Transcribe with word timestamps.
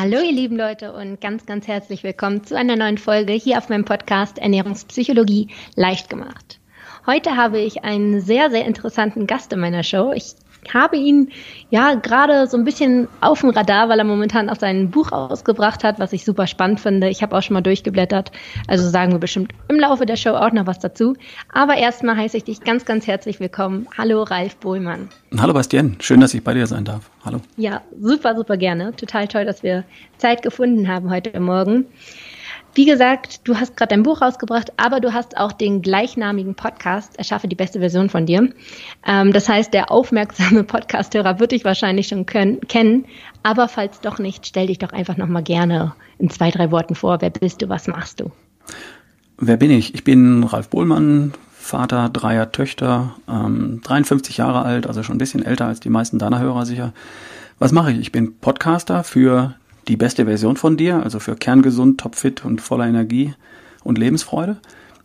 Hallo 0.00 0.20
ihr 0.20 0.30
lieben 0.30 0.56
Leute 0.56 0.92
und 0.92 1.20
ganz, 1.20 1.44
ganz 1.44 1.66
herzlich 1.66 2.04
willkommen 2.04 2.44
zu 2.44 2.56
einer 2.56 2.76
neuen 2.76 2.98
Folge 2.98 3.32
hier 3.32 3.58
auf 3.58 3.68
meinem 3.68 3.84
Podcast 3.84 4.38
Ernährungspsychologie 4.38 5.48
leicht 5.74 6.08
gemacht. 6.08 6.60
Heute 7.04 7.34
habe 7.34 7.58
ich 7.58 7.82
einen 7.82 8.20
sehr, 8.20 8.48
sehr 8.48 8.64
interessanten 8.64 9.26
Gast 9.26 9.52
in 9.52 9.58
meiner 9.58 9.82
Show. 9.82 10.12
Ich 10.12 10.36
habe 10.74 10.96
ihn 10.96 11.30
ja 11.70 11.94
gerade 11.94 12.46
so 12.46 12.56
ein 12.56 12.64
bisschen 12.64 13.08
auf 13.20 13.40
dem 13.40 13.50
Radar, 13.50 13.88
weil 13.88 13.98
er 13.98 14.04
momentan 14.04 14.48
auch 14.48 14.56
sein 14.56 14.90
Buch 14.90 15.12
ausgebracht 15.12 15.84
hat, 15.84 15.98
was 15.98 16.12
ich 16.12 16.24
super 16.24 16.46
spannend 16.46 16.80
finde. 16.80 17.08
Ich 17.08 17.22
habe 17.22 17.36
auch 17.36 17.42
schon 17.42 17.54
mal 17.54 17.60
durchgeblättert. 17.60 18.32
Also 18.66 18.88
sagen 18.88 19.12
wir 19.12 19.18
bestimmt 19.18 19.52
im 19.68 19.78
Laufe 19.78 20.06
der 20.06 20.16
Show 20.16 20.30
auch 20.30 20.52
noch 20.52 20.66
was 20.66 20.78
dazu. 20.78 21.14
Aber 21.52 21.76
erstmal 21.76 22.16
heiße 22.16 22.36
ich 22.36 22.44
dich 22.44 22.60
ganz, 22.60 22.84
ganz 22.84 23.06
herzlich 23.06 23.40
willkommen. 23.40 23.86
Hallo 23.96 24.22
Ralf 24.22 24.56
Bohlmann. 24.56 25.08
Hallo 25.38 25.52
Bastian, 25.52 25.96
schön, 26.00 26.20
dass 26.20 26.34
ich 26.34 26.42
bei 26.42 26.54
dir 26.54 26.66
sein 26.66 26.84
darf. 26.84 27.10
Hallo. 27.24 27.40
Ja, 27.56 27.82
super, 28.00 28.34
super 28.34 28.56
gerne. 28.56 28.94
Total 28.96 29.28
toll, 29.28 29.44
dass 29.44 29.62
wir 29.62 29.84
Zeit 30.16 30.42
gefunden 30.42 30.88
haben 30.88 31.10
heute 31.10 31.38
Morgen. 31.40 31.86
Wie 32.74 32.84
gesagt, 32.84 33.48
du 33.48 33.56
hast 33.56 33.76
gerade 33.76 33.90
dein 33.90 34.02
Buch 34.02 34.22
rausgebracht, 34.22 34.72
aber 34.76 35.00
du 35.00 35.12
hast 35.12 35.36
auch 35.36 35.52
den 35.52 35.82
gleichnamigen 35.82 36.54
Podcast, 36.54 37.18
Erschaffe 37.18 37.48
die 37.48 37.56
beste 37.56 37.80
Version 37.80 38.08
von 38.08 38.26
dir. 38.26 38.50
Ähm, 39.06 39.32
das 39.32 39.48
heißt, 39.48 39.74
der 39.74 39.90
aufmerksame 39.90 40.64
Podcasthörer 40.64 41.40
wird 41.40 41.52
dich 41.52 41.64
wahrscheinlich 41.64 42.08
schon 42.08 42.26
können, 42.26 42.60
kennen. 42.68 43.06
Aber 43.42 43.68
falls 43.68 44.00
doch 44.00 44.18
nicht, 44.18 44.46
stell 44.46 44.68
dich 44.68 44.78
doch 44.78 44.92
einfach 44.92 45.16
nochmal 45.16 45.42
gerne 45.42 45.94
in 46.18 46.30
zwei, 46.30 46.50
drei 46.50 46.70
Worten 46.70 46.94
vor. 46.94 47.20
Wer 47.20 47.30
bist 47.30 47.62
du? 47.62 47.68
Was 47.68 47.88
machst 47.88 48.20
du? 48.20 48.30
Wer 49.38 49.56
bin 49.56 49.70
ich? 49.70 49.94
Ich 49.94 50.04
bin 50.04 50.44
Ralf 50.44 50.68
Bohlmann, 50.68 51.32
Vater 51.52 52.08
dreier 52.08 52.50
Töchter, 52.52 53.16
ähm, 53.28 53.80
53 53.84 54.36
Jahre 54.36 54.62
alt, 54.62 54.86
also 54.86 55.02
schon 55.02 55.16
ein 55.16 55.18
bisschen 55.18 55.44
älter 55.44 55.66
als 55.66 55.80
die 55.80 55.90
meisten 55.90 56.18
deiner 56.18 56.40
Hörer 56.40 56.64
sicher. 56.64 56.92
Was 57.58 57.72
mache 57.72 57.92
ich? 57.92 57.98
Ich 57.98 58.12
bin 58.12 58.38
Podcaster 58.38 59.04
für 59.04 59.54
die 59.88 59.96
beste 59.96 60.26
Version 60.26 60.56
von 60.56 60.76
dir, 60.76 61.02
also 61.02 61.18
für 61.18 61.34
kerngesund, 61.34 61.98
topfit 62.00 62.44
und 62.44 62.60
voller 62.60 62.86
Energie 62.86 63.34
und 63.84 63.98
Lebensfreude. 63.98 64.58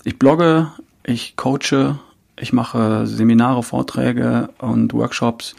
Ich 0.04 0.20
blogge, 0.20 0.68
ich 1.04 1.36
coache, 1.38 1.98
ich 2.40 2.54
mache 2.54 3.08
Seminare, 3.08 3.64
Vorträge 3.64 4.50
und 4.60 4.94
Workshops. 4.94 5.56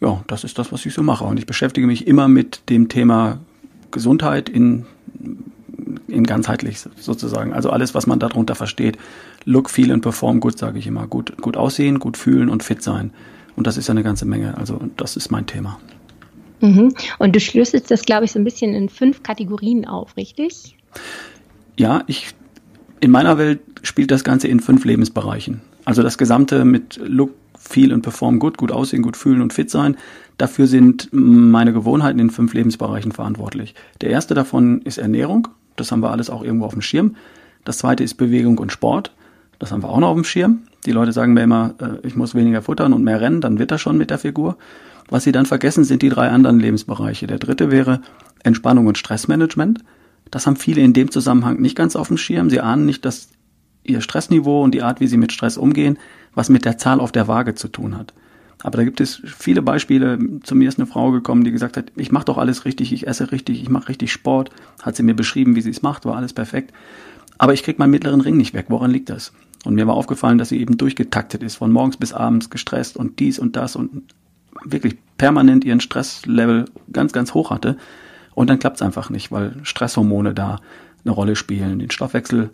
Ja, 0.00 0.22
das 0.26 0.44
ist 0.44 0.58
das, 0.58 0.72
was 0.72 0.84
ich 0.86 0.94
so 0.94 1.02
mache. 1.02 1.24
Und 1.24 1.38
ich 1.38 1.46
beschäftige 1.46 1.86
mich 1.86 2.06
immer 2.06 2.28
mit 2.28 2.68
dem 2.68 2.88
Thema 2.88 3.38
Gesundheit 3.90 4.48
in, 4.48 4.86
in 6.08 6.24
ganzheitlich 6.24 6.80
sozusagen. 6.96 7.52
Also 7.52 7.70
alles, 7.70 7.94
was 7.94 8.06
man 8.06 8.18
darunter 8.18 8.54
versteht. 8.54 8.98
Look, 9.44 9.70
feel 9.70 9.92
and 9.92 10.02
perform 10.02 10.40
gut, 10.40 10.58
sage 10.58 10.78
ich 10.78 10.86
immer. 10.86 11.06
Gut, 11.06 11.36
gut 11.40 11.56
aussehen, 11.56 11.98
gut 11.98 12.16
fühlen 12.16 12.48
und 12.48 12.62
fit 12.62 12.82
sein. 12.82 13.12
Und 13.56 13.66
das 13.66 13.76
ist 13.76 13.88
ja 13.88 13.92
eine 13.92 14.02
ganze 14.02 14.24
Menge. 14.24 14.56
Also 14.56 14.80
das 14.96 15.16
ist 15.16 15.30
mein 15.30 15.46
Thema. 15.46 15.78
Mhm. 16.60 16.94
Und 17.18 17.36
du 17.36 17.40
schlüsselst 17.40 17.90
das, 17.90 18.02
glaube 18.02 18.24
ich, 18.24 18.32
so 18.32 18.38
ein 18.38 18.44
bisschen 18.44 18.74
in 18.74 18.88
fünf 18.88 19.22
Kategorien 19.22 19.86
auf, 19.86 20.16
richtig? 20.16 20.76
Ja, 21.76 22.02
ich, 22.06 22.34
in 23.00 23.10
meiner 23.10 23.38
Welt 23.38 23.60
spielt 23.82 24.10
das 24.10 24.24
Ganze 24.24 24.48
in 24.48 24.60
fünf 24.60 24.84
Lebensbereichen. 24.84 25.60
Also 25.84 26.02
das 26.02 26.18
Gesamte 26.18 26.64
mit 26.64 27.00
Look, 27.02 27.30
Feel 27.56 27.92
und 27.92 28.02
Perform 28.02 28.38
gut, 28.38 28.56
gut 28.56 28.72
aussehen, 28.72 29.02
gut 29.02 29.16
fühlen 29.16 29.40
und 29.40 29.52
fit 29.52 29.70
sein. 29.70 29.96
Dafür 30.36 30.66
sind 30.66 31.08
meine 31.12 31.72
Gewohnheiten 31.72 32.18
in 32.18 32.30
fünf 32.30 32.54
Lebensbereichen 32.54 33.12
verantwortlich. 33.12 33.74
Der 34.00 34.10
erste 34.10 34.34
davon 34.34 34.82
ist 34.82 34.98
Ernährung. 34.98 35.48
Das 35.76 35.90
haben 35.92 36.00
wir 36.00 36.10
alles 36.10 36.30
auch 36.30 36.42
irgendwo 36.42 36.66
auf 36.66 36.72
dem 36.72 36.82
Schirm. 36.82 37.16
Das 37.64 37.78
zweite 37.78 38.04
ist 38.04 38.14
Bewegung 38.14 38.58
und 38.58 38.72
Sport. 38.72 39.12
Das 39.58 39.72
haben 39.72 39.82
wir 39.82 39.90
auch 39.90 39.98
noch 39.98 40.08
auf 40.08 40.14
dem 40.14 40.24
Schirm. 40.24 40.60
Die 40.86 40.92
Leute 40.92 41.12
sagen 41.12 41.34
mir 41.34 41.42
immer, 41.42 41.74
äh, 41.80 42.06
ich 42.06 42.14
muss 42.16 42.34
weniger 42.34 42.62
futtern 42.62 42.92
und 42.92 43.02
mehr 43.02 43.20
rennen, 43.20 43.40
dann 43.40 43.58
wird 43.58 43.70
das 43.70 43.80
schon 43.80 43.98
mit 43.98 44.10
der 44.10 44.18
Figur. 44.18 44.56
Was 45.08 45.24
sie 45.24 45.32
dann 45.32 45.46
vergessen, 45.46 45.84
sind 45.84 46.02
die 46.02 46.10
drei 46.10 46.28
anderen 46.28 46.60
Lebensbereiche. 46.60 47.26
Der 47.26 47.38
dritte 47.38 47.70
wäre 47.70 48.00
Entspannung 48.42 48.86
und 48.86 48.98
Stressmanagement. 48.98 49.82
Das 50.30 50.46
haben 50.46 50.56
viele 50.56 50.82
in 50.82 50.92
dem 50.92 51.10
Zusammenhang 51.10 51.60
nicht 51.60 51.76
ganz 51.76 51.96
auf 51.96 52.08
dem 52.08 52.18
Schirm. 52.18 52.50
Sie 52.50 52.60
ahnen 52.60 52.86
nicht, 52.86 53.04
dass 53.04 53.30
ihr 53.84 54.00
Stressniveau 54.00 54.62
und 54.62 54.72
die 54.74 54.82
Art, 54.82 55.00
wie 55.00 55.06
sie 55.06 55.16
mit 55.16 55.32
Stress 55.32 55.56
umgehen, 55.56 55.98
was 56.34 56.50
mit 56.50 56.64
der 56.64 56.78
Zahl 56.78 57.00
auf 57.00 57.12
der 57.12 57.26
Waage 57.26 57.54
zu 57.54 57.68
tun 57.68 57.96
hat. 57.96 58.12
Aber 58.62 58.78
da 58.78 58.84
gibt 58.84 59.00
es 59.00 59.22
viele 59.24 59.62
Beispiele. 59.62 60.18
Zu 60.42 60.54
mir 60.54 60.68
ist 60.68 60.78
eine 60.78 60.86
Frau 60.86 61.10
gekommen, 61.10 61.44
die 61.44 61.52
gesagt 61.52 61.76
hat, 61.76 61.92
ich 61.96 62.12
mache 62.12 62.26
doch 62.26 62.38
alles 62.38 62.64
richtig, 62.64 62.92
ich 62.92 63.06
esse 63.06 63.30
richtig, 63.30 63.62
ich 63.62 63.68
mache 63.68 63.88
richtig 63.88 64.12
Sport. 64.12 64.50
Hat 64.82 64.96
sie 64.96 65.02
mir 65.02 65.14
beschrieben, 65.14 65.56
wie 65.56 65.60
sie 65.60 65.70
es 65.70 65.82
macht, 65.82 66.04
war 66.04 66.16
alles 66.16 66.32
perfekt. 66.32 66.72
Aber 67.38 67.54
ich 67.54 67.62
krieg 67.62 67.78
meinen 67.78 67.92
mittleren 67.92 68.20
Ring 68.20 68.36
nicht 68.36 68.54
weg. 68.54 68.66
Woran 68.68 68.90
liegt 68.90 69.10
das? 69.10 69.32
Und 69.64 69.74
mir 69.74 69.86
war 69.86 69.94
aufgefallen, 69.94 70.38
dass 70.38 70.50
sie 70.50 70.60
eben 70.60 70.76
durchgetaktet 70.76 71.42
ist, 71.42 71.56
von 71.56 71.72
morgens 71.72 71.96
bis 71.96 72.12
abends 72.12 72.50
gestresst 72.50 72.96
und 72.96 73.20
dies 73.20 73.38
und 73.38 73.56
das 73.56 73.76
und 73.76 74.02
wirklich 74.64 74.96
permanent 75.16 75.64
ihren 75.64 75.80
Stresslevel 75.80 76.66
ganz, 76.92 77.12
ganz 77.12 77.34
hoch 77.34 77.50
hatte. 77.50 77.76
Und 78.34 78.48
dann 78.48 78.58
klappt 78.58 78.76
es 78.76 78.82
einfach 78.82 79.10
nicht, 79.10 79.32
weil 79.32 79.54
Stresshormone 79.62 80.34
da 80.34 80.60
eine 81.04 81.12
Rolle 81.12 81.36
spielen, 81.36 81.80
den 81.80 81.90
Stoffwechsel 81.90 82.50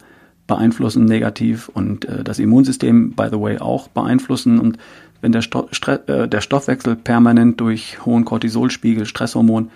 beeinflussen 0.47 1.05
negativ 1.05 1.69
und 1.69 2.05
äh, 2.05 2.25
das 2.25 2.39
Immunsystem, 2.39 3.13
by 3.13 3.29
the 3.31 3.41
way, 3.41 3.59
auch 3.59 3.89
beeinflussen. 3.89 4.59
Und 4.59 4.79
wenn 5.21 5.33
der, 5.33 5.43
Sto 5.43 5.69
äh, 6.07 6.29
der 6.29 6.41
Stoffwechsel 6.41 6.97
permanent 6.97 7.61
durch 7.61 8.05
hohen 8.05 8.25
Cortisolspiegel, 8.25 9.07
Stresshormon 9.07 9.71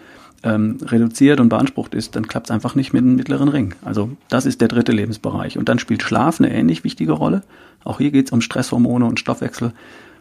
ähm, 0.44 0.78
reduziert 0.82 1.40
und 1.40 1.48
beansprucht 1.48 1.94
ist, 1.94 2.16
dann 2.16 2.28
klappt 2.28 2.48
es 2.48 2.50
einfach 2.50 2.74
nicht 2.74 2.92
mit 2.92 3.02
dem 3.02 3.16
mittleren 3.16 3.48
Ring. 3.48 3.74
Also 3.84 4.10
das 4.28 4.46
ist 4.46 4.60
der 4.60 4.68
dritte 4.68 4.92
Lebensbereich. 4.92 5.58
Und 5.58 5.68
dann 5.68 5.78
spielt 5.78 6.02
Schlaf 6.02 6.38
eine 6.38 6.52
ähnlich 6.52 6.84
wichtige 6.84 7.12
Rolle. 7.12 7.42
Auch 7.84 7.98
hier 7.98 8.10
geht 8.10 8.26
es 8.26 8.32
um 8.32 8.40
Stresshormone 8.40 9.04
und 9.04 9.18
Stoffwechsel. 9.18 9.72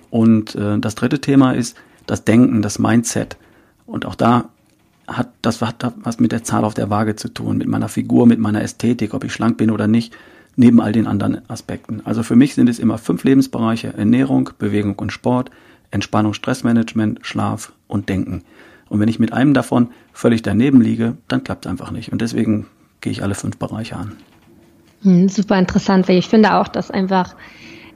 Und 0.10 0.56
äh, 0.56 0.80
das 0.80 0.96
dritte 0.96 1.20
Thema 1.20 1.52
ist 1.52 1.76
das 2.08 2.24
Denken, 2.24 2.62
das 2.62 2.80
Mindset. 2.80 3.38
Und 3.86 4.06
auch 4.06 4.16
da 4.16 4.50
hat 5.08 5.30
das 5.42 5.62
hat 5.62 5.94
was 6.04 6.20
mit 6.20 6.32
der 6.32 6.44
Zahl 6.44 6.66
auf 6.66 6.74
der 6.74 6.90
Waage 6.90 7.16
zu 7.16 7.30
tun, 7.30 7.60
mit 7.60 7.68
meiner 7.68 7.88
Figur, 7.88 8.28
mit 8.28 8.40
meiner 8.40 8.62
Ästhetik, 8.62 9.14
ob 9.14 9.24
ich 9.24 9.32
schlank 9.32 9.58
bin 9.58 9.72
oder 9.72 9.88
nicht, 9.88 10.14
neben 10.56 10.82
all 10.82 10.92
den 10.92 11.08
anderen 11.08 11.50
Aspekten. 11.50 12.02
Also 12.04 12.24
für 12.24 12.36
mich 12.36 12.56
sind 12.56 12.68
es 12.68 12.80
immer 12.80 12.98
fünf 12.98 13.24
Lebensbereiche, 13.24 13.94
Ernährung, 13.96 14.50
Bewegung 14.58 14.96
und 14.96 15.12
Sport, 15.12 15.52
Entspannung, 15.92 16.34
Stressmanagement, 16.34 17.20
Schlaf 17.22 17.72
und 17.88 18.10
Denken. 18.10 18.44
Und 18.90 19.00
wenn 19.00 19.08
ich 19.08 19.20
mit 19.20 19.34
einem 19.34 19.54
davon 19.54 19.90
völlig 20.14 20.42
daneben 20.42 20.82
liege, 20.82 21.18
dann 21.28 21.44
klappt 21.44 21.66
es 21.66 21.70
einfach 21.70 21.92
nicht. 21.92 22.12
Und 22.12 22.22
deswegen 22.22 22.66
gehe 23.02 23.12
ich 23.12 23.24
alle 23.24 23.36
fünf 23.36 23.58
Bereiche 23.58 23.96
an. 23.96 24.14
Hm, 25.04 25.30
super 25.30 25.58
interessant, 25.60 26.08
weil 26.10 26.18
ich 26.18 26.28
finde 26.28 26.56
auch, 26.56 26.68
dass 26.68 26.92
einfach 26.92 27.36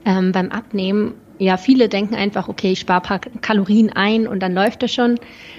ähm, 0.04 0.32
beim 0.32 0.50
Abnehmen 0.50 1.14
ja, 1.42 1.56
viele 1.56 1.88
denken 1.88 2.14
einfach, 2.14 2.48
okay, 2.48 2.70
ich 2.70 2.80
spare 2.80 3.02
ein 3.02 3.02
paar 3.02 3.18
Kalorien 3.40 3.90
ein 3.90 4.28
und 4.28 4.40
dann 4.40 4.54
läuft 4.54 4.84
es 4.84 4.94
schon. 4.94 5.18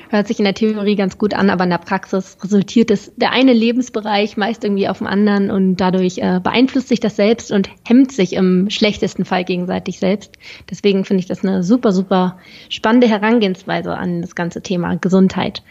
Hört 0.09 0.27
sich 0.27 0.39
in 0.39 0.45
der 0.45 0.53
Theorie 0.53 0.95
ganz 0.95 1.17
gut 1.17 1.33
an, 1.33 1.49
aber 1.49 1.65
in 1.65 1.71
der 1.71 1.77
Praxis 1.77 2.37
resultiert 2.41 2.89
es 2.89 3.11
der 3.17 3.31
eine 3.31 3.51
Lebensbereich 3.51 4.37
meist 4.37 4.63
irgendwie 4.63 4.87
auf 4.87 4.99
dem 4.99 5.07
anderen 5.07 5.51
und 5.51 5.75
dadurch 5.75 6.19
äh, 6.19 6.39
beeinflusst 6.41 6.87
sich 6.87 7.01
das 7.01 7.17
selbst 7.17 7.51
und 7.51 7.69
hemmt 7.85 8.13
sich 8.13 8.31
im 8.31 8.69
schlechtesten 8.69 9.25
Fall 9.25 9.43
gegenseitig 9.43 9.99
selbst. 9.99 10.37
Deswegen 10.69 11.03
finde 11.03 11.19
ich 11.19 11.27
das 11.27 11.43
eine 11.43 11.63
super, 11.63 11.91
super 11.91 12.37
spannende 12.69 13.09
Herangehensweise 13.09 13.97
an 13.97 14.21
das 14.21 14.35
ganze 14.35 14.61
Thema 14.61 14.95
Gesundheit. 14.95 15.63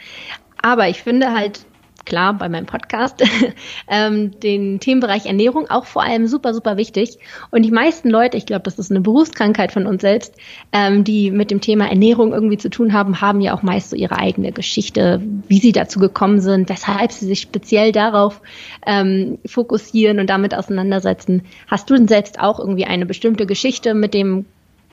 Aber 0.60 0.88
ich 0.88 1.02
finde 1.02 1.32
halt, 1.32 1.64
klar 2.04 2.34
bei 2.34 2.48
meinem 2.48 2.66
Podcast, 2.66 3.22
ähm, 3.88 4.38
den 4.40 4.80
Themenbereich 4.80 5.26
Ernährung 5.26 5.70
auch 5.70 5.86
vor 5.86 6.02
allem 6.02 6.26
super, 6.26 6.54
super 6.54 6.76
wichtig. 6.76 7.18
Und 7.50 7.62
die 7.62 7.70
meisten 7.70 8.10
Leute, 8.10 8.36
ich 8.36 8.46
glaube, 8.46 8.62
das 8.62 8.78
ist 8.78 8.90
eine 8.90 9.00
Berufskrankheit 9.00 9.72
von 9.72 9.86
uns 9.86 10.02
selbst, 10.02 10.34
ähm, 10.72 11.04
die 11.04 11.30
mit 11.30 11.50
dem 11.50 11.60
Thema 11.60 11.88
Ernährung 11.88 12.32
irgendwie 12.32 12.58
zu 12.58 12.70
tun 12.70 12.92
haben, 12.92 13.20
haben 13.20 13.40
ja 13.40 13.54
auch 13.54 13.62
meist 13.62 13.90
so 13.90 13.96
ihre 13.96 14.18
eigene 14.18 14.52
Geschichte, 14.52 15.22
wie 15.48 15.58
sie 15.58 15.72
dazu 15.72 15.98
gekommen 15.98 16.40
sind, 16.40 16.68
weshalb 16.68 17.12
sie 17.12 17.26
sich 17.26 17.40
speziell 17.40 17.92
darauf 17.92 18.40
ähm, 18.86 19.38
fokussieren 19.46 20.18
und 20.20 20.28
damit 20.28 20.54
auseinandersetzen. 20.54 21.42
Hast 21.68 21.88
du 21.90 21.94
denn 21.94 22.08
selbst 22.08 22.40
auch 22.40 22.58
irgendwie 22.58 22.84
eine 22.84 23.06
bestimmte 23.06 23.46
Geschichte 23.46 23.94
mit 23.94 24.14
dem 24.14 24.46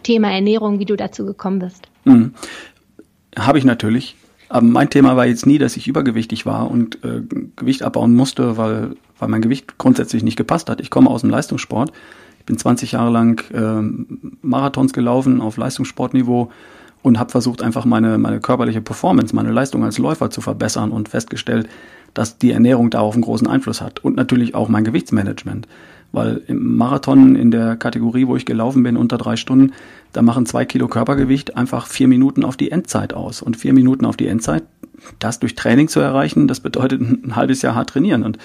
Thema 0.04 0.32
Ernährung, 0.32 0.80
wie 0.80 0.86
du 0.86 0.96
dazu 0.96 1.26
gekommen 1.26 1.60
bist? 1.60 1.88
Mhm. 2.06 2.34
Habe 3.38 3.58
ich 3.58 3.66
natürlich. 3.66 4.16
Aber 4.50 4.66
mein 4.66 4.90
Thema 4.90 5.16
war 5.16 5.28
jetzt 5.28 5.46
nie, 5.46 5.60
dass 5.60 5.78
ich 5.78 5.88
übergewichtig 5.88 6.46
war 6.46 6.70
und 6.70 7.04
äh, 7.04 7.22
Gewicht 7.56 7.84
abbauen 7.84 8.16
musste, 8.16 8.58
weil, 8.58 8.96
weil 9.20 9.30
mein 9.30 9.42
Gewicht 9.42 9.78
grundsätzlich 9.78 10.24
nicht 10.24 10.38
gepasst 10.38 10.70
hat. 10.70 10.82
Ich 10.82 10.90
komme 10.90 11.10
aus 11.10 11.22
dem 11.22 11.30
Leistungssport. 11.30 11.92
Ich 12.40 12.46
bin 12.46 12.58
20 12.58 12.94
Jahre 12.94 13.12
lang 13.12 13.44
äh, 13.54 14.28
Marathons 14.42 14.92
gelaufen 14.92 15.40
auf 15.40 15.58
Leistungssportniveau 15.58 16.50
und 17.04 17.20
habe 17.20 17.30
versucht, 17.30 17.62
einfach 17.62 17.86
meine, 17.86 18.18
meine 18.18 18.40
körperliche 18.40 18.82
Performance, 18.82 19.36
meine 19.36 19.52
Leistung 19.52 19.86
als 19.86 20.00
Läufer 20.00 20.32
zu 20.32 20.42
verbessern 20.42 20.92
und 20.92 21.10
festgestellt, 21.10 21.70
dass 22.16 22.40
die 22.40 22.52
Ernährung 22.52 22.90
darauf 22.90 23.14
einen 23.14 23.22
großen 23.22 23.48
Einfluss 23.48 23.82
hat 23.82 24.04
und 24.04 24.16
natürlich 24.16 24.56
auch 24.56 24.68
mein 24.68 24.84
Gewichtsmanagement. 24.84 25.68
Weil 26.12 26.42
im 26.48 26.76
Marathon 26.78 27.36
in 27.36 27.52
der 27.52 27.76
Kategorie, 27.76 28.28
wo 28.28 28.36
ich 28.36 28.46
gelaufen 28.46 28.84
bin, 28.84 28.98
unter 28.98 29.18
drei 29.18 29.36
Stunden, 29.36 29.74
da 30.12 30.22
machen 30.22 30.46
zwei 30.46 30.66
Kilo 30.66 30.88
Körpergewicht 30.88 31.56
einfach 31.56 31.86
vier 31.86 32.08
Minuten 32.08 32.44
auf 32.44 32.58
die 32.58 32.72
Endzeit 32.72 33.14
aus. 33.14 33.42
Und 33.42 33.58
vier 33.58 33.74
Minuten 33.74 34.06
auf 34.06 34.18
die 34.18 34.28
Endzeit, 34.28 34.64
das 35.20 35.40
durch 35.40 35.56
Training 35.56 35.88
zu 35.88 36.00
erreichen, 36.00 36.48
das 36.48 36.60
bedeutet 36.60 37.02
ein 37.02 37.36
halbes 37.36 37.62
Jahr 37.62 37.76
hart 37.76 37.92
trainieren. 37.92 38.24
Und 38.24 38.38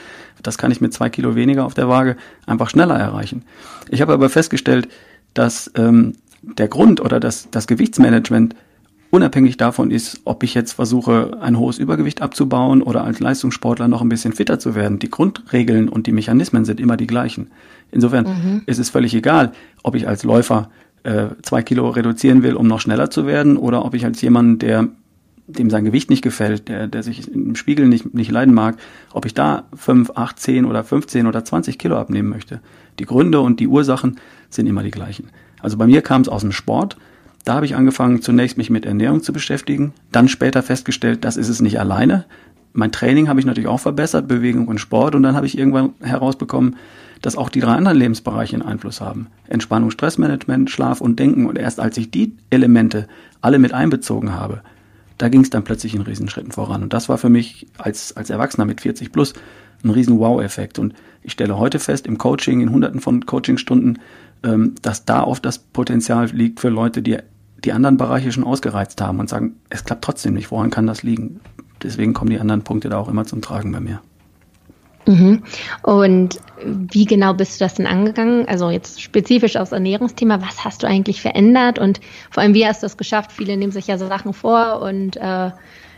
das 0.43 0.59
kann 0.59 0.71
ich 0.71 0.81
mit 0.81 0.93
zwei 0.93 1.09
Kilo 1.09 1.35
weniger 1.35 1.65
auf 1.65 1.75
der 1.75 1.89
Waage 1.89 2.17
einfach 2.47 2.69
schneller 2.69 2.97
erreichen. 2.97 3.45
Ich 3.89 4.03
habe 4.03 4.13
aber 4.13 4.29
festgestellt, 4.29 4.89
dass 5.33 5.71
ähm, 5.75 6.15
der 6.43 6.69
Grund 6.69 7.01
oder 7.01 7.21
das, 7.21 7.49
das 7.51 7.67
Gewichtsmanagement 7.67 8.55
unabhängig 9.11 9.57
davon 9.57 9.91
ist, 9.91 10.21
ob 10.25 10.43
ich 10.43 10.55
jetzt 10.55 10.73
versuche, 10.73 11.39
ein 11.41 11.59
hohes 11.59 11.79
Übergewicht 11.79 12.23
abzubauen 12.23 12.83
oder 12.83 13.05
als 13.05 13.21
Leistungssportler 13.21 13.89
noch 13.89 14.03
ein 14.03 14.09
bisschen 14.09 14.33
fitter 14.33 14.59
zu 14.59 14.75
werden. 14.75 14.99
Die 14.99 15.11
Grundregeln 15.11 15.89
und 15.89 16.07
die 16.07 16.13
Mechanismen 16.13 16.65
sind 16.65 16.81
immer 16.81 16.97
die 16.97 17.07
gleichen. 17.07 17.49
Insofern 17.93 18.25
mhm. 18.25 18.63
ist 18.67 18.79
es 18.79 18.91
völlig 18.91 19.15
egal, 19.15 19.53
ob 19.83 19.95
ich 19.95 20.09
als 20.09 20.25
Läufer 20.25 20.71
äh, 21.05 21.29
zwei 21.43 21.63
Kilo 21.63 21.89
reduzieren 21.91 22.43
will, 22.43 22.55
um 22.55 22.67
noch 22.67 22.81
schneller 22.81 23.11
zu 23.11 23.27
werden, 23.27 23.57
oder 23.57 23.85
ob 23.85 23.95
ich 23.95 24.05
als 24.05 24.21
jemand, 24.21 24.63
der 24.63 24.89
dem 25.47 25.69
sein 25.69 25.85
Gewicht 25.85 26.11
nicht 26.11 26.23
gefällt, 26.23 26.69
der, 26.69 26.87
der 26.87 27.03
sich 27.03 27.31
im 27.31 27.55
Spiegel 27.55 27.87
nicht, 27.87 28.15
nicht 28.15 28.31
leiden 28.31 28.55
mag, 28.55 28.77
ob 29.13 29.27
ich 29.27 29.35
da 29.35 29.65
fünf, 29.75 30.13
acht, 30.15 30.39
zehn 30.41 30.65
oder 30.65 30.83
15 30.83 31.27
oder 31.27 31.45
20 31.45 31.79
Kilo 31.79 31.99
abnehmen 31.99 32.31
möchte. 32.31 32.61
Die 32.99 33.05
Gründe 33.05 33.41
und 33.41 33.61
die 33.61 33.69
Ursachen 33.69 34.19
sind 34.49 34.67
immer 34.67 34.83
die 34.83 34.91
gleichen. 34.91 35.29
Also 35.61 35.77
bei 35.77 35.87
mir 35.87 36.03
kam 36.03 36.23
es 36.23 36.29
aus 36.29 36.41
dem 36.43 36.53
Sport. 36.53 36.97
Da 37.45 37.55
habe 37.55 37.67
ich 37.67 37.77
angefangen, 37.77 38.23
zunächst 38.23 38.57
mich 38.57 38.71
mit 38.71 38.87
Ernährung 38.87 39.23
zu 39.23 39.33
beschäftigen, 39.33 39.93
dann 40.11 40.29
später 40.29 40.63
festgestellt, 40.63 41.25
das 41.25 41.37
ist 41.37 41.51
es 41.51 41.61
nicht 41.61 41.79
alleine. 41.79 42.25
Mein 42.73 42.91
Training 42.91 43.29
habe 43.29 43.39
ich 43.39 43.47
natürlich 43.47 43.69
auch 43.69 43.81
verbessert, 43.81 44.27
Bewegung 44.27 44.67
und 44.67 44.79
Sport, 44.79 45.15
und 45.15 45.23
dann 45.23 45.37
habe 45.37 45.47
ich 45.47 45.59
irgendwann 45.59 45.93
herausbekommen, 46.01 46.77
dass 47.21 47.37
auch 47.37 47.49
die 47.49 47.61
drei 47.61 47.73
anderen 47.73 47.99
Lebensbereiche 47.99 48.55
einen 48.55 48.63
Einfluss 48.63 49.01
haben. 49.01 49.29
Entspannung, 49.47 49.91
Stressmanagement, 49.91 50.71
Schlaf 50.71 51.01
und 51.01 51.19
Denken. 51.19 51.47
Und 51.47 51.57
erst 51.57 51.81
als 51.81 51.97
ich 51.97 52.11
die 52.11 52.37
Elemente 52.51 53.07
alle 53.41 53.59
mit 53.59 53.73
einbezogen 53.73 54.33
habe, 54.33 54.63
da 55.17 55.29
ging 55.29 55.43
es 55.43 55.51
dann 55.51 55.65
plötzlich 55.65 55.95
in 55.95 56.03
Riesenschritten 56.03 56.53
voran. 56.53 56.83
Und 56.83 56.93
das 56.93 57.09
war 57.09 57.17
für 57.19 57.31
mich 57.31 57.67
als, 57.79 58.17
als 58.17 58.31
Erwachsener 58.31 58.67
mit 58.67 58.81
40 58.81 59.13
plus 59.13 59.33
ein 59.83 59.91
riesen 59.91 60.19
Wow-Effekt. 60.19 60.79
Und 60.79 60.95
ich 61.23 61.33
stelle 61.33 61.57
heute 61.59 61.79
fest, 61.79 62.07
im 62.07 62.19
Coaching, 62.19 62.61
in 62.61 62.71
hunderten 62.71 63.01
von 63.01 63.25
Coachingstunden, 63.25 64.01
ähm, 64.43 64.75
dass 64.83 65.05
da 65.05 65.23
oft 65.23 65.45
das 65.45 65.59
Potenzial 65.59 66.27
liegt 66.27 66.61
für 66.61 66.69
Leute, 66.69 67.01
die 67.01 67.19
die 67.65 67.73
anderen 67.73 67.97
Bereiche 67.97 68.33
schon 68.33 68.45
ausgereizt 68.45 69.01
haben 69.01 69.21
und 69.21 69.29
sagen, 69.29 69.57
es 69.71 69.85
klappt 69.85 70.05
trotzdem 70.05 70.35
nicht. 70.35 70.51
Woran 70.51 70.71
kann 70.71 70.87
das 70.87 71.03
liegen? 71.03 71.41
Deswegen 71.83 72.15
kommen 72.15 72.31
die 72.31 72.39
anderen 72.39 72.63
Punkte 72.63 72.89
da 72.89 72.99
auch 72.99 73.09
immer 73.09 73.25
zum 73.25 73.43
Tragen 73.43 73.73
bei 73.73 73.81
mir. 73.81 74.01
Mhm. 75.07 75.43
Und 75.83 76.41
wie 76.65 77.05
genau 77.05 77.35
bist 77.35 77.61
du 77.61 77.65
das 77.65 77.75
denn 77.75 77.87
angegangen? 77.87 78.49
Also 78.49 78.71
jetzt 78.71 79.03
spezifisch 79.03 79.57
aufs 79.57 79.73
Ernährungsthema, 79.73 80.41
was 80.41 80.65
hast 80.65 80.83
du 80.83 80.87
eigentlich 80.87 81.21
verändert 81.21 81.79
und 81.79 82.01
vor 82.31 82.43
allem, 82.43 82.55
wie 82.55 82.67
hast 82.67 82.83
du 82.83 82.87
es 82.87 82.97
geschafft? 82.97 83.33
Viele 83.33 83.57
nehmen 83.57 83.73
sich 83.73 83.87
ja 83.87 83.99
so 83.99 84.07
Sachen 84.09 84.33
vor 84.33 84.81
und 84.81 85.17
äh, 85.17 85.51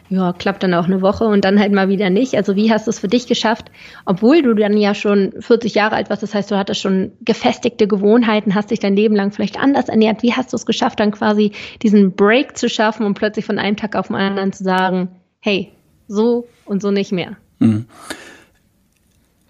ja, 0.08 0.32
klappt 0.32 0.62
dann 0.62 0.74
auch 0.74 0.84
eine 0.84 1.02
Woche 1.02 1.24
und 1.24 1.44
dann 1.44 1.58
halt 1.58 1.72
mal 1.72 1.88
wieder 1.88 2.10
nicht. 2.10 2.34
Also 2.34 2.56
wie 2.56 2.70
hast 2.70 2.86
du 2.86 2.90
es 2.90 2.98
für 2.98 3.08
dich 3.08 3.26
geschafft, 3.26 3.70
obwohl 4.04 4.42
du 4.42 4.54
dann 4.54 4.76
ja 4.76 4.94
schon 4.94 5.32
40 5.40 5.74
Jahre 5.74 5.96
alt 5.96 6.10
warst, 6.10 6.22
das 6.22 6.34
heißt, 6.34 6.50
du 6.50 6.56
hattest 6.56 6.80
schon 6.80 7.12
gefestigte 7.22 7.86
Gewohnheiten, 7.86 8.54
hast 8.54 8.70
dich 8.70 8.78
dein 8.78 8.96
Leben 8.96 9.16
lang 9.16 9.32
vielleicht 9.32 9.58
anders 9.58 9.88
ernährt. 9.88 10.22
Wie 10.22 10.32
hast 10.32 10.52
du 10.52 10.56
es 10.56 10.66
geschafft, 10.66 11.00
dann 11.00 11.10
quasi 11.10 11.52
diesen 11.82 12.12
Break 12.12 12.56
zu 12.56 12.68
schaffen 12.68 13.04
und 13.04 13.14
plötzlich 13.14 13.44
von 13.44 13.58
einem 13.58 13.76
Tag 13.76 13.96
auf 13.96 14.08
den 14.08 14.16
anderen 14.16 14.52
zu 14.52 14.64
sagen, 14.64 15.08
hey, 15.40 15.72
so 16.08 16.46
und 16.64 16.82
so 16.82 16.90
nicht 16.90 17.12
mehr? 17.12 17.36
Mhm. 17.58 17.86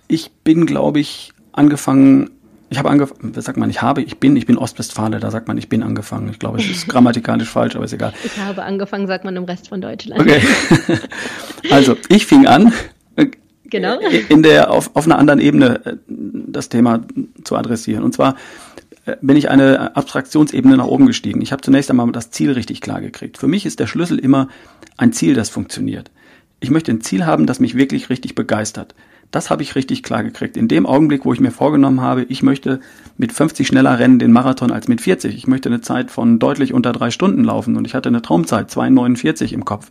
Ich 0.08 0.30
bin, 0.44 0.66
glaube 0.66 1.00
ich, 1.00 1.32
angefangen, 1.52 2.30
ich 2.68 2.78
habe 2.78 2.90
angefangen, 2.90 3.32
sagt 3.34 3.58
man, 3.58 3.70
ich 3.70 3.82
habe, 3.82 4.02
ich 4.02 4.18
bin, 4.18 4.36
ich 4.36 4.46
bin 4.46 4.58
Ostwestfale, 4.58 5.20
da 5.20 5.30
sagt 5.30 5.46
man, 5.46 5.56
ich 5.56 5.68
bin 5.68 5.82
angefangen. 5.82 6.28
Ich 6.30 6.38
glaube, 6.38 6.58
es 6.58 6.68
ist 6.68 6.88
grammatikalisch 6.88 7.48
falsch, 7.48 7.76
aber 7.76 7.84
ist 7.84 7.92
egal. 7.92 8.12
Ich 8.24 8.38
habe 8.38 8.64
angefangen, 8.64 9.06
sagt 9.06 9.24
man 9.24 9.36
im 9.36 9.44
Rest 9.44 9.68
von 9.68 9.80
Deutschland. 9.80 10.20
Okay. 10.20 10.40
also, 11.70 11.96
ich 12.08 12.26
fing 12.26 12.46
an, 12.46 12.72
genau. 13.70 13.98
in 14.28 14.42
der, 14.42 14.70
auf, 14.70 14.90
auf 14.94 15.04
einer 15.06 15.18
anderen 15.18 15.40
Ebene 15.40 15.80
äh, 15.84 15.96
das 16.08 16.68
Thema 16.68 17.02
zu 17.44 17.56
adressieren. 17.56 18.02
Und 18.02 18.14
zwar 18.14 18.36
äh, 19.04 19.16
bin 19.20 19.36
ich 19.36 19.48
eine 19.48 19.96
Abstraktionsebene 19.96 20.76
nach 20.76 20.86
oben 20.86 21.06
gestiegen. 21.06 21.40
Ich 21.42 21.52
habe 21.52 21.62
zunächst 21.62 21.90
einmal 21.90 22.10
das 22.12 22.30
Ziel 22.30 22.52
richtig 22.52 22.80
klar 22.80 23.00
gekriegt. 23.00 23.38
Für 23.38 23.48
mich 23.48 23.64
ist 23.64 23.78
der 23.78 23.86
Schlüssel 23.86 24.18
immer 24.18 24.48
ein 24.96 25.12
Ziel, 25.12 25.34
das 25.34 25.48
funktioniert. 25.48 26.10
Ich 26.58 26.70
möchte 26.70 26.90
ein 26.90 27.00
Ziel 27.00 27.26
haben, 27.26 27.46
das 27.46 27.60
mich 27.60 27.76
wirklich 27.76 28.10
richtig 28.10 28.34
begeistert. 28.34 28.94
Das 29.30 29.50
habe 29.50 29.62
ich 29.62 29.74
richtig 29.74 30.02
klar 30.02 30.22
gekriegt. 30.22 30.56
In 30.56 30.68
dem 30.68 30.86
Augenblick, 30.86 31.24
wo 31.24 31.32
ich 31.32 31.40
mir 31.40 31.50
vorgenommen 31.50 32.00
habe, 32.00 32.22
ich 32.24 32.42
möchte 32.42 32.80
mit 33.16 33.32
50 33.32 33.66
schneller 33.66 33.98
rennen 33.98 34.18
den 34.18 34.32
Marathon 34.32 34.70
als 34.70 34.88
mit 34.88 35.00
40. 35.00 35.34
Ich 35.34 35.46
möchte 35.46 35.68
eine 35.68 35.80
Zeit 35.80 36.10
von 36.10 36.38
deutlich 36.38 36.72
unter 36.72 36.92
drei 36.92 37.10
Stunden 37.10 37.44
laufen 37.44 37.76
und 37.76 37.86
ich 37.86 37.94
hatte 37.94 38.08
eine 38.08 38.22
Traumzeit, 38.22 38.70
2,49 38.70 39.52
im 39.52 39.64
Kopf. 39.64 39.90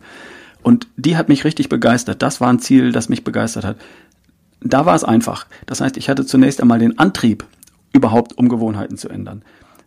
Und 0.62 0.88
die 0.96 1.16
hat 1.16 1.28
mich 1.28 1.44
richtig 1.44 1.68
begeistert. 1.68 2.22
Das 2.22 2.40
war 2.40 2.48
ein 2.48 2.58
Ziel, 2.58 2.92
das 2.92 3.08
mich 3.08 3.24
begeistert 3.24 3.64
hat. 3.64 3.76
Da 4.60 4.86
war 4.86 4.96
es 4.96 5.04
einfach. 5.04 5.46
Das 5.66 5.80
heißt, 5.80 5.96
ich 5.96 6.08
hatte 6.08 6.26
zunächst 6.26 6.60
einmal 6.60 6.78
den 6.78 6.98
Antrieb, 6.98 7.44
überhaupt 7.92 8.36
um 8.38 8.48
Gewohnheiten 8.48 8.96
zu 8.96 9.08
ändern. 9.08 9.42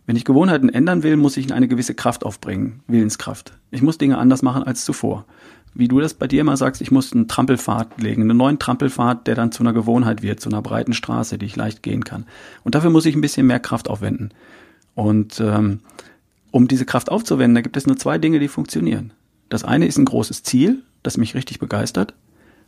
Wenn 0.06 0.16
ich 0.16 0.24
Gewohnheiten 0.24 0.68
ändern 0.68 1.02
will, 1.02 1.16
muss 1.16 1.36
ich 1.36 1.52
eine 1.52 1.68
gewisse 1.68 1.94
Kraft 1.94 2.24
aufbringen, 2.24 2.80
Willenskraft. 2.86 3.52
Ich 3.70 3.82
muss 3.82 3.98
Dinge 3.98 4.18
anders 4.18 4.42
machen 4.42 4.62
als 4.62 4.84
zuvor 4.84 5.26
wie 5.74 5.88
du 5.88 6.00
das 6.00 6.14
bei 6.14 6.26
dir 6.26 6.40
immer 6.40 6.56
sagst, 6.56 6.82
ich 6.82 6.90
muss 6.90 7.12
einen 7.12 7.28
Trampelpfad 7.28 8.00
legen, 8.00 8.22
einen 8.22 8.36
neuen 8.36 8.58
Trampelpfad, 8.58 9.26
der 9.26 9.34
dann 9.34 9.52
zu 9.52 9.62
einer 9.62 9.72
Gewohnheit 9.72 10.22
wird, 10.22 10.40
zu 10.40 10.48
einer 10.48 10.62
breiten 10.62 10.92
Straße, 10.92 11.38
die 11.38 11.46
ich 11.46 11.56
leicht 11.56 11.82
gehen 11.82 12.04
kann. 12.04 12.26
Und 12.64 12.74
dafür 12.74 12.90
muss 12.90 13.06
ich 13.06 13.14
ein 13.14 13.20
bisschen 13.20 13.46
mehr 13.46 13.60
Kraft 13.60 13.88
aufwenden. 13.88 14.32
Und 14.94 15.40
ähm, 15.40 15.80
um 16.50 16.66
diese 16.66 16.84
Kraft 16.84 17.10
aufzuwenden, 17.10 17.54
da 17.54 17.60
gibt 17.60 17.76
es 17.76 17.86
nur 17.86 17.96
zwei 17.96 18.18
Dinge, 18.18 18.40
die 18.40 18.48
funktionieren. 18.48 19.12
Das 19.48 19.64
eine 19.64 19.86
ist 19.86 19.98
ein 19.98 20.04
großes 20.04 20.42
Ziel, 20.42 20.82
das 21.02 21.16
mich 21.16 21.34
richtig 21.34 21.58
begeistert. 21.58 22.14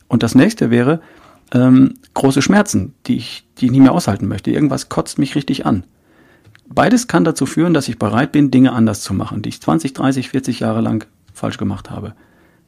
Und 0.09 0.23
das 0.23 0.35
nächste 0.35 0.71
wäre 0.71 1.01
ähm, 1.53 1.95
große 2.15 2.43
Schmerzen, 2.43 2.95
die 3.07 3.17
ich, 3.17 3.45
die 3.59 3.67
ich 3.67 3.71
nicht 3.73 3.81
mehr 3.81 3.93
aushalten 3.93 4.29
möchte. 4.29 4.51
Irgendwas 4.51 4.89
kotzt 4.89 5.19
mich 5.19 5.35
richtig 5.35 5.67
an. 5.67 5.85
Beides 6.69 7.07
kann 7.07 7.25
dazu 7.25 7.47
führen, 7.47 7.75
dass 7.75 7.89
ich 7.89 7.99
bereit 7.99 8.33
bin, 8.33 8.51
Dinge 8.51 8.73
anders 8.73 9.03
zu 9.03 9.13
machen, 9.13 9.43
die 9.43 9.51
ich 9.51 9.61
20, 9.61 9.93
30, 9.93 10.29
40 10.31 10.61
Jahre 10.61 10.81
lang 10.81 11.07
falsch 11.35 11.59
gemacht 11.59 11.91
habe. 11.91 12.15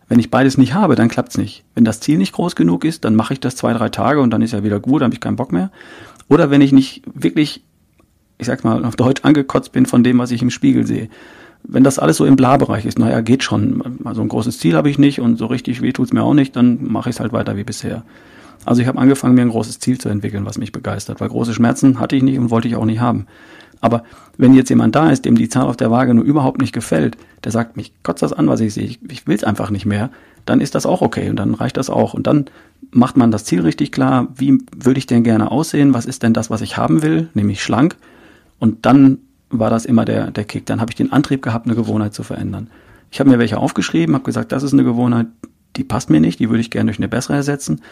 Wenn 0.09 0.19
ich 0.19 0.31
beides 0.31 0.59
nicht 0.59 0.75
habe, 0.75 0.97
dann 0.97 1.09
klappt's 1.09 1.39
nicht. 1.39 1.65
Wenn 1.75 1.85
das 1.85 2.01
Ziel 2.01 2.19
nicht 2.19 2.33
groß 2.33 2.57
genug 2.57 2.85
ist, 2.85 3.05
dann 3.05 3.15
mache 3.15 3.33
ich 3.33 3.41
das 3.41 3.57
zwei, 3.57 3.73
drei 3.73 3.89
Tage 3.89 4.21
und 4.21 4.31
dann 4.31 4.43
ist 4.43 4.53
ja 4.53 4.63
wieder 4.63 4.81
gut, 4.81 5.01
dann 5.01 5.07
habe 5.07 5.15
ich 5.15 5.21
keinen 5.21 5.37
Bock 5.37 5.53
mehr. 5.53 5.71
Oder 6.29 6.51
wenn 6.51 6.61
ich 6.61 6.73
nicht 6.73 7.03
wirklich, 7.15 7.63
ich 8.39 8.47
sag's 8.47 8.65
mal 8.65 8.85
auf 8.85 8.97
Deutsch, 8.97 9.23
angekotzt 9.25 9.73
bin 9.73 9.87
von 9.87 10.05
dem, 10.05 10.19
was 10.19 10.31
ich 10.31 10.43
im 10.43 10.51
Spiegel 10.51 10.87
sehe. 10.87 11.09
Wenn 11.63 11.85
das 11.85 11.99
alles 11.99 12.19
so 12.19 12.27
im 12.27 12.37
Bla-Bereich 12.37 12.85
ist, 12.85 12.99
naja, 12.99 13.23
geht 13.23 13.43
schon. 13.43 14.01
Also 14.05 14.21
ein 14.21 14.29
großes 14.29 14.59
Ziel 14.59 14.77
habe 14.77 14.91
ich 14.91 14.99
nicht 14.99 15.21
und 15.21 15.37
so 15.37 15.47
richtig 15.47 15.81
weh 15.81 15.93
tut's 15.93 16.13
mir 16.13 16.23
auch 16.23 16.35
nicht, 16.35 16.55
dann 16.57 16.79
mache 16.83 17.09
ich 17.09 17.17
es 17.17 17.21
halt 17.21 17.33
weiter 17.33 17.57
wie 17.57 17.65
bisher. 17.65 18.05
Also 18.67 18.83
ich 18.83 18.89
habe 18.89 18.99
angefangen, 18.99 19.35
mir 19.35 19.43
ein 19.43 19.51
großes 19.51 19.79
Ziel 19.79 19.99
zu 19.99 20.09
entwickeln, 20.09 20.45
was 20.45 20.59
mich 20.59 20.73
begeistert, 20.73 21.21
weil 21.21 21.29
große 21.29 21.55
Schmerzen 21.55 21.99
hatte 22.01 22.17
ich 22.17 22.23
nicht 22.23 22.39
und 22.39 22.51
wollte 22.51 22.69
ich 22.69 22.77
auch 22.77 22.85
nicht 22.85 23.01
haben. 23.01 23.27
Aber 23.85 24.03
wenn 24.39 24.55
jetzt 24.55 24.71
jemand 24.71 24.95
da 24.95 25.11
ist, 25.11 25.27
dem 25.27 25.37
die 25.37 25.51
Zahl 25.51 25.67
auf 25.67 25.77
der 25.77 25.91
Waage 25.91 26.15
nur 26.15 26.25
überhaupt 26.25 26.59
nicht 26.59 26.73
gefällt, 26.73 27.19
der 27.45 27.53
sagt, 27.53 27.77
mich 27.77 27.93
kotzt 28.03 28.23
das 28.23 28.33
an, 28.33 28.49
was 28.49 28.61
ich 28.61 28.73
sehe, 28.73 28.85
ich, 28.85 28.99
ich 29.11 29.27
will 29.27 29.37
es 29.37 29.45
einfach 29.45 29.69
nicht 29.69 29.85
mehr, 29.85 30.09
dann 30.47 30.63
ist 30.63 30.75
das 30.75 30.87
auch 30.87 31.03
okay 31.03 31.29
und 31.29 31.37
dann 31.37 31.53
reicht 31.53 31.77
das 31.77 31.91
auch. 31.91 32.15
Und 32.15 32.27
dann 32.27 32.47
macht 32.93 33.19
man 33.19 33.31
das 33.31 33.45
Ziel 33.45 33.61
richtig 33.61 33.93
klar, 33.93 34.29
wie 34.37 34.57
würde 34.75 34.97
ich 34.97 35.05
denn 35.05 35.23
gerne 35.23 35.51
aussehen, 35.51 35.93
was 35.93 36.07
ist 36.07 36.23
denn 36.23 36.33
das, 36.33 36.49
was 36.49 36.63
ich 36.63 36.79
haben 36.79 37.03
will, 37.03 37.29
nämlich 37.35 37.63
schlank. 37.63 37.97
Und 38.59 38.87
dann 38.87 39.19
war 39.51 39.69
das 39.69 39.85
immer 39.85 40.07
der, 40.07 40.31
der 40.31 40.45
Kick. 40.45 40.65
Dann 40.65 40.81
habe 40.81 40.91
ich 40.91 40.97
den 40.97 41.13
Antrieb 41.13 41.43
gehabt, 41.43 41.67
eine 41.67 41.77
Gewohnheit 41.77 42.15
zu 42.15 42.23
verändern. 42.23 42.71
Ich 43.11 43.21
habe 43.21 43.29
mir 43.29 43.39
welche 43.39 43.59
aufgeschrieben, 43.59 44.15
habe 44.15 44.25
gesagt, 44.25 44.53
das 44.53 44.63
ist 44.63 44.73
eine 44.73 44.85
Gewohnheit, 44.85 45.27
die 45.77 45.85
passt 45.85 46.09
mir 46.09 46.21
nicht, 46.21 46.41
die 46.41 46.49
würde 46.49 46.63
ich 46.63 46.71
gerne 46.71 46.87
durch 46.87 46.99
eine 46.99 47.09
bessere 47.09 47.35
ersetzen 47.35 47.83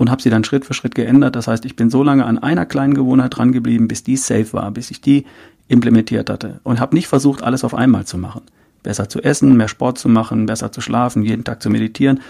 und 0.00 0.10
habe 0.10 0.22
sie 0.22 0.30
dann 0.30 0.44
Schritt 0.44 0.64
für 0.64 0.72
Schritt 0.72 0.94
geändert. 0.94 1.36
Das 1.36 1.46
heißt, 1.46 1.66
ich 1.66 1.76
bin 1.76 1.90
so 1.90 2.02
lange 2.02 2.24
an 2.24 2.38
einer 2.38 2.64
kleinen 2.64 2.94
Gewohnheit 2.94 3.36
dran 3.36 3.52
geblieben, 3.52 3.86
bis 3.86 4.02
die 4.02 4.16
safe 4.16 4.54
war, 4.54 4.70
bis 4.70 4.90
ich 4.90 5.02
die 5.02 5.26
implementiert 5.68 6.30
hatte 6.30 6.60
und 6.62 6.80
habe 6.80 6.96
nicht 6.96 7.06
versucht, 7.06 7.42
alles 7.42 7.64
auf 7.64 7.74
einmal 7.74 8.06
zu 8.06 8.16
machen. 8.16 8.40
Besser 8.82 9.10
zu 9.10 9.20
essen, 9.20 9.58
mehr 9.58 9.68
Sport 9.68 9.98
zu 9.98 10.08
machen, 10.08 10.46
besser 10.46 10.72
zu 10.72 10.80
schlafen, 10.80 11.22
jeden 11.22 11.44
Tag 11.44 11.62
zu 11.62 11.68
meditieren 11.68 12.20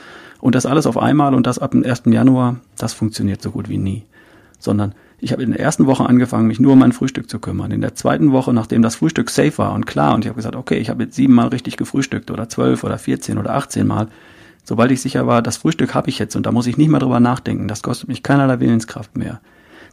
und 0.41 0.57
das 0.57 0.67
alles 0.67 0.85
auf 0.85 0.99
einmal 0.99 1.33
und 1.33 1.47
das 1.47 1.61
ab 1.61 1.71
dem 1.71 1.85
1. 1.85 2.03
Januar, 2.07 2.57
das 2.77 2.93
funktioniert 2.93 3.41
so 3.41 3.53
gut 3.53 3.69
wie 3.69 3.79
nie. 3.79 4.03
Sondern 4.59 4.93
ich 5.21 5.31
habe 5.31 5.45
in 5.45 5.53
der 5.53 5.61
ersten 5.61 5.87
Woche 5.87 6.05
angefangen, 6.07 6.49
mich 6.49 6.59
nur 6.59 6.73
um 6.73 6.81
mein 6.81 6.91
Frühstück 6.91 7.31
zu 7.31 7.39
kümmern. 7.39 7.71
In 7.71 7.83
der 7.83 7.95
zweiten 7.95 8.33
Woche, 8.33 8.53
nachdem 8.53 8.83
das 8.83 8.97
Frühstück 8.97 9.31
safe 9.31 9.59
war 9.59 9.75
und 9.75 9.87
klar, 9.87 10.17
und 10.17 10.25
ich 10.25 10.29
habe 10.29 10.37
gesagt, 10.37 10.57
okay, 10.57 10.79
ich 10.79 10.91
habe 10.91 11.05
jetzt 11.05 11.15
siebenmal 11.15 11.49
richtig 11.49 11.77
gefrühstückt 11.77 12.33
oder 12.33 12.49
zwölf 12.49 12.83
oder 12.83 12.99
vierzehn 12.99 13.39
oder 13.39 13.55
achtzehn 13.55 13.87
Mal, 13.87 14.09
Sobald 14.65 14.91
ich 14.91 15.01
sicher 15.01 15.27
war, 15.27 15.43
das 15.43 15.57
Frühstück 15.57 15.95
habe 15.95 16.09
ich 16.09 16.19
jetzt 16.19 16.37
und 16.37 16.47
da 16.47 16.53
muss 16.53 16.67
ich 16.67 16.77
nicht 16.77 16.89
mehr 16.89 17.01
drüber 17.01 17.21
nachdenken, 17.21 17.69
das 17.69 17.83
kostet 17.83 18.09
mich 18.09 18.23
keinerlei 18.23 18.61
Willenskraft 18.61 19.17
mehr. 19.17 19.41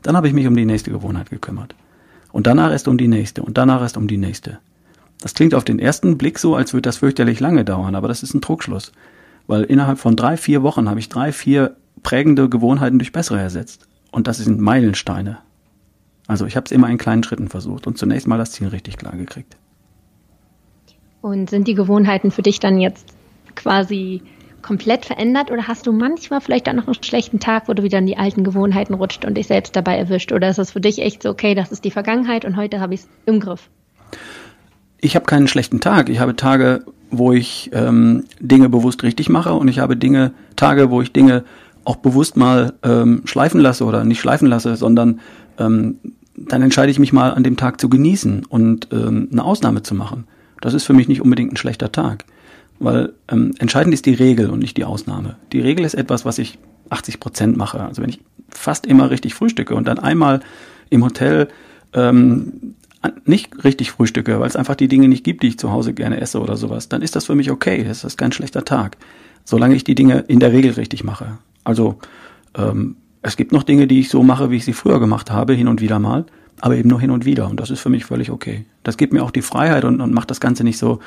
Dann 0.04 0.16
habe 0.16 0.28
ich 0.28 0.34
mich 0.34 0.48
um 0.48 0.56
die 0.56 0.66
nächste 0.66 0.92
Gewohnheit 0.92 1.30
gekümmert. 1.30 1.76
Und 2.32 2.46
danach 2.46 2.72
erst 2.72 2.88
um 2.88 2.98
die 2.98 3.08
nächste 3.08 3.42
und 3.42 3.58
danach 3.58 3.82
erst 3.82 3.98
um 3.98 4.08
die 4.08 4.18
nächste. 4.18 4.60
Das 5.20 5.34
klingt 5.34 5.56
auf 5.56 5.64
den 5.64 5.80
ersten 5.80 6.18
Blick 6.18 6.38
so, 6.38 6.56
als 6.56 6.74
würde 6.74 6.84
das 6.84 6.98
fürchterlich 6.98 7.40
lange 7.40 7.66
dauern, 7.66 7.96
aber 7.96 8.08
das 8.08 8.22
ist 8.22 8.34
ein 8.34 8.42
Trugschluss. 8.42 8.92
Weil 9.48 9.64
innerhalb 9.64 9.98
von 9.98 10.16
drei, 10.16 10.38
vier 10.38 10.62
Wochen 10.62 10.90
habe 10.90 11.00
ich 11.00 11.10
drei, 11.10 11.32
vier 11.32 11.76
prägende 12.04 12.50
Gewohnheiten 12.50 13.00
durch 13.00 13.12
bessere 13.12 13.40
ersetzt. 13.40 13.88
Und 14.12 14.28
das 14.28 14.38
sind 14.38 14.60
Meilensteine. 14.60 15.40
Also 16.28 16.46
ich 16.46 16.56
habe 16.56 16.66
es 16.66 16.72
immer 16.72 16.90
in 16.90 16.98
kleinen 16.98 17.24
Schritten 17.24 17.48
versucht 17.48 17.88
und 17.88 17.98
zunächst 17.98 18.28
mal 18.28 18.38
das 18.38 18.52
Ziel 18.52 18.68
richtig 18.68 18.98
klar 18.98 19.16
gekriegt. 19.16 19.58
Und 21.22 21.50
sind 21.50 21.68
die 21.68 21.74
Gewohnheiten 21.74 22.30
für 22.32 22.42
dich 22.42 22.60
dann 22.60 22.80
jetzt 22.80 23.14
quasi 23.56 24.22
komplett 24.62 25.06
verändert 25.06 25.52
oder 25.52 25.68
hast 25.68 25.88
du 25.88 25.92
manchmal 25.92 26.42
vielleicht 26.42 26.68
auch 26.70 26.74
noch 26.74 26.88
einen 26.88 27.04
schlechten 27.04 27.40
Tag, 27.40 27.68
wo 27.68 27.74
du 27.74 27.84
wieder 27.84 28.00
in 28.00 28.06
die 28.06 28.18
alten 28.18 28.44
Gewohnheiten 28.44 28.94
rutscht 28.94 29.26
und 29.26 29.36
dich 29.36 29.48
selbst 29.48 29.76
dabei 29.76 29.98
erwischt? 29.98 30.32
Oder 30.32 30.50
ist 30.50 30.60
das 30.60 30.72
für 30.72 30.82
dich 30.82 31.00
echt 31.00 31.24
so, 31.24 31.30
okay, 31.30 31.56
das 31.56 31.72
ist 31.72 31.86
die 31.86 31.92
Vergangenheit 31.92 32.46
und 32.46 32.58
heute 32.58 32.80
habe 32.80 32.94
ich 32.94 33.02
es 33.02 33.08
im 33.26 33.40
Griff? 33.40 33.70
Ich 35.00 35.16
habe 35.16 35.26
keinen 35.26 35.48
schlechten 35.48 35.80
Tag. 35.80 36.10
Ich 36.10 36.20
habe 36.20 36.36
Tage, 36.36 36.84
wo 37.12 37.32
ich 37.32 37.70
ähm, 37.74 38.26
Dinge 38.40 38.70
bewusst 38.70 39.04
richtig 39.04 39.30
mache 39.30 39.54
und 39.54 39.68
ich 39.68 39.80
habe 39.80 39.96
Dinge, 39.96 40.34
Tage, 40.56 40.90
wo 40.90 41.02
ich 41.02 41.14
Dinge 41.14 41.44
auch 41.86 41.98
bewusst 41.98 42.36
mal 42.36 42.74
ähm, 42.84 43.22
schleifen 43.26 43.62
lasse 43.62 43.86
oder 43.86 44.04
nicht 44.04 44.20
schleifen 44.20 44.48
lasse, 44.48 44.76
sondern 44.76 45.22
ähm, 45.58 46.00
dann 46.36 46.62
entscheide 46.62 46.92
ich 46.92 47.00
mich 47.00 47.14
mal 47.14 47.34
an 47.34 47.44
dem 47.44 47.58
Tag 47.58 47.80
zu 47.80 47.90
genießen 47.90 48.46
und 48.46 48.90
ähm, 48.92 49.30
eine 49.32 49.44
Ausnahme 49.44 49.84
zu 49.84 49.96
machen. 49.96 50.26
Das 50.62 50.74
ist 50.74 50.84
für 50.84 50.94
mich 50.94 51.08
nicht 51.08 51.22
unbedingt 51.22 51.54
ein 51.54 51.58
schlechter 51.58 51.92
Tag, 51.92 52.26
weil 52.80 53.14
ähm, 53.30 53.54
entscheidend 53.60 53.94
ist 53.94 54.06
die 54.06 54.14
Regel 54.14 54.50
und 54.50 54.60
nicht 54.60 54.78
die 54.78 54.86
Ausnahme. 54.86 55.36
Die 55.52 55.62
Regel 55.62 55.86
ist 55.86 55.94
etwas, 55.94 56.26
was 56.26 56.38
ich 56.38 56.60
80 56.90 57.20
Prozent 57.20 57.58
mache. 57.58 57.82
Also 57.82 58.02
wenn 58.02 58.10
ich 58.10 58.20
fast 58.50 58.86
immer 58.86 59.10
richtig 59.10 59.34
frühstücke 59.34 59.76
und 59.76 59.88
dann 59.88 60.00
einmal 60.00 60.42
im 60.90 61.04
Hotel 61.04 61.50
ähm, 61.94 62.76
nicht 63.26 63.64
richtig 63.64 63.92
frühstücke, 63.92 64.40
weil 64.40 64.48
es 64.48 64.56
einfach 64.56 64.76
die 64.76 64.88
Dinge 64.88 65.08
nicht 65.08 65.24
gibt, 65.24 65.44
die 65.44 65.48
ich 65.48 65.60
zu 65.60 65.72
Hause 65.72 65.94
gerne 65.94 66.20
esse 66.20 66.40
oder 66.40 66.58
sowas, 66.58 66.90
dann 66.90 67.02
ist 67.02 67.16
das 67.16 67.26
für 67.26 67.36
mich 67.36 67.52
okay. 67.52 67.84
Das 67.84 68.04
ist 68.04 68.18
kein 68.18 68.32
schlechter 68.32 68.66
Tag, 68.66 68.98
solange 69.44 69.76
ich 69.76 69.84
die 69.84 69.96
Dinge 69.96 70.20
in 70.28 70.40
der 70.40 70.52
Regel 70.52 70.72
richtig 70.72 71.04
mache. 71.04 71.38
Also 71.64 72.00
ähm, 72.56 72.96
es 73.22 73.38
gibt 73.38 73.52
noch 73.52 73.64
Dinge, 73.64 73.88
die 73.88 74.00
ich 74.00 74.10
so 74.10 74.24
mache, 74.24 74.52
wie 74.52 74.58
ich 74.58 74.66
sie 74.66 74.74
früher 74.74 75.00
gemacht 75.00 75.32
habe, 75.32 75.54
hin 75.54 75.68
und 75.68 75.82
wieder 75.82 76.00
mal, 76.00 76.26
aber 76.60 76.76
eben 76.76 76.90
nur 76.90 77.00
hin 77.00 77.12
und 77.12 77.26
wieder. 77.26 77.50
Und 77.50 77.60
das 77.60 77.70
ist 77.70 77.80
für 77.80 77.90
mich 77.90 78.06
völlig 78.06 78.32
okay. 78.32 78.66
Das 78.84 78.98
gibt 78.98 79.14
mir 79.14 79.24
auch 79.24 79.32
die 79.32 79.42
Freiheit 79.42 79.84
und, 79.84 80.02
und 80.02 80.14
macht 80.14 80.32
das 80.32 80.40
Ganze 80.40 80.64
nicht 80.64 80.78
so 80.78 81.00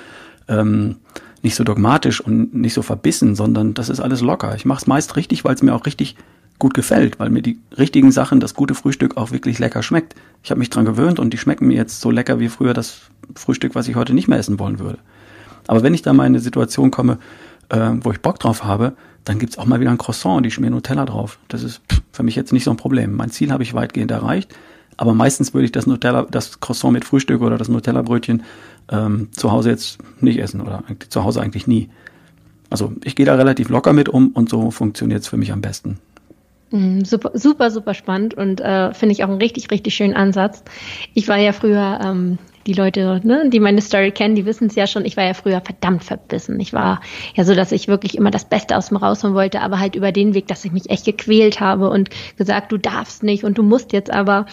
ähm, 0.48 0.96
nicht 1.42 1.54
so 1.54 1.64
dogmatisch 1.64 2.20
und 2.20 2.54
nicht 2.54 2.74
so 2.74 2.82
verbissen, 2.82 3.34
sondern 3.34 3.74
das 3.74 3.88
ist 3.88 4.00
alles 4.00 4.20
locker. 4.20 4.54
Ich 4.56 4.64
mache 4.64 4.80
es 4.80 4.86
meist 4.86 5.16
richtig, 5.16 5.44
weil 5.44 5.54
es 5.54 5.62
mir 5.62 5.74
auch 5.74 5.86
richtig 5.86 6.16
gut 6.58 6.74
gefällt, 6.74 7.18
weil 7.18 7.30
mir 7.30 7.42
die 7.42 7.58
richtigen 7.76 8.12
Sachen, 8.12 8.38
das 8.38 8.54
gute 8.54 8.74
Frühstück 8.74 9.16
auch 9.16 9.32
wirklich 9.32 9.58
lecker 9.58 9.82
schmeckt. 9.82 10.14
Ich 10.42 10.50
habe 10.50 10.58
mich 10.58 10.70
dran 10.70 10.84
gewöhnt 10.84 11.18
und 11.18 11.32
die 11.32 11.38
schmecken 11.38 11.66
mir 11.66 11.76
jetzt 11.76 12.00
so 12.00 12.10
lecker 12.10 12.38
wie 12.38 12.48
früher 12.48 12.74
das 12.74 13.00
Frühstück, 13.34 13.74
was 13.74 13.88
ich 13.88 13.96
heute 13.96 14.14
nicht 14.14 14.28
mehr 14.28 14.38
essen 14.38 14.58
wollen 14.58 14.78
würde. 14.78 14.98
Aber 15.66 15.82
wenn 15.82 15.94
ich 15.94 16.02
da 16.02 16.12
mal 16.12 16.26
in 16.26 16.32
eine 16.32 16.40
Situation 16.40 16.90
komme, 16.90 17.18
äh, 17.70 17.90
wo 18.02 18.12
ich 18.12 18.20
Bock 18.20 18.38
drauf 18.38 18.64
habe, 18.64 18.92
dann 19.24 19.38
gibt's 19.38 19.58
auch 19.58 19.66
mal 19.66 19.80
wieder 19.80 19.90
ein 19.90 19.98
Croissant 19.98 20.38
und 20.38 20.46
ich 20.46 20.54
schmier 20.54 20.70
Nutella 20.70 21.04
drauf. 21.04 21.38
Das 21.48 21.62
ist 21.62 21.80
für 22.12 22.22
mich 22.22 22.36
jetzt 22.36 22.52
nicht 22.52 22.64
so 22.64 22.70
ein 22.70 22.76
Problem. 22.76 23.16
Mein 23.16 23.30
Ziel 23.30 23.52
habe 23.52 23.62
ich 23.62 23.74
weitgehend 23.74 24.10
erreicht, 24.10 24.54
aber 24.96 25.14
meistens 25.14 25.54
würde 25.54 25.64
ich 25.64 25.72
das 25.72 25.86
Nutella, 25.86 26.26
das 26.30 26.60
Croissant 26.60 26.92
mit 26.92 27.04
Frühstück 27.04 27.40
oder 27.40 27.56
das 27.56 27.68
Nutella-Brötchen 27.68 28.42
ähm, 28.90 29.28
zu 29.32 29.52
Hause 29.52 29.70
jetzt 29.70 29.98
nicht 30.20 30.38
essen 30.38 30.60
oder 30.60 30.82
zu 31.08 31.24
Hause 31.24 31.40
eigentlich 31.40 31.66
nie. 31.66 31.88
Also 32.70 32.92
ich 33.04 33.16
gehe 33.16 33.26
da 33.26 33.34
relativ 33.34 33.68
locker 33.68 33.92
mit 33.92 34.08
um 34.08 34.28
und 34.28 34.48
so 34.48 34.70
funktioniert's 34.70 35.28
für 35.28 35.36
mich 35.36 35.52
am 35.52 35.60
besten. 35.60 35.98
Mhm, 36.70 37.04
super, 37.04 37.32
super, 37.34 37.70
super 37.70 37.94
spannend 37.94 38.34
und 38.34 38.60
äh, 38.60 38.94
finde 38.94 39.12
ich 39.12 39.24
auch 39.24 39.28
einen 39.28 39.38
richtig, 39.38 39.70
richtig 39.72 39.94
schönen 39.94 40.14
Ansatz. 40.14 40.62
Ich 41.14 41.26
war 41.26 41.36
ja 41.36 41.52
früher, 41.52 41.98
ähm, 42.02 42.38
die 42.66 42.74
Leute, 42.74 43.20
ne, 43.24 43.48
die 43.48 43.58
meine 43.58 43.80
Story 43.80 44.12
kennen, 44.12 44.36
die 44.36 44.46
wissen 44.46 44.68
es 44.68 44.76
ja 44.76 44.86
schon, 44.86 45.04
ich 45.04 45.16
war 45.16 45.24
ja 45.24 45.34
früher 45.34 45.60
verdammt 45.60 46.04
verbissen. 46.04 46.60
Ich 46.60 46.72
war 46.72 47.00
ja 47.34 47.44
so, 47.44 47.54
dass 47.54 47.72
ich 47.72 47.88
wirklich 47.88 48.16
immer 48.16 48.30
das 48.30 48.44
Beste 48.44 48.76
aus 48.76 48.90
mir 48.90 49.02
rausholen 49.02 49.34
wollte, 49.34 49.62
aber 49.62 49.80
halt 49.80 49.96
über 49.96 50.12
den 50.12 50.34
Weg, 50.34 50.46
dass 50.46 50.64
ich 50.64 50.70
mich 50.70 50.90
echt 50.90 51.06
gequält 51.06 51.58
habe 51.58 51.90
und 51.90 52.10
gesagt, 52.36 52.70
du 52.70 52.76
darfst 52.76 53.24
nicht 53.24 53.42
und 53.44 53.58
du 53.58 53.62
musst 53.62 53.92
jetzt 53.92 54.12
aber. 54.12 54.46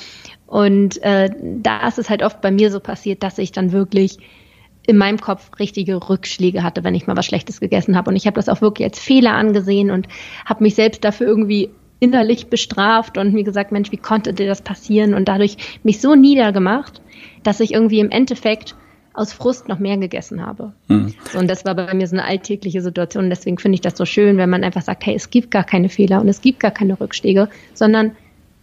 Und 0.48 1.02
äh, 1.04 1.30
da 1.62 1.88
ist 1.88 2.00
es 2.00 2.10
halt 2.10 2.24
oft 2.24 2.42
bei 2.42 2.52
mir 2.52 2.72
so 2.72 2.80
passiert, 2.80 3.22
dass 3.22 3.38
ich 3.38 3.52
dann 3.52 3.72
wirklich 3.72 4.18
in 4.88 4.98
meinem 4.98 5.20
Kopf 5.20 5.52
richtige 5.60 6.10
Rückschläge 6.10 6.64
hatte, 6.64 6.84
wenn 6.86 6.96
ich 6.96 7.06
mal 7.06 7.18
was 7.18 7.26
Schlechtes 7.26 7.60
gegessen 7.60 7.98
habe. 7.98 8.10
Und 8.10 8.16
ich 8.16 8.26
habe 8.26 8.36
das 8.36 8.48
auch 8.48 8.62
wirklich 8.62 8.88
als 8.88 9.00
Fehler 9.00 9.34
angesehen 9.34 9.92
und 9.92 10.08
habe 10.46 10.64
mich 10.64 10.76
selbst 10.76 11.04
dafür 11.04 11.28
irgendwie 11.28 11.70
innerlich 12.00 12.48
bestraft 12.48 13.18
und 13.18 13.34
mir 13.34 13.44
gesagt, 13.44 13.74
Mensch, 13.74 13.92
wie 13.92 13.98
konnte 13.98 14.34
dir 14.34 14.48
das 14.48 14.62
passieren? 14.62 15.14
Und 15.14 15.28
dadurch 15.28 15.58
mich 15.84 16.00
so 16.00 16.16
niedergemacht, 16.16 17.02
dass 17.44 17.60
ich 17.60 17.74
irgendwie 17.74 18.00
im 18.00 18.12
Endeffekt 18.12 18.76
aus 19.14 19.34
Frust 19.34 19.68
noch 19.68 19.80
mehr 19.80 19.98
gegessen 19.98 20.46
habe. 20.46 20.74
Mhm. 20.88 21.14
So, 21.34 21.40
und 21.40 21.50
das 21.50 21.66
war 21.66 21.76
bei 21.76 21.94
mir 21.94 22.08
so 22.08 22.16
eine 22.16 22.24
alltägliche 22.24 22.82
Situation. 22.82 23.26
Und 23.26 23.30
deswegen 23.32 23.58
finde 23.58 23.76
ich 23.76 23.82
das 23.82 23.98
so 23.98 24.06
schön, 24.06 24.38
wenn 24.38 24.50
man 24.50 24.64
einfach 24.64 24.84
sagt, 24.84 25.06
hey, 25.06 25.16
es 25.16 25.32
gibt 25.32 25.52
gar 25.52 25.64
keine 25.64 25.90
Fehler 25.90 26.22
und 26.22 26.30
es 26.30 26.40
gibt 26.40 26.60
gar 26.60 26.72
keine 26.72 27.00
Rückschläge, 27.00 27.50
sondern 27.74 28.16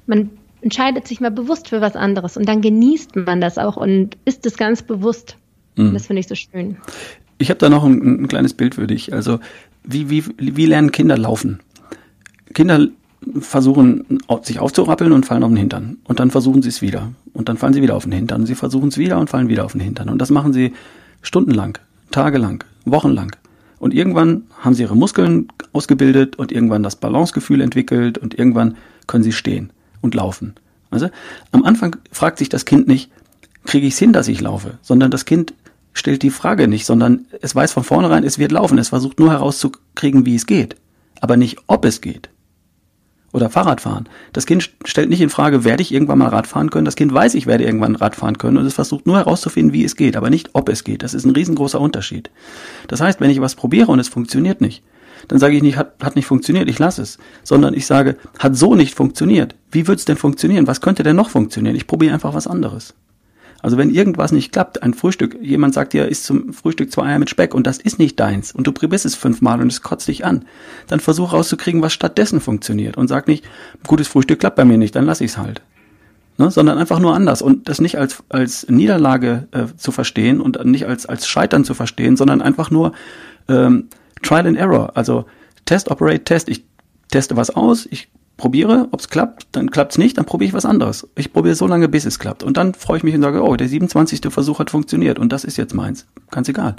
man 0.06 0.30
entscheidet 0.64 1.06
sich 1.06 1.20
mal 1.20 1.30
bewusst 1.30 1.68
für 1.68 1.82
was 1.82 1.94
anderes 1.94 2.36
und 2.36 2.48
dann 2.48 2.62
genießt 2.62 3.16
man 3.16 3.40
das 3.40 3.58
auch 3.58 3.76
und 3.76 4.16
ist 4.24 4.46
es 4.46 4.56
ganz 4.56 4.82
bewusst. 4.82 5.36
Mhm. 5.76 5.92
Das 5.92 6.06
finde 6.06 6.20
ich 6.20 6.26
so 6.26 6.34
schön. 6.34 6.78
Ich 7.36 7.50
habe 7.50 7.58
da 7.58 7.68
noch 7.68 7.84
ein, 7.84 8.22
ein, 8.22 8.28
kleines 8.28 8.54
Bild 8.54 8.76
für 8.76 8.86
dich. 8.86 9.12
Also 9.12 9.40
wie, 9.84 10.08
wie, 10.08 10.24
wie 10.38 10.66
lernen 10.66 10.90
Kinder 10.90 11.18
laufen? 11.18 11.60
Kinder 12.54 12.88
versuchen 13.40 14.20
sich 14.42 14.58
aufzurappeln 14.58 15.12
und 15.12 15.26
fallen 15.26 15.42
auf 15.42 15.50
den 15.50 15.56
Hintern. 15.56 15.98
Und 16.04 16.20
dann 16.20 16.30
versuchen 16.30 16.62
sie 16.62 16.68
es 16.70 16.80
wieder. 16.80 17.12
Und 17.34 17.48
dann 17.48 17.58
fallen 17.58 17.74
sie 17.74 17.82
wieder 17.82 17.96
auf 17.96 18.04
den 18.04 18.12
Hintern. 18.12 18.42
Und 18.42 18.46
sie 18.46 18.54
versuchen 18.54 18.88
es 18.88 18.98
wieder 18.98 19.18
und 19.18 19.28
fallen 19.28 19.48
wieder 19.48 19.64
auf 19.64 19.72
den 19.72 19.80
Hintern. 19.80 20.08
Und 20.08 20.18
das 20.18 20.30
machen 20.30 20.52
sie 20.52 20.72
stundenlang, 21.22 21.78
tagelang, 22.10 22.64
wochenlang. 22.84 23.34
Und 23.78 23.92
irgendwann 23.92 24.44
haben 24.60 24.74
sie 24.74 24.82
ihre 24.82 24.96
Muskeln 24.96 25.48
ausgebildet 25.72 26.36
und 26.36 26.52
irgendwann 26.52 26.82
das 26.82 26.96
Balancegefühl 26.96 27.60
entwickelt 27.60 28.16
und 28.16 28.38
irgendwann 28.38 28.76
können 29.06 29.24
sie 29.24 29.32
stehen 29.32 29.70
und 30.04 30.14
laufen. 30.14 30.54
Also 30.90 31.08
am 31.50 31.64
Anfang 31.64 31.96
fragt 32.12 32.38
sich 32.38 32.48
das 32.48 32.64
Kind 32.64 32.86
nicht, 32.86 33.10
kriege 33.64 33.86
ich 33.86 33.94
es 33.94 33.98
hin, 33.98 34.12
dass 34.12 34.28
ich 34.28 34.40
laufe, 34.40 34.78
sondern 34.82 35.10
das 35.10 35.24
Kind 35.24 35.54
stellt 35.92 36.22
die 36.22 36.30
Frage 36.30 36.68
nicht, 36.68 36.86
sondern 36.86 37.26
es 37.40 37.54
weiß 37.54 37.72
von 37.72 37.82
vornherein, 37.82 38.22
es 38.22 38.38
wird 38.38 38.52
laufen. 38.52 38.78
Es 38.78 38.90
versucht 38.90 39.18
nur 39.18 39.32
herauszukriegen, 39.32 40.26
wie 40.26 40.36
es 40.36 40.46
geht, 40.46 40.76
aber 41.20 41.36
nicht, 41.36 41.58
ob 41.66 41.84
es 41.84 42.00
geht 42.00 42.28
oder 43.34 43.50
Fahrradfahren. 43.50 44.08
Das 44.32 44.46
Kind 44.46 44.70
stellt 44.84 45.10
nicht 45.10 45.20
in 45.20 45.28
Frage, 45.28 45.64
werde 45.64 45.82
ich 45.82 45.92
irgendwann 45.92 46.18
mal 46.18 46.28
Rad 46.28 46.46
fahren 46.46 46.70
können. 46.70 46.84
Das 46.84 46.94
Kind 46.94 47.12
weiß, 47.12 47.34
ich 47.34 47.46
werde 47.46 47.64
irgendwann 47.64 47.96
Rad 47.96 48.14
fahren 48.14 48.38
können 48.38 48.56
und 48.56 48.64
es 48.64 48.74
versucht 48.74 49.06
nur 49.06 49.16
herauszufinden, 49.16 49.72
wie 49.72 49.84
es 49.84 49.96
geht, 49.96 50.16
aber 50.16 50.30
nicht, 50.30 50.50
ob 50.52 50.68
es 50.68 50.84
geht. 50.84 51.02
Das 51.02 51.14
ist 51.14 51.24
ein 51.24 51.32
riesengroßer 51.32 51.80
Unterschied. 51.80 52.30
Das 52.86 53.00
heißt, 53.00 53.20
wenn 53.20 53.30
ich 53.30 53.40
was 53.40 53.56
probiere 53.56 53.90
und 53.90 53.98
es 53.98 54.06
funktioniert 54.06 54.60
nicht, 54.60 54.84
dann 55.28 55.38
sage 55.38 55.56
ich 55.56 55.62
nicht, 55.62 55.76
hat, 55.76 55.94
hat 56.02 56.16
nicht 56.16 56.26
funktioniert, 56.26 56.68
ich 56.68 56.78
lasse 56.78 57.02
es, 57.02 57.18
sondern 57.42 57.74
ich 57.74 57.86
sage, 57.86 58.16
hat 58.38 58.56
so 58.56 58.74
nicht 58.74 58.94
funktioniert. 58.94 59.54
Wie 59.70 59.86
wird 59.86 59.98
es 59.98 60.04
denn 60.04 60.16
funktionieren? 60.16 60.66
Was 60.66 60.80
könnte 60.80 61.02
denn 61.02 61.16
noch 61.16 61.30
funktionieren? 61.30 61.76
Ich 61.76 61.86
probiere 61.86 62.14
einfach 62.14 62.34
was 62.34 62.46
anderes. 62.46 62.94
Also 63.64 63.78
wenn 63.78 63.88
irgendwas 63.88 64.30
nicht 64.30 64.52
klappt, 64.52 64.82
ein 64.82 64.92
Frühstück, 64.92 65.38
jemand 65.40 65.72
sagt 65.72 65.94
dir, 65.94 66.06
isst 66.06 66.24
zum 66.24 66.52
Frühstück 66.52 66.92
zwei 66.92 67.06
Eier 67.06 67.18
mit 67.18 67.30
Speck 67.30 67.54
und 67.54 67.66
das 67.66 67.78
ist 67.78 67.98
nicht 67.98 68.20
deins 68.20 68.52
und 68.52 68.66
du 68.66 68.72
probierst 68.72 69.06
es 69.06 69.14
fünfmal 69.14 69.62
und 69.62 69.72
es 69.72 69.80
kotzt 69.80 70.06
dich 70.06 70.26
an, 70.26 70.44
dann 70.86 71.00
versuch 71.00 71.32
rauszukriegen, 71.32 71.80
was 71.80 71.94
stattdessen 71.94 72.40
funktioniert 72.40 72.98
und 72.98 73.08
sag 73.08 73.26
nicht, 73.26 73.42
gutes 73.86 74.06
Frühstück 74.06 74.40
klappt 74.40 74.56
bei 74.56 74.66
mir 74.66 74.76
nicht, 74.76 74.94
dann 74.94 75.06
lass 75.06 75.22
ich's 75.22 75.38
halt. 75.38 75.62
Ne, 76.36 76.50
sondern 76.50 76.76
einfach 76.76 76.98
nur 76.98 77.14
anders 77.14 77.40
und 77.40 77.68
das 77.68 77.80
nicht 77.80 77.96
als, 77.96 78.22
als 78.28 78.68
Niederlage 78.68 79.48
äh, 79.52 79.66
zu 79.78 79.92
verstehen 79.92 80.42
und 80.42 80.62
nicht 80.66 80.84
als, 80.84 81.06
als 81.06 81.26
Scheitern 81.26 81.64
zu 81.64 81.72
verstehen, 81.72 82.18
sondern 82.18 82.42
einfach 82.42 82.70
nur 82.70 82.92
ähm, 83.48 83.88
Trial 84.22 84.46
and 84.46 84.56
Error. 84.56 84.92
Also 84.94 85.26
Test, 85.64 85.90
Operate, 85.90 86.24
Test. 86.24 86.48
Ich 86.48 86.64
teste 87.10 87.36
was 87.36 87.50
aus, 87.50 87.86
ich 87.90 88.08
probiere, 88.36 88.88
ob 88.90 89.00
es 89.00 89.08
klappt, 89.08 89.46
dann 89.52 89.70
klappt 89.70 89.92
es 89.92 89.98
nicht, 89.98 90.18
dann 90.18 90.24
probiere 90.24 90.48
ich 90.48 90.54
was 90.54 90.64
anderes. 90.64 91.08
Ich 91.16 91.32
probiere 91.32 91.54
so 91.54 91.66
lange, 91.66 91.88
bis 91.88 92.04
es 92.04 92.18
klappt. 92.18 92.42
Und 92.42 92.56
dann 92.56 92.74
freue 92.74 92.98
ich 92.98 93.04
mich 93.04 93.14
und 93.14 93.22
sage, 93.22 93.42
oh, 93.42 93.54
der 93.56 93.68
27. 93.68 94.20
Versuch 94.32 94.58
hat 94.58 94.70
funktioniert 94.70 95.18
und 95.18 95.32
das 95.32 95.44
ist 95.44 95.56
jetzt 95.56 95.74
meins. 95.74 96.06
Ganz 96.30 96.48
egal. 96.48 96.76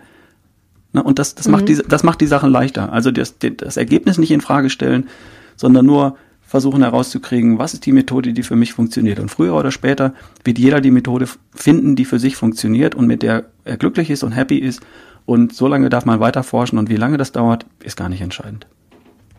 Na, 0.91 1.01
und 1.01 1.19
das, 1.19 1.35
das, 1.35 1.47
mhm. 1.47 1.51
macht 1.53 1.69
die, 1.69 1.75
das 1.75 2.03
macht 2.03 2.21
die 2.21 2.27
Sachen 2.27 2.51
leichter. 2.51 2.91
Also 2.91 3.11
das, 3.11 3.35
das 3.39 3.77
Ergebnis 3.77 4.17
nicht 4.17 4.31
in 4.31 4.41
Frage 4.41 4.69
stellen, 4.69 5.07
sondern 5.55 5.85
nur 5.85 6.17
versuchen 6.41 6.83
herauszukriegen, 6.83 7.57
was 7.57 7.73
ist 7.73 7.85
die 7.85 7.91
Methode, 7.91 8.31
die 8.31 8.43
für 8.43 8.55
mich 8.55 8.73
funktioniert. 8.73 9.19
Und 9.19 9.29
früher 9.29 9.55
oder 9.55 9.71
später 9.71 10.13
wird 10.43 10.59
jeder 10.59 10.79
die 10.79 10.91
Methode 10.91 11.27
finden, 11.53 11.95
die 11.95 12.05
für 12.05 12.19
sich 12.19 12.35
funktioniert 12.35 12.95
und 12.95 13.07
mit 13.07 13.23
der 13.23 13.45
er 13.63 13.77
glücklich 13.77 14.09
ist 14.09 14.23
und 14.23 14.31
happy 14.31 14.57
ist. 14.57 14.81
Und 15.25 15.53
so 15.53 15.67
lange 15.67 15.89
darf 15.89 16.05
man 16.05 16.19
weiter 16.19 16.43
forschen 16.43 16.77
und 16.77 16.89
wie 16.89 16.97
lange 16.97 17.17
das 17.17 17.31
dauert, 17.31 17.65
ist 17.83 17.97
gar 17.97 18.09
nicht 18.09 18.21
entscheidend. 18.21 18.67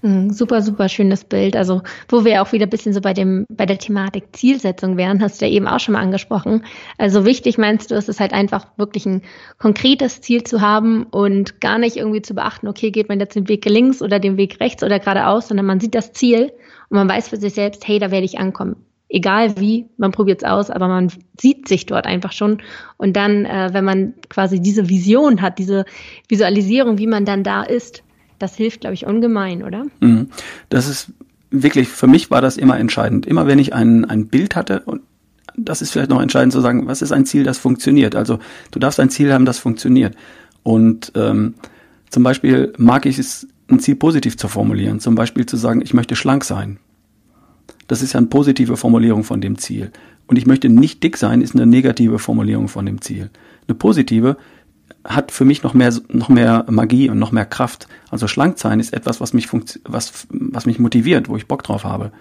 Mhm, 0.02 0.30
super, 0.30 0.62
super 0.62 0.88
schönes 0.88 1.24
Bild. 1.24 1.56
Also, 1.56 1.82
wo 2.08 2.24
wir 2.24 2.42
auch 2.42 2.52
wieder 2.52 2.66
ein 2.66 2.70
bisschen 2.70 2.92
so 2.92 3.00
bei 3.00 3.12
dem, 3.12 3.44
bei 3.48 3.66
der 3.66 3.78
Thematik 3.78 4.36
Zielsetzung 4.36 4.96
wären, 4.96 5.20
hast 5.20 5.40
du 5.40 5.46
ja 5.46 5.52
eben 5.52 5.66
auch 5.66 5.80
schon 5.80 5.94
mal 5.94 6.02
angesprochen. 6.02 6.64
Also 6.98 7.24
wichtig 7.24 7.58
meinst 7.58 7.90
du, 7.90 7.94
ist 7.94 8.08
es 8.08 8.20
halt 8.20 8.32
einfach 8.32 8.66
wirklich 8.76 9.06
ein 9.06 9.22
konkretes 9.58 10.20
Ziel 10.20 10.44
zu 10.44 10.60
haben 10.60 11.04
und 11.04 11.60
gar 11.60 11.78
nicht 11.78 11.96
irgendwie 11.96 12.22
zu 12.22 12.34
beachten, 12.34 12.68
okay, 12.68 12.90
geht 12.90 13.08
man 13.08 13.18
jetzt 13.18 13.34
den 13.34 13.48
Weg 13.48 13.64
links 13.64 14.02
oder 14.02 14.20
den 14.20 14.36
Weg 14.36 14.60
rechts 14.60 14.84
oder 14.84 14.98
geradeaus, 15.00 15.48
sondern 15.48 15.66
man 15.66 15.80
sieht 15.80 15.94
das 15.94 16.12
Ziel 16.12 16.52
und 16.88 16.98
man 16.98 17.08
weiß 17.08 17.28
für 17.28 17.36
sich 17.38 17.54
selbst, 17.54 17.86
hey, 17.88 17.98
da 17.98 18.10
werde 18.10 18.26
ich 18.26 18.38
ankommen. 18.38 18.85
Egal 19.08 19.58
wie, 19.58 19.86
man 19.98 20.10
probiert 20.10 20.42
es 20.42 20.48
aus, 20.48 20.70
aber 20.70 20.88
man 20.88 21.12
sieht 21.40 21.68
sich 21.68 21.86
dort 21.86 22.06
einfach 22.06 22.32
schon. 22.32 22.58
Und 22.96 23.16
dann, 23.16 23.44
äh, 23.44 23.70
wenn 23.72 23.84
man 23.84 24.14
quasi 24.28 24.60
diese 24.60 24.88
Vision 24.88 25.40
hat, 25.42 25.58
diese 25.58 25.84
Visualisierung, 26.28 26.98
wie 26.98 27.06
man 27.06 27.24
dann 27.24 27.44
da 27.44 27.62
ist, 27.62 28.02
das 28.38 28.56
hilft, 28.56 28.80
glaube 28.80 28.94
ich, 28.94 29.06
ungemein, 29.06 29.62
oder? 29.62 29.86
Mhm. 30.00 30.28
Das 30.68 30.88
ist 30.88 31.12
wirklich, 31.50 31.88
für 31.88 32.06
mich 32.06 32.30
war 32.30 32.40
das 32.40 32.56
immer 32.56 32.78
entscheidend. 32.78 33.26
Immer 33.26 33.46
wenn 33.46 33.58
ich 33.58 33.74
ein, 33.74 34.04
ein 34.04 34.26
Bild 34.26 34.56
hatte, 34.56 34.80
und 34.80 35.02
das 35.56 35.82
ist 35.82 35.92
vielleicht 35.92 36.10
noch 36.10 36.20
entscheidend 36.20 36.52
zu 36.52 36.60
sagen, 36.60 36.86
was 36.86 37.02
ist 37.02 37.12
ein 37.12 37.24
Ziel, 37.24 37.44
das 37.44 37.58
funktioniert? 37.58 38.14
Also 38.14 38.38
du 38.72 38.78
darfst 38.78 39.00
ein 39.00 39.10
Ziel 39.10 39.32
haben, 39.32 39.44
das 39.44 39.58
funktioniert. 39.58 40.14
Und 40.62 41.12
ähm, 41.14 41.54
zum 42.10 42.22
Beispiel 42.22 42.72
mag 42.76 43.06
ich 43.06 43.18
es, 43.18 43.46
ein 43.68 43.80
Ziel 43.80 43.96
positiv 43.96 44.36
zu 44.36 44.48
formulieren. 44.48 45.00
Zum 45.00 45.14
Beispiel 45.14 45.46
zu 45.46 45.56
sagen, 45.56 45.80
ich 45.80 45.94
möchte 45.94 46.14
schlank 46.14 46.44
sein. 46.44 46.78
Das 47.86 48.02
ist 48.02 48.12
ja 48.12 48.18
eine 48.18 48.26
positive 48.26 48.76
Formulierung 48.76 49.24
von 49.24 49.40
dem 49.40 49.58
Ziel. 49.58 49.90
Und 50.26 50.36
ich 50.36 50.46
möchte 50.46 50.68
nicht 50.68 51.02
dick 51.02 51.16
sein, 51.16 51.40
ist 51.40 51.54
eine 51.54 51.66
negative 51.66 52.18
Formulierung 52.18 52.68
von 52.68 52.84
dem 52.86 53.00
Ziel. 53.00 53.30
Eine 53.68 53.76
positive 53.76 54.36
hat 55.04 55.30
für 55.30 55.44
mich 55.44 55.62
noch 55.62 55.74
mehr, 55.74 55.92
noch 56.08 56.28
mehr 56.28 56.64
Magie 56.68 57.08
und 57.10 57.18
noch 57.18 57.32
mehr 57.32 57.46
Kraft. 57.46 57.86
Also 58.10 58.26
schlank 58.26 58.58
sein 58.58 58.80
ist 58.80 58.92
etwas, 58.92 59.20
was 59.20 59.32
mich, 59.32 59.48
was, 59.84 60.26
was 60.30 60.66
mich 60.66 60.78
motiviert, 60.78 61.28
wo 61.28 61.36
ich 61.36 61.46
Bock 61.46 61.62
drauf 61.62 61.84
habe. 61.84 62.12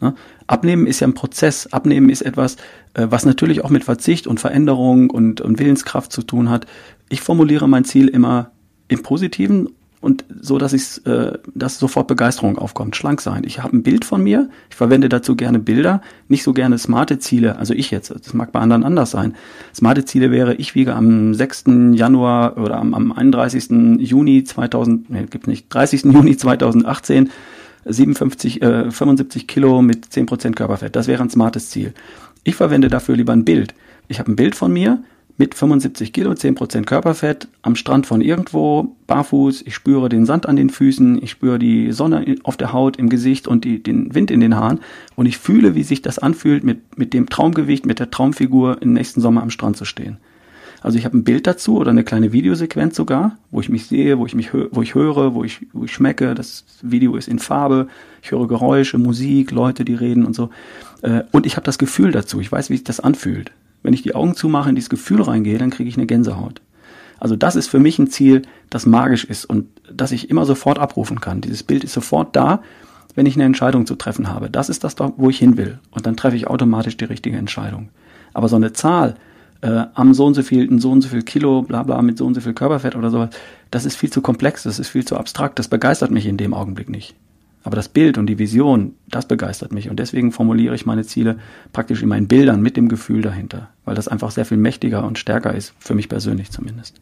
Ne? 0.00 0.14
Abnehmen 0.48 0.86
ist 0.86 1.00
ja 1.00 1.06
ein 1.06 1.14
Prozess. 1.14 1.68
Abnehmen 1.68 2.10
ist 2.10 2.22
etwas, 2.22 2.56
äh, 2.94 3.06
was 3.08 3.24
natürlich 3.24 3.64
auch 3.64 3.70
mit 3.70 3.84
Verzicht 3.84 4.26
und 4.26 4.40
Veränderung 4.40 5.10
und, 5.10 5.40
und 5.40 5.58
Willenskraft 5.58 6.12
zu 6.12 6.22
tun 6.22 6.50
hat. 6.50 6.66
Ich 7.08 7.20
formuliere 7.20 7.68
mein 7.68 7.84
Ziel 7.84 8.08
immer 8.08 8.50
im 8.88 9.02
Positiven 9.02 9.68
und 10.02 10.24
so, 10.40 10.58
dass 10.58 10.72
ich, 10.72 11.06
äh, 11.06 11.38
dass 11.54 11.78
sofort 11.78 12.08
Begeisterung 12.08 12.58
aufkommt. 12.58 12.96
Schlank 12.96 13.20
sein. 13.20 13.44
Ich 13.46 13.62
habe 13.62 13.76
ein 13.76 13.84
Bild 13.84 14.04
von 14.04 14.22
mir. 14.22 14.50
Ich 14.68 14.74
verwende 14.76 15.08
dazu 15.08 15.36
gerne 15.36 15.60
Bilder, 15.60 16.02
nicht 16.26 16.42
so 16.42 16.52
gerne 16.52 16.76
smarte 16.76 17.20
Ziele. 17.20 17.56
Also 17.56 17.72
ich 17.72 17.92
jetzt. 17.92 18.10
Das 18.10 18.34
mag 18.34 18.50
bei 18.50 18.58
anderen 18.58 18.82
anders 18.82 19.12
sein. 19.12 19.36
Smarte 19.72 20.04
Ziele 20.04 20.32
wäre, 20.32 20.54
ich 20.54 20.74
wiege 20.74 20.94
am 20.94 21.34
6. 21.34 21.64
Januar 21.92 22.58
oder 22.58 22.78
am, 22.78 22.94
am 22.94 23.12
31. 23.12 23.70
Juni 24.00 24.42
2000, 24.42 25.08
nee, 25.08 25.24
gibt 25.30 25.46
nicht, 25.46 25.72
30. 25.72 26.04
Juni 26.12 26.36
2018 26.36 27.30
57, 27.84 28.62
äh, 28.62 28.90
75 28.90 29.46
Kilo 29.46 29.82
mit 29.82 30.06
10% 30.06 30.54
Körperfett. 30.54 30.96
Das 30.96 31.06
wäre 31.06 31.22
ein 31.22 31.30
smartes 31.30 31.70
Ziel. 31.70 31.94
Ich 32.44 32.56
verwende 32.56 32.88
dafür 32.88 33.16
lieber 33.16 33.32
ein 33.32 33.44
Bild. 33.44 33.74
Ich 34.08 34.18
habe 34.18 34.32
ein 34.32 34.36
Bild 34.36 34.56
von 34.56 34.72
mir, 34.72 35.02
mit 35.42 35.56
75 35.56 36.12
Kilo, 36.12 36.30
10% 36.30 36.84
Körperfett, 36.84 37.48
am 37.62 37.74
Strand 37.74 38.06
von 38.06 38.20
irgendwo, 38.20 38.94
barfuß, 39.08 39.62
ich 39.66 39.74
spüre 39.74 40.08
den 40.08 40.24
Sand 40.24 40.46
an 40.46 40.54
den 40.54 40.70
Füßen, 40.70 41.20
ich 41.20 41.32
spüre 41.32 41.58
die 41.58 41.90
Sonne 41.90 42.36
auf 42.44 42.56
der 42.56 42.72
Haut, 42.72 42.96
im 42.96 43.08
Gesicht 43.08 43.48
und 43.48 43.64
die, 43.64 43.82
den 43.82 44.14
Wind 44.14 44.30
in 44.30 44.38
den 44.38 44.54
Haaren 44.54 44.78
und 45.16 45.26
ich 45.26 45.38
fühle, 45.38 45.74
wie 45.74 45.82
sich 45.82 46.00
das 46.00 46.20
anfühlt, 46.20 46.62
mit, 46.62 46.96
mit 46.96 47.12
dem 47.12 47.28
Traumgewicht, 47.28 47.86
mit 47.86 47.98
der 47.98 48.12
Traumfigur 48.12 48.80
im 48.82 48.92
nächsten 48.92 49.20
Sommer 49.20 49.42
am 49.42 49.50
Strand 49.50 49.76
zu 49.76 49.84
stehen. 49.84 50.18
Also 50.80 50.96
ich 50.96 51.04
habe 51.04 51.18
ein 51.18 51.24
Bild 51.24 51.48
dazu 51.48 51.78
oder 51.78 51.90
eine 51.90 52.04
kleine 52.04 52.32
Videosequenz 52.32 52.94
sogar, 52.94 53.36
wo 53.50 53.60
ich 53.60 53.68
mich 53.68 53.86
sehe, 53.86 54.20
wo 54.20 54.26
ich 54.26 54.36
mich 54.36 54.54
wo 54.54 54.80
ich 54.80 54.94
höre, 54.94 55.34
wo 55.34 55.42
ich, 55.42 55.66
wo 55.72 55.86
ich 55.86 55.92
schmecke. 55.92 56.36
Das 56.36 56.64
Video 56.82 57.16
ist 57.16 57.26
in 57.26 57.40
Farbe, 57.40 57.88
ich 58.22 58.30
höre 58.30 58.46
Geräusche, 58.46 58.96
Musik, 58.98 59.50
Leute, 59.50 59.84
die 59.84 59.94
reden 59.94 60.24
und 60.24 60.36
so. 60.36 60.50
Äh, 61.02 61.24
und 61.32 61.46
ich 61.46 61.56
habe 61.56 61.64
das 61.64 61.78
Gefühl 61.78 62.12
dazu. 62.12 62.40
Ich 62.40 62.52
weiß, 62.52 62.70
wie 62.70 62.76
sich 62.76 62.84
das 62.84 63.00
anfühlt. 63.00 63.50
Wenn 63.82 63.94
ich 63.94 64.02
die 64.02 64.14
Augen 64.14 64.34
zumache, 64.34 64.68
in 64.68 64.74
dieses 64.74 64.90
Gefühl 64.90 65.22
reingehe, 65.22 65.58
dann 65.58 65.70
kriege 65.70 65.88
ich 65.88 65.96
eine 65.96 66.06
Gänsehaut. 66.06 66.60
Also 67.18 67.36
das 67.36 67.56
ist 67.56 67.68
für 67.68 67.78
mich 67.78 67.98
ein 67.98 68.08
Ziel, 68.08 68.42
das 68.68 68.86
magisch 68.86 69.24
ist 69.24 69.44
und 69.44 69.68
das 69.92 70.12
ich 70.12 70.28
immer 70.30 70.44
sofort 70.44 70.78
abrufen 70.78 71.20
kann. 71.20 71.40
Dieses 71.40 71.62
Bild 71.62 71.84
ist 71.84 71.92
sofort 71.92 72.34
da, 72.34 72.62
wenn 73.14 73.26
ich 73.26 73.36
eine 73.36 73.44
Entscheidung 73.44 73.86
zu 73.86 73.94
treffen 73.94 74.28
habe. 74.28 74.50
Das 74.50 74.68
ist 74.68 74.84
das, 74.84 74.96
wo 74.98 75.30
ich 75.30 75.38
hin 75.38 75.56
will. 75.56 75.78
Und 75.90 76.06
dann 76.06 76.16
treffe 76.16 76.36
ich 76.36 76.48
automatisch 76.48 76.96
die 76.96 77.04
richtige 77.04 77.36
Entscheidung. 77.36 77.90
Aber 78.32 78.48
so 78.48 78.56
eine 78.56 78.72
Zahl 78.72 79.16
äh, 79.60 79.84
am 79.94 80.14
so 80.14 80.26
und 80.26 80.34
so 80.34 80.42
viel, 80.42 80.80
so 80.80 80.90
und 80.90 81.02
so 81.02 81.08
viel 81.08 81.22
Kilo, 81.22 81.62
bla 81.62 81.82
bla, 81.82 82.02
mit 82.02 82.18
so 82.18 82.26
und 82.26 82.34
so 82.34 82.40
viel 82.40 82.54
Körperfett 82.54 82.96
oder 82.96 83.10
sowas, 83.10 83.30
das 83.70 83.84
ist 83.84 83.96
viel 83.96 84.10
zu 84.10 84.20
komplex, 84.20 84.64
das 84.64 84.78
ist 84.78 84.88
viel 84.88 85.04
zu 85.04 85.16
abstrakt, 85.16 85.58
das 85.58 85.68
begeistert 85.68 86.10
mich 86.10 86.26
in 86.26 86.36
dem 86.36 86.54
Augenblick 86.54 86.88
nicht. 86.88 87.14
Aber 87.64 87.76
das 87.76 87.88
Bild 87.88 88.18
und 88.18 88.26
die 88.26 88.38
Vision, 88.38 88.94
das 89.08 89.26
begeistert 89.26 89.72
mich. 89.72 89.88
Und 89.88 89.98
deswegen 89.98 90.32
formuliere 90.32 90.74
ich 90.74 90.86
meine 90.86 91.04
Ziele 91.04 91.38
praktisch 91.72 92.02
in 92.02 92.08
meinen 92.08 92.28
Bildern 92.28 92.60
mit 92.60 92.76
dem 92.76 92.88
Gefühl 92.88 93.22
dahinter, 93.22 93.68
weil 93.84 93.94
das 93.94 94.08
einfach 94.08 94.30
sehr 94.30 94.44
viel 94.44 94.56
mächtiger 94.56 95.04
und 95.06 95.18
stärker 95.18 95.54
ist, 95.54 95.74
für 95.78 95.94
mich 95.94 96.08
persönlich 96.08 96.50
zumindest. 96.50 97.00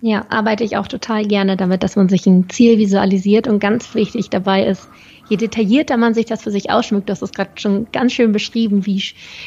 Ja, 0.00 0.26
arbeite 0.30 0.64
ich 0.64 0.76
auch 0.76 0.88
total 0.88 1.24
gerne 1.24 1.56
damit, 1.56 1.84
dass 1.84 1.94
man 1.94 2.08
sich 2.08 2.26
ein 2.26 2.50
Ziel 2.50 2.76
visualisiert 2.76 3.46
und 3.46 3.60
ganz 3.60 3.94
wichtig 3.94 4.30
dabei 4.30 4.66
ist, 4.66 4.88
je 5.28 5.36
detaillierter 5.36 5.96
man 5.96 6.12
sich 6.12 6.26
das 6.26 6.42
für 6.42 6.50
sich 6.50 6.70
ausschmückt, 6.70 7.08
das 7.08 7.22
ist 7.22 7.36
gerade 7.36 7.52
schon 7.54 7.86
ganz 7.92 8.12
schön 8.12 8.32
beschrieben, 8.32 8.84
wie, 8.84 9.00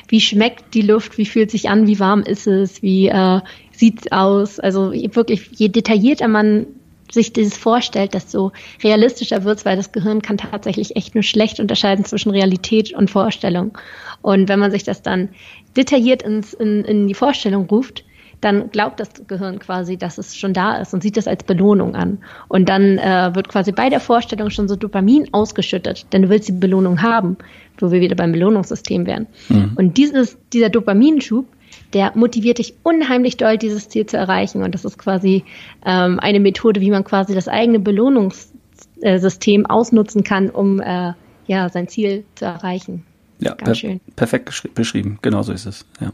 wie 0.07 0.21
schmeckt 0.21 0.73
die 0.73 0.81
Luft, 0.81 1.17
wie 1.17 1.25
fühlt 1.25 1.51
sich 1.51 1.69
an, 1.69 1.87
wie 1.87 1.99
warm 1.99 2.21
ist 2.21 2.47
es, 2.47 2.81
wie 2.81 3.09
äh, 3.09 3.41
sieht 3.71 4.13
aus. 4.13 4.61
Also 4.61 4.93
wirklich, 4.93 5.49
je 5.51 5.67
detaillierter 5.67 6.29
man 6.29 6.67
sich 7.11 7.33
dieses 7.33 7.57
vorstellt, 7.57 8.13
desto 8.13 8.51
realistischer 8.83 9.43
wird 9.43 9.59
es, 9.59 9.65
weil 9.65 9.77
das 9.77 9.91
Gehirn 9.91 10.21
kann 10.21 10.37
tatsächlich 10.37 10.95
echt 10.95 11.15
nur 11.15 11.23
schlecht 11.23 11.59
unterscheiden 11.59 12.05
zwischen 12.05 12.31
Realität 12.31 12.93
und 12.93 13.09
Vorstellung. 13.09 13.77
Und 14.21 14.49
wenn 14.49 14.59
man 14.59 14.71
sich 14.71 14.83
das 14.83 15.01
dann 15.01 15.29
detailliert 15.77 16.23
ins, 16.23 16.53
in, 16.53 16.83
in 16.83 17.07
die 17.07 17.13
Vorstellung 17.13 17.67
ruft, 17.67 18.03
dann 18.41 18.69
glaubt 18.69 18.99
das 18.99 19.09
Gehirn 19.27 19.59
quasi, 19.59 19.97
dass 19.97 20.17
es 20.17 20.35
schon 20.35 20.53
da 20.53 20.77
ist 20.77 20.93
und 20.93 21.01
sieht 21.01 21.17
das 21.17 21.27
als 21.27 21.43
Belohnung 21.43 21.95
an. 21.95 22.19
Und 22.47 22.69
dann 22.69 22.97
äh, 22.97 23.31
wird 23.33 23.47
quasi 23.47 23.71
bei 23.71 23.89
der 23.89 23.99
Vorstellung 23.99 24.49
schon 24.49 24.67
so 24.67 24.75
Dopamin 24.75 25.29
ausgeschüttet, 25.31 26.11
denn 26.13 26.23
du 26.23 26.29
willst 26.29 26.47
die 26.47 26.53
Belohnung 26.53 27.01
haben, 27.01 27.37
wo 27.79 27.91
wir 27.91 28.01
wieder 28.01 28.15
beim 28.15 28.31
Belohnungssystem 28.33 29.05
wären. 29.05 29.27
Mhm. 29.49 29.71
Und 29.77 29.97
dieses, 29.97 30.37
dieser 30.53 30.69
Dopaminschub, 30.69 31.47
der 31.93 32.11
motiviert 32.15 32.57
dich 32.57 32.75
unheimlich 32.83 33.37
doll, 33.37 33.57
dieses 33.57 33.89
Ziel 33.89 34.05
zu 34.05 34.17
erreichen. 34.17 34.63
Und 34.63 34.73
das 34.73 34.85
ist 34.85 34.97
quasi 34.97 35.43
ähm, 35.85 36.19
eine 36.19 36.39
Methode, 36.39 36.81
wie 36.81 36.91
man 36.91 37.03
quasi 37.03 37.33
das 37.33 37.47
eigene 37.47 37.79
Belohnungssystem 37.79 39.65
ausnutzen 39.65 40.23
kann, 40.23 40.49
um 40.49 40.79
äh, 40.79 41.13
ja, 41.47 41.69
sein 41.69 41.87
Ziel 41.87 42.25
zu 42.35 42.45
erreichen. 42.45 43.05
Ja, 43.39 43.51
Ganz 43.51 43.63
per 43.63 43.75
schön. 43.75 44.01
perfekt 44.15 44.75
beschrieben. 44.75 45.19
Genau 45.21 45.43
so 45.43 45.51
ist 45.53 45.65
es. 45.65 45.85
Ja. 45.99 46.11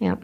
Ja, 0.00 0.18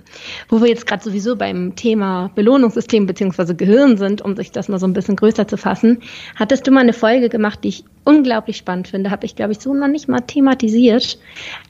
wo 0.48 0.60
wir 0.60 0.68
jetzt 0.68 0.86
gerade 0.86 1.02
sowieso 1.02 1.36
beim 1.36 1.76
Thema 1.76 2.30
Belohnungssystem 2.34 3.06
beziehungsweise 3.06 3.54
Gehirn 3.54 3.96
sind, 3.96 4.20
um 4.20 4.34
sich 4.34 4.50
das 4.50 4.68
mal 4.68 4.80
so 4.80 4.86
ein 4.86 4.92
bisschen 4.92 5.14
größer 5.14 5.46
zu 5.46 5.56
fassen, 5.56 6.00
hattest 6.34 6.66
du 6.66 6.72
mal 6.72 6.80
eine 6.80 6.92
Folge 6.92 7.28
gemacht, 7.28 7.60
die 7.62 7.68
ich 7.68 7.84
unglaublich 8.04 8.56
spannend 8.56 8.88
finde. 8.88 9.10
Habe 9.10 9.26
ich, 9.26 9.36
glaube 9.36 9.52
ich, 9.52 9.60
so 9.60 9.72
noch 9.72 9.86
nicht 9.86 10.08
mal 10.08 10.20
thematisiert, 10.20 11.18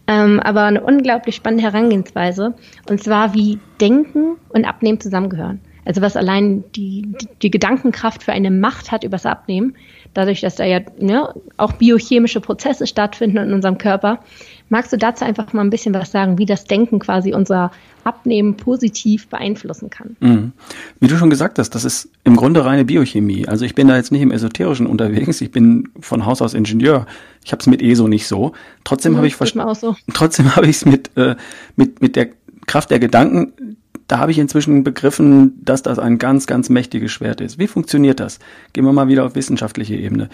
ähm, 0.07 0.41
aber 0.41 0.63
eine 0.63 0.83
unglaublich 0.83 1.37
spannende 1.37 1.65
Herangehensweise. 1.65 2.55
Und 2.89 3.03
zwar, 3.03 3.35
wie 3.35 3.59
Denken 3.81 4.37
und 4.49 4.65
Abnehmen 4.65 4.99
zusammengehören. 4.99 5.61
Also 5.85 6.03
was 6.03 6.17
allein 6.17 6.65
die, 6.73 7.03
die, 7.21 7.29
die 7.43 7.51
Gedankenkraft 7.51 8.23
für 8.23 8.33
eine 8.33 8.51
Macht 8.51 8.93
hat 8.93 9.05
übers 9.05 9.27
Abnehmen, 9.27 9.77
dadurch, 10.15 10.41
dass 10.41 10.57
da 10.57 10.65
ja 10.65 10.81
ne, 10.99 11.33
auch 11.57 11.73
biochemische 11.73 12.41
Prozesse 12.41 12.87
stattfinden 12.87 13.39
in 13.39 13.53
unserem 13.53 13.79
Körper. 13.79 14.21
Magst 14.69 14.93
du 14.93 14.97
dazu 14.97 15.25
einfach 15.25 15.53
mal 15.53 15.63
ein 15.63 15.71
bisschen 15.71 15.95
was 15.95 16.13
sagen, 16.13 16.39
wie 16.39 16.47
das 16.47 16.65
Denken 16.65 17.01
quasi 17.01 17.35
unser 17.35 17.73
Abnehmen 18.05 18.57
positiv 18.57 19.29
beeinflussen 19.29 19.91
kann? 19.91 20.17
Mhm. 20.21 20.53
Wie 21.01 21.09
du 21.09 21.17
schon 21.17 21.31
gesagt 21.31 21.59
hast, 21.59 21.71
das 21.71 21.85
ist 21.85 22.09
im 22.25 22.37
Grunde 22.37 22.65
reine 22.65 22.85
Biochemie. 22.85 23.49
Also 23.49 23.65
ich 23.65 23.75
bin 23.75 23.89
da 23.89 23.97
jetzt 23.97 24.13
nicht 24.13 24.23
im 24.23 24.31
Esoterischen 24.31 24.87
unterwegs, 24.87 25.41
ich 25.41 25.51
bin 25.51 25.89
von 26.01 26.25
Haus 26.27 26.41
aus 26.41 26.55
Ingenieur. 26.55 27.07
Ich 27.45 27.53
habe 27.53 27.61
es 27.61 27.67
mit 27.67 27.83
ESO 27.83 28.07
nicht 28.07 28.27
so. 28.27 28.53
Trotzdem 28.85 29.13
mhm, 29.13 29.17
habe 29.19 29.27
ich 29.27 29.37
so. 29.37 29.97
trotzdem 30.15 30.55
habe 30.55 30.67
ich 30.67 30.77
es 30.77 30.87
mit, 30.87 31.17
äh, 31.17 31.37
mit, 31.77 32.01
mit 32.01 32.17
der 32.17 32.29
Kraft 32.67 32.91
der 32.91 32.99
Gedanken 32.99 33.77
da 34.11 34.19
habe 34.19 34.33
ich 34.33 34.39
inzwischen 34.41 34.83
begriffen, 34.83 35.65
dass 35.65 35.83
das 35.83 36.01
ein 36.01 36.19
ganz, 36.19 36.49
ganz 36.49 36.69
mächtiges 36.69 37.13
Schwert 37.13 37.41
ist. 37.41 37.61
Wie 37.61 37.69
funktioniert 37.69 38.19
das? 38.19 38.41
Gehen 38.73 38.85
wir 38.85 38.93
mal 38.93 39.07
wieder 39.07 39.25
auf 39.25 39.37
wissenschaftliche 39.37 39.95
Ebene. 39.95 40.29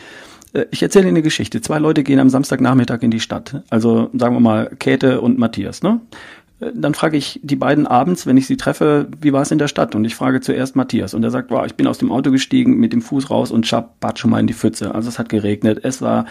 Äh, 0.54 0.64
ich 0.70 0.82
erzähle 0.82 1.04
Ihnen 1.08 1.16
eine 1.16 1.22
Geschichte. 1.22 1.60
Zwei 1.60 1.78
Leute 1.78 2.02
gehen 2.02 2.18
am 2.18 2.30
Samstagnachmittag 2.30 3.02
in 3.02 3.10
die 3.10 3.20
Stadt. 3.20 3.62
Also 3.68 4.08
sagen 4.14 4.34
wir 4.34 4.40
mal 4.40 4.70
Käthe 4.78 5.20
und 5.20 5.38
Matthias. 5.38 5.82
Ne? 5.82 6.00
Dann 6.58 6.94
frage 6.94 7.18
ich 7.18 7.38
die 7.42 7.56
beiden 7.56 7.86
abends, 7.86 8.26
wenn 8.26 8.38
ich 8.38 8.46
sie 8.46 8.56
treffe, 8.56 9.08
wie 9.20 9.34
war 9.34 9.42
es 9.42 9.50
in 9.50 9.58
der 9.58 9.68
Stadt? 9.68 9.94
Und 9.94 10.06
ich 10.06 10.14
frage 10.14 10.40
zuerst 10.40 10.74
Matthias 10.74 11.12
und 11.12 11.22
er 11.22 11.30
sagt, 11.30 11.50
wow, 11.50 11.66
ich 11.66 11.74
bin 11.74 11.86
aus 11.86 11.98
dem 11.98 12.10
Auto 12.10 12.30
gestiegen, 12.30 12.78
mit 12.78 12.94
dem 12.94 13.02
Fuß 13.02 13.28
raus 13.28 13.50
und 13.50 13.70
bat 14.00 14.18
schon 14.18 14.30
mal 14.30 14.40
in 14.40 14.46
die 14.46 14.54
Pfütze. 14.54 14.94
Also 14.94 15.10
es 15.10 15.18
hat 15.18 15.28
geregnet, 15.28 15.80
es 15.82 16.00
war 16.00 16.24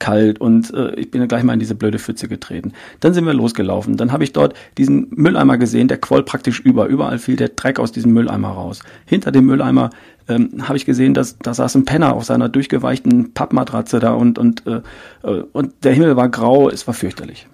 kalt 0.00 0.40
und 0.40 0.74
äh, 0.74 0.96
ich 0.96 1.12
bin 1.12 1.26
gleich 1.28 1.44
mal 1.44 1.52
in 1.52 1.60
diese 1.60 1.76
blöde 1.76 2.00
Pfütze 2.00 2.26
getreten. 2.26 2.72
Dann 2.98 3.14
sind 3.14 3.24
wir 3.24 3.34
losgelaufen. 3.34 3.96
Dann 3.96 4.10
habe 4.10 4.24
ich 4.24 4.32
dort 4.32 4.54
diesen 4.78 5.08
Mülleimer 5.10 5.58
gesehen, 5.58 5.86
der 5.86 5.98
quoll 5.98 6.24
praktisch 6.24 6.58
über. 6.58 6.86
Überall 6.86 7.18
fiel 7.18 7.36
der 7.36 7.50
Dreck 7.50 7.78
aus 7.78 7.92
diesem 7.92 8.12
Mülleimer 8.12 8.48
raus. 8.48 8.80
Hinter 9.06 9.30
dem 9.30 9.46
Mülleimer 9.46 9.90
ähm, 10.26 10.66
habe 10.66 10.76
ich 10.76 10.86
gesehen, 10.86 11.14
dass 11.14 11.38
da 11.38 11.54
saß 11.54 11.76
ein 11.76 11.84
Penner 11.84 12.14
auf 12.14 12.24
seiner 12.24 12.48
durchgeweichten 12.48 13.32
Pappmatratze 13.32 14.00
da 14.00 14.12
und 14.12 14.40
und 14.40 14.66
äh, 14.66 14.80
äh 15.22 15.44
und 15.52 15.84
der 15.84 15.92
Himmel 15.92 16.16
war 16.16 16.28
grau, 16.28 16.68
es 16.68 16.88
war 16.88 16.94
fürchterlich. 16.94 17.46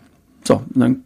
So, 0.46 0.62
dann 0.74 1.04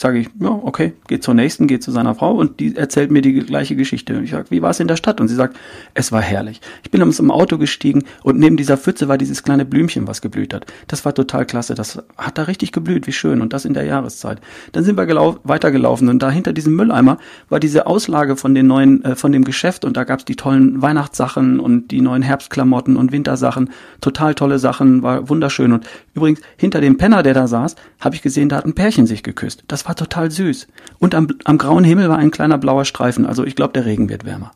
sage 0.00 0.18
ich, 0.20 0.28
ja, 0.40 0.50
okay, 0.50 0.92
geht 1.08 1.22
zur 1.22 1.34
nächsten, 1.34 1.66
geht 1.66 1.82
zu 1.82 1.90
seiner 1.90 2.14
Frau 2.14 2.32
und 2.32 2.60
die 2.60 2.76
erzählt 2.76 3.10
mir 3.10 3.22
die 3.22 3.34
gleiche 3.34 3.74
Geschichte. 3.76 4.20
Ich 4.22 4.30
sage, 4.30 4.46
wie 4.50 4.62
war 4.62 4.70
es 4.70 4.80
in 4.80 4.88
der 4.88 4.96
Stadt? 4.96 5.20
Und 5.20 5.28
sie 5.28 5.34
sagt, 5.34 5.56
es 5.94 6.12
war 6.12 6.22
herrlich. 6.22 6.60
Ich 6.82 6.90
bin 6.90 7.02
aus 7.02 7.16
dem 7.16 7.30
Auto 7.30 7.58
gestiegen 7.58 8.04
und 8.22 8.38
neben 8.38 8.56
dieser 8.56 8.76
Pfütze 8.76 9.08
war 9.08 9.18
dieses 9.18 9.42
kleine 9.42 9.64
Blümchen, 9.64 10.06
was 10.06 10.22
geblüht 10.22 10.54
hat. 10.54 10.66
Das 10.86 11.04
war 11.04 11.14
total 11.14 11.46
klasse. 11.46 11.74
Das 11.74 12.02
hat 12.16 12.38
da 12.38 12.42
richtig 12.44 12.72
geblüht, 12.72 13.06
wie 13.06 13.12
schön. 13.12 13.40
Und 13.40 13.52
das 13.52 13.64
in 13.64 13.74
der 13.74 13.84
Jahreszeit. 13.84 14.40
Dann 14.72 14.84
sind 14.84 14.96
wir 14.96 15.08
weitergelaufen 15.44 16.08
und 16.08 16.22
da 16.22 16.30
hinter 16.30 16.52
diesem 16.52 16.76
Mülleimer 16.76 17.18
war 17.48 17.58
diese 17.58 17.86
Auslage 17.86 18.36
von 18.36 18.54
den 18.54 18.66
neuen, 18.66 19.04
äh, 19.04 19.16
von 19.16 19.32
dem 19.32 19.44
Geschäft 19.44 19.84
und 19.84 19.96
da 19.96 20.04
gab's 20.04 20.24
die 20.24 20.36
tollen 20.36 20.80
Weihnachtssachen 20.80 21.58
und 21.58 21.88
die 21.88 22.00
neuen 22.00 22.22
Herbstklamotten 22.22 22.96
und 22.96 23.10
Wintersachen. 23.10 23.70
Total 24.00 24.34
tolle 24.34 24.58
Sachen, 24.58 25.02
war 25.02 25.28
wunderschön. 25.28 25.72
Und 25.72 25.86
übrigens, 26.14 26.40
hinter 26.56 26.80
dem 26.80 26.98
Penner, 26.98 27.22
der 27.22 27.34
da 27.34 27.48
saß, 27.48 27.74
habe 28.00 28.14
ich 28.14 28.22
gesehen, 28.22 28.48
da 28.48 28.56
hat 28.56 28.66
ein 28.66 28.74
Pärchen 28.74 29.06
sich 29.06 29.22
geküsst. 29.22 29.64
Das 29.66 29.87
war 29.88 29.96
total 29.96 30.30
süß. 30.30 30.68
Und 30.98 31.14
am, 31.14 31.28
am 31.44 31.58
grauen 31.58 31.84
Himmel 31.84 32.08
war 32.08 32.18
ein 32.18 32.30
kleiner 32.30 32.58
blauer 32.58 32.84
Streifen. 32.84 33.26
Also 33.26 33.44
ich 33.44 33.56
glaube, 33.56 33.72
der 33.72 33.86
Regen 33.86 34.08
wird 34.08 34.24
wärmer. 34.24 34.52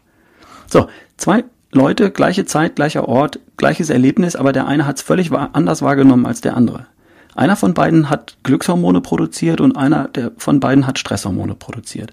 So, 0.66 0.88
zwei 1.16 1.44
Leute, 1.72 2.10
gleiche 2.10 2.44
Zeit, 2.44 2.76
gleicher 2.76 3.08
Ort, 3.08 3.40
gleiches 3.56 3.88
Erlebnis, 3.90 4.36
aber 4.36 4.52
der 4.52 4.66
eine 4.66 4.86
hat 4.86 4.96
es 4.96 5.02
völlig 5.02 5.32
anders 5.32 5.80
wahrgenommen 5.82 6.26
als 6.26 6.42
der 6.42 6.56
andere. 6.56 6.86
Einer 7.34 7.56
von 7.56 7.72
beiden 7.72 8.10
hat 8.10 8.36
Glückshormone 8.42 9.00
produziert 9.00 9.62
und 9.62 9.76
einer 9.76 10.08
der 10.08 10.32
von 10.36 10.60
beiden 10.60 10.86
hat 10.86 10.98
Stresshormone 10.98 11.54
produziert. 11.54 12.12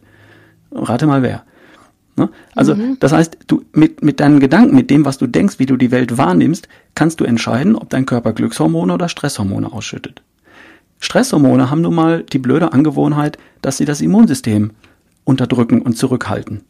Rate 0.71 1.08
mal 1.08 1.23
wer. 1.23 1.43
Ne? 2.15 2.29
Also 2.55 2.75
mhm. 2.75 2.97
das 3.01 3.12
heißt, 3.12 3.38
du 3.47 3.65
mit, 3.73 4.01
mit 4.01 4.21
deinen 4.21 4.39
Gedanken, 4.39 4.75
mit 4.75 4.89
dem, 4.89 5.03
was 5.03 5.17
du 5.17 5.27
denkst, 5.27 5.60
wie 5.60 5.65
du 5.65 5.75
die 5.75 5.91
Welt 5.91 6.17
wahrnimmst, 6.17 6.69
kannst 6.95 7.19
du 7.19 7.25
entscheiden, 7.25 7.75
ob 7.75 7.89
dein 7.89 8.05
Körper 8.05 8.32
Glückshormone 8.32 8.93
oder 8.93 9.10
Stresshormone 9.10 9.73
ausschüttet. 9.73 10.21
Stresshormone 10.99 11.69
haben 11.69 11.81
nun 11.81 11.95
mal 11.95 12.23
die 12.23 12.39
blöde 12.39 12.73
Angewohnheit, 12.73 13.38
dass 13.62 13.77
sie 13.77 13.85
das 13.85 14.01
Immunsystem 14.01 14.71
unterdrücken 15.23 15.81
und 15.81 15.97
zurückhalten. 15.97 16.62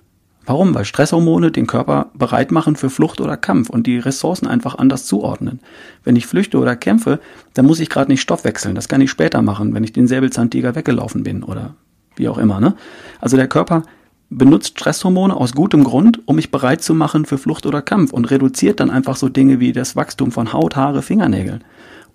Warum? 0.46 0.74
Weil 0.74 0.86
Stresshormone 0.86 1.52
den 1.52 1.68
Körper 1.68 2.08
bereit 2.14 2.52
machen 2.52 2.76
für 2.76 2.90
Flucht 2.90 3.22
oder 3.22 3.38
Kampf 3.38 3.70
und 3.70 3.86
die 3.86 4.00
Ressourcen 4.00 4.48
einfach 4.48 4.76
anders 4.78 5.06
zuordnen. 5.06 5.60
Wenn 6.04 6.16
ich 6.16 6.26
flüchte 6.26 6.58
oder 6.58 6.76
kämpfe, 6.76 7.20
dann 7.54 7.66
muss 7.66 7.80
ich 7.80 7.90
gerade 7.90 8.12
nicht 8.12 8.22
Stoff 8.22 8.46
wechseln. 8.46 8.76
Das 8.76 8.88
kann 8.88 9.02
ich 9.02 9.12
später 9.12 9.42
machen, 9.42 9.74
wenn 9.74 9.84
ich 9.84 9.94
den 9.94 10.08
Säbelzahntiger 10.08 10.76
weggelaufen 10.76 11.24
bin 11.24 11.44
oder 11.44 11.76
wie 12.16 12.30
auch 12.30 12.38
immer. 12.38 12.60
Ne? 12.60 12.76
Also 13.20 13.38
der 13.38 13.48
Körper 13.48 13.84
benutzt 14.30 14.80
Stresshormone 14.80 15.36
aus 15.36 15.54
gutem 15.54 15.84
Grund, 15.84 16.28
um 16.28 16.36
mich 16.36 16.52
bereit 16.52 16.82
zu 16.82 16.94
machen 16.94 17.26
für 17.26 17.38
Flucht 17.38 17.66
oder 17.66 17.82
Kampf 17.82 18.14
und 18.14 18.32
reduziert 18.32 18.80
dann 18.80 18.90
einfach 18.90 19.18
so 19.18 19.30
Dinge 19.30 19.60
wie 19.60 19.72
das 19.72 19.96
Wachstum 19.96 20.32
von 20.32 20.54
Haut, 20.54 20.76
Haare, 20.76 21.02
Fingernägeln 21.02 21.64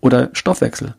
oder 0.01 0.31
Stoffwechsel. 0.33 0.95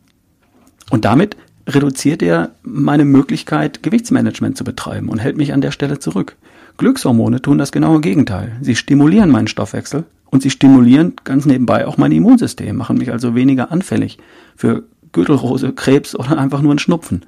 Und 0.90 1.04
damit 1.04 1.36
reduziert 1.68 2.22
er 2.22 2.50
meine 2.62 3.04
Möglichkeit, 3.04 3.82
Gewichtsmanagement 3.82 4.56
zu 4.56 4.64
betreiben 4.64 5.08
und 5.08 5.18
hält 5.18 5.36
mich 5.36 5.52
an 5.52 5.60
der 5.60 5.72
Stelle 5.72 5.98
zurück. 5.98 6.36
Glückshormone 6.78 7.42
tun 7.42 7.58
das 7.58 7.72
genaue 7.72 8.00
Gegenteil. 8.00 8.56
Sie 8.60 8.76
stimulieren 8.76 9.30
meinen 9.30 9.48
Stoffwechsel 9.48 10.04
und 10.30 10.42
sie 10.42 10.50
stimulieren 10.50 11.14
ganz 11.24 11.46
nebenbei 11.46 11.86
auch 11.86 11.96
mein 11.96 12.12
Immunsystem, 12.12 12.76
machen 12.76 12.98
mich 12.98 13.10
also 13.10 13.34
weniger 13.34 13.72
anfällig 13.72 14.18
für 14.54 14.84
Gürtelrose, 15.12 15.72
Krebs 15.72 16.14
oder 16.14 16.38
einfach 16.38 16.60
nur 16.60 16.72
einen 16.72 16.78
Schnupfen. 16.78 17.24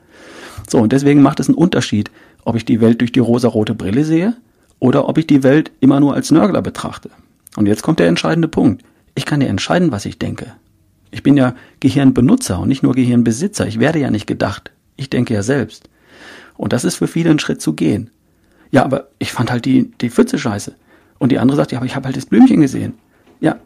So, 0.68 0.78
und 0.78 0.92
deswegen 0.92 1.22
macht 1.22 1.40
es 1.40 1.48
einen 1.48 1.56
Unterschied, 1.56 2.10
ob 2.44 2.56
ich 2.56 2.64
die 2.64 2.80
Welt 2.80 3.00
durch 3.00 3.12
die 3.12 3.20
rosarote 3.20 3.74
Brille 3.74 4.04
sehe 4.04 4.34
oder 4.78 5.08
ob 5.08 5.18
ich 5.18 5.26
die 5.26 5.42
Welt 5.42 5.70
immer 5.80 5.98
nur 5.98 6.14
als 6.14 6.30
Nörgler 6.30 6.62
betrachte. 6.62 7.10
Und 7.56 7.66
jetzt 7.66 7.82
kommt 7.82 7.98
der 7.98 8.08
entscheidende 8.08 8.48
Punkt. 8.48 8.84
Ich 9.14 9.24
kann 9.24 9.40
ja 9.40 9.48
entscheiden, 9.48 9.90
was 9.90 10.04
ich 10.04 10.18
denke. 10.18 10.52
Ich 11.10 11.22
bin 11.22 11.36
ja 11.36 11.54
Gehirnbenutzer 11.80 12.58
und 12.60 12.68
nicht 12.68 12.82
nur 12.82 12.94
Gehirnbesitzer. 12.94 13.66
Ich 13.66 13.80
werde 13.80 13.98
ja 13.98 14.10
nicht 14.10 14.26
gedacht. 14.26 14.70
Ich 14.96 15.10
denke 15.10 15.34
ja 15.34 15.42
selbst. 15.42 15.88
Und 16.56 16.72
das 16.72 16.84
ist 16.84 16.96
für 16.96 17.06
viele 17.06 17.30
ein 17.30 17.38
Schritt 17.38 17.62
zu 17.62 17.72
gehen. 17.72 18.10
Ja, 18.70 18.84
aber 18.84 19.08
ich 19.18 19.32
fand 19.32 19.50
halt 19.50 19.64
die, 19.64 19.90
die 20.00 20.10
Pfütze 20.10 20.38
scheiße. 20.38 20.74
Und 21.18 21.32
die 21.32 21.38
andere 21.38 21.56
sagt, 21.56 21.72
ja, 21.72 21.78
aber 21.78 21.86
ich 21.86 21.96
habe 21.96 22.06
halt 22.06 22.16
das 22.16 22.26
Blümchen 22.26 22.60
gesehen. 22.60 22.94
Ja, 23.40 23.56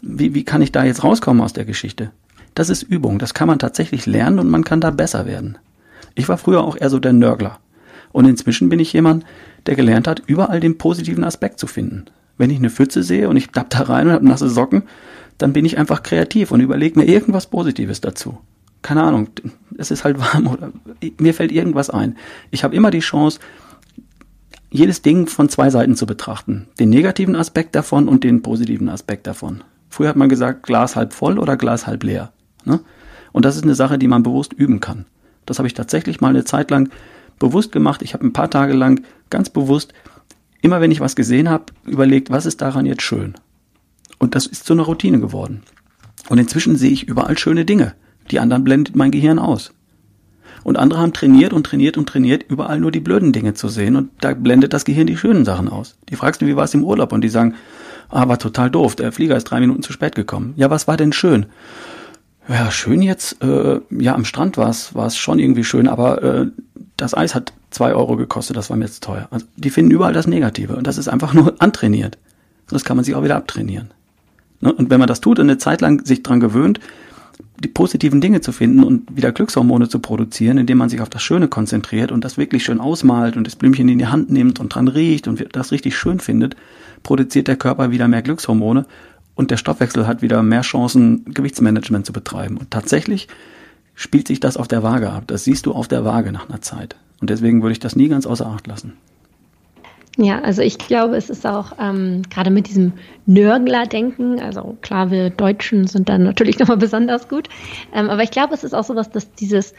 wie, 0.00 0.34
wie 0.34 0.44
kann 0.44 0.62
ich 0.62 0.72
da 0.72 0.84
jetzt 0.84 1.04
rauskommen 1.04 1.42
aus 1.42 1.52
der 1.52 1.64
Geschichte? 1.64 2.10
Das 2.54 2.70
ist 2.70 2.82
Übung. 2.82 3.18
Das 3.18 3.34
kann 3.34 3.48
man 3.48 3.58
tatsächlich 3.58 4.06
lernen 4.06 4.38
und 4.38 4.48
man 4.48 4.64
kann 4.64 4.80
da 4.80 4.90
besser 4.90 5.26
werden. 5.26 5.58
Ich 6.14 6.28
war 6.28 6.38
früher 6.38 6.62
auch 6.62 6.76
eher 6.76 6.90
so 6.90 6.98
der 6.98 7.12
Nörgler. 7.12 7.58
Und 8.12 8.26
inzwischen 8.26 8.68
bin 8.68 8.80
ich 8.80 8.92
jemand, 8.92 9.24
der 9.66 9.74
gelernt 9.74 10.06
hat, 10.06 10.22
überall 10.26 10.60
den 10.60 10.78
positiven 10.78 11.24
Aspekt 11.24 11.58
zu 11.58 11.66
finden. 11.66 12.06
Wenn 12.36 12.50
ich 12.50 12.58
eine 12.58 12.70
Pfütze 12.70 13.02
sehe 13.02 13.28
und 13.28 13.36
ich 13.36 13.48
tapp 13.48 13.70
da 13.70 13.82
rein 13.82 14.08
und 14.08 14.12
habe 14.12 14.26
nasse 14.26 14.48
Socken, 14.48 14.82
dann 15.38 15.52
bin 15.52 15.64
ich 15.64 15.78
einfach 15.78 16.02
kreativ 16.02 16.50
und 16.50 16.60
überlege 16.60 16.98
mir 16.98 17.06
irgendwas 17.06 17.46
Positives 17.46 18.00
dazu. 18.00 18.38
Keine 18.82 19.02
Ahnung, 19.02 19.28
es 19.78 19.90
ist 19.90 20.04
halt 20.04 20.18
warm 20.34 20.46
oder 20.46 20.72
mir 21.18 21.34
fällt 21.34 21.52
irgendwas 21.52 21.90
ein. 21.90 22.16
Ich 22.50 22.64
habe 22.64 22.74
immer 22.74 22.90
die 22.90 23.00
Chance, 23.00 23.38
jedes 24.70 25.02
Ding 25.02 25.26
von 25.26 25.48
zwei 25.48 25.70
Seiten 25.70 25.96
zu 25.96 26.06
betrachten. 26.06 26.68
Den 26.78 26.90
negativen 26.90 27.36
Aspekt 27.36 27.74
davon 27.74 28.08
und 28.08 28.24
den 28.24 28.42
positiven 28.42 28.88
Aspekt 28.88 29.26
davon. 29.26 29.62
Früher 29.90 30.08
hat 30.08 30.16
man 30.16 30.30
gesagt, 30.30 30.62
Glas 30.62 30.96
halb 30.96 31.12
voll 31.12 31.38
oder 31.38 31.58
Glas 31.58 31.86
halb 31.86 32.02
leer. 32.02 32.32
Ne? 32.64 32.80
Und 33.32 33.44
das 33.44 33.56
ist 33.56 33.64
eine 33.64 33.74
Sache, 33.74 33.98
die 33.98 34.08
man 34.08 34.22
bewusst 34.22 34.54
üben 34.54 34.80
kann. 34.80 35.04
Das 35.44 35.58
habe 35.58 35.66
ich 35.66 35.74
tatsächlich 35.74 36.20
mal 36.20 36.28
eine 36.28 36.44
Zeit 36.44 36.70
lang 36.70 36.88
bewusst 37.38 37.72
gemacht. 37.72 38.00
Ich 38.02 38.14
habe 38.14 38.24
ein 38.24 38.32
paar 38.32 38.50
Tage 38.50 38.72
lang 38.72 39.02
ganz 39.28 39.50
bewusst, 39.50 39.92
immer 40.62 40.80
wenn 40.80 40.90
ich 40.90 41.00
was 41.00 41.16
gesehen 41.16 41.50
habe, 41.50 41.66
überlegt, 41.84 42.30
was 42.30 42.46
ist 42.46 42.62
daran 42.62 42.86
jetzt 42.86 43.02
schön? 43.02 43.34
Und 44.22 44.36
das 44.36 44.46
ist 44.46 44.66
zu 44.66 44.72
einer 44.72 44.84
Routine 44.84 45.18
geworden. 45.18 45.62
Und 46.28 46.38
inzwischen 46.38 46.76
sehe 46.76 46.92
ich 46.92 47.08
überall 47.08 47.36
schöne 47.36 47.64
Dinge. 47.64 47.94
Die 48.30 48.38
anderen 48.38 48.62
blendet 48.62 48.94
mein 48.94 49.10
Gehirn 49.10 49.40
aus. 49.40 49.72
Und 50.62 50.78
andere 50.78 51.00
haben 51.00 51.12
trainiert 51.12 51.52
und 51.52 51.66
trainiert 51.66 51.98
und 51.98 52.08
trainiert, 52.08 52.44
überall 52.48 52.78
nur 52.78 52.92
die 52.92 53.00
blöden 53.00 53.32
Dinge 53.32 53.54
zu 53.54 53.66
sehen. 53.66 53.96
Und 53.96 54.10
da 54.20 54.32
blendet 54.32 54.74
das 54.74 54.84
Gehirn 54.84 55.08
die 55.08 55.16
schönen 55.16 55.44
Sachen 55.44 55.68
aus. 55.68 55.96
Die 56.08 56.14
fragst 56.14 56.40
du, 56.40 56.46
wie 56.46 56.54
war 56.54 56.62
es 56.62 56.72
im 56.72 56.84
Urlaub? 56.84 57.10
Und 57.10 57.22
die 57.22 57.28
sagen, 57.28 57.56
ah, 58.10 58.28
war 58.28 58.38
total 58.38 58.70
doof. 58.70 58.94
Der 58.94 59.10
Flieger 59.10 59.36
ist 59.36 59.42
drei 59.42 59.58
Minuten 59.58 59.82
zu 59.82 59.92
spät 59.92 60.14
gekommen. 60.14 60.54
Ja, 60.54 60.70
was 60.70 60.86
war 60.86 60.96
denn 60.96 61.12
schön? 61.12 61.46
Ja, 62.48 62.70
schön 62.70 63.02
jetzt. 63.02 63.42
Äh, 63.42 63.80
ja, 63.90 64.14
am 64.14 64.24
Strand 64.24 64.56
war 64.56 64.70
es 64.70 64.94
war 64.94 65.08
es 65.08 65.16
schon 65.16 65.40
irgendwie 65.40 65.64
schön, 65.64 65.88
aber 65.88 66.22
äh, 66.22 66.46
das 66.96 67.12
Eis 67.12 67.34
hat 67.34 67.52
zwei 67.70 67.92
Euro 67.92 68.16
gekostet, 68.16 68.56
das 68.56 68.70
war 68.70 68.76
mir 68.76 68.84
jetzt 68.84 69.02
teuer. 69.02 69.26
Also 69.32 69.46
die 69.56 69.70
finden 69.70 69.90
überall 69.90 70.12
das 70.12 70.28
Negative 70.28 70.76
und 70.76 70.86
das 70.86 70.96
ist 70.96 71.08
einfach 71.08 71.34
nur 71.34 71.56
antrainiert. 71.58 72.18
Das 72.68 72.84
kann 72.84 72.96
man 72.96 73.04
sich 73.04 73.16
auch 73.16 73.24
wieder 73.24 73.36
abtrainieren. 73.36 73.90
Ne? 74.62 74.72
Und 74.72 74.88
wenn 74.88 74.98
man 74.98 75.08
das 75.08 75.20
tut 75.20 75.38
und 75.38 75.50
eine 75.50 75.58
Zeit 75.58 75.82
lang 75.82 76.06
sich 76.06 76.22
dran 76.22 76.40
gewöhnt, 76.40 76.80
die 77.62 77.68
positiven 77.68 78.20
Dinge 78.20 78.40
zu 78.40 78.50
finden 78.52 78.82
und 78.82 79.14
wieder 79.14 79.30
Glückshormone 79.32 79.88
zu 79.88 79.98
produzieren, 79.98 80.58
indem 80.58 80.78
man 80.78 80.88
sich 80.88 81.00
auf 81.00 81.10
das 81.10 81.22
Schöne 81.22 81.48
konzentriert 81.48 82.10
und 82.10 82.24
das 82.24 82.38
wirklich 82.38 82.64
schön 82.64 82.80
ausmalt 82.80 83.36
und 83.36 83.46
das 83.46 83.56
Blümchen 83.56 83.88
in 83.88 83.98
die 83.98 84.06
Hand 84.06 84.30
nimmt 84.30 84.58
und 84.58 84.74
dran 84.74 84.88
riecht 84.88 85.28
und 85.28 85.44
das 85.52 85.70
richtig 85.70 85.96
schön 85.96 86.18
findet, 86.18 86.56
produziert 87.02 87.48
der 87.48 87.56
Körper 87.56 87.90
wieder 87.90 88.08
mehr 88.08 88.22
Glückshormone 88.22 88.86
und 89.34 89.50
der 89.50 89.56
Stoffwechsel 89.56 90.06
hat 90.06 90.22
wieder 90.22 90.42
mehr 90.42 90.62
Chancen, 90.62 91.24
Gewichtsmanagement 91.26 92.06
zu 92.06 92.12
betreiben. 92.12 92.56
Und 92.56 92.70
tatsächlich 92.70 93.28
spielt 93.94 94.28
sich 94.28 94.40
das 94.40 94.56
auf 94.56 94.68
der 94.68 94.82
Waage 94.82 95.10
ab. 95.10 95.24
Das 95.26 95.44
siehst 95.44 95.66
du 95.66 95.72
auf 95.72 95.88
der 95.88 96.04
Waage 96.04 96.32
nach 96.32 96.48
einer 96.48 96.60
Zeit. 96.60 96.96
Und 97.20 97.30
deswegen 97.30 97.62
würde 97.62 97.72
ich 97.72 97.80
das 97.80 97.96
nie 97.96 98.08
ganz 98.08 98.26
außer 98.26 98.46
Acht 98.46 98.66
lassen. 98.66 98.94
Ja, 100.18 100.40
also 100.42 100.60
ich 100.60 100.76
glaube, 100.76 101.16
es 101.16 101.30
ist 101.30 101.46
auch 101.46 101.72
ähm, 101.78 102.22
gerade 102.28 102.50
mit 102.50 102.68
diesem 102.68 102.92
Nörgler-Denken, 103.24 104.40
also 104.40 104.76
klar, 104.82 105.10
wir 105.10 105.30
Deutschen 105.30 105.86
sind 105.86 106.10
dann 106.10 106.22
natürlich 106.22 106.58
nochmal 106.60 106.76
besonders 106.76 107.28
gut, 107.28 107.48
ähm, 107.94 108.10
aber 108.10 108.22
ich 108.22 108.30
glaube, 108.30 108.52
es 108.52 108.62
ist 108.62 108.74
auch 108.74 108.84
so 108.84 108.94
was, 108.94 109.10
dass 109.10 109.32
dieses 109.32 109.72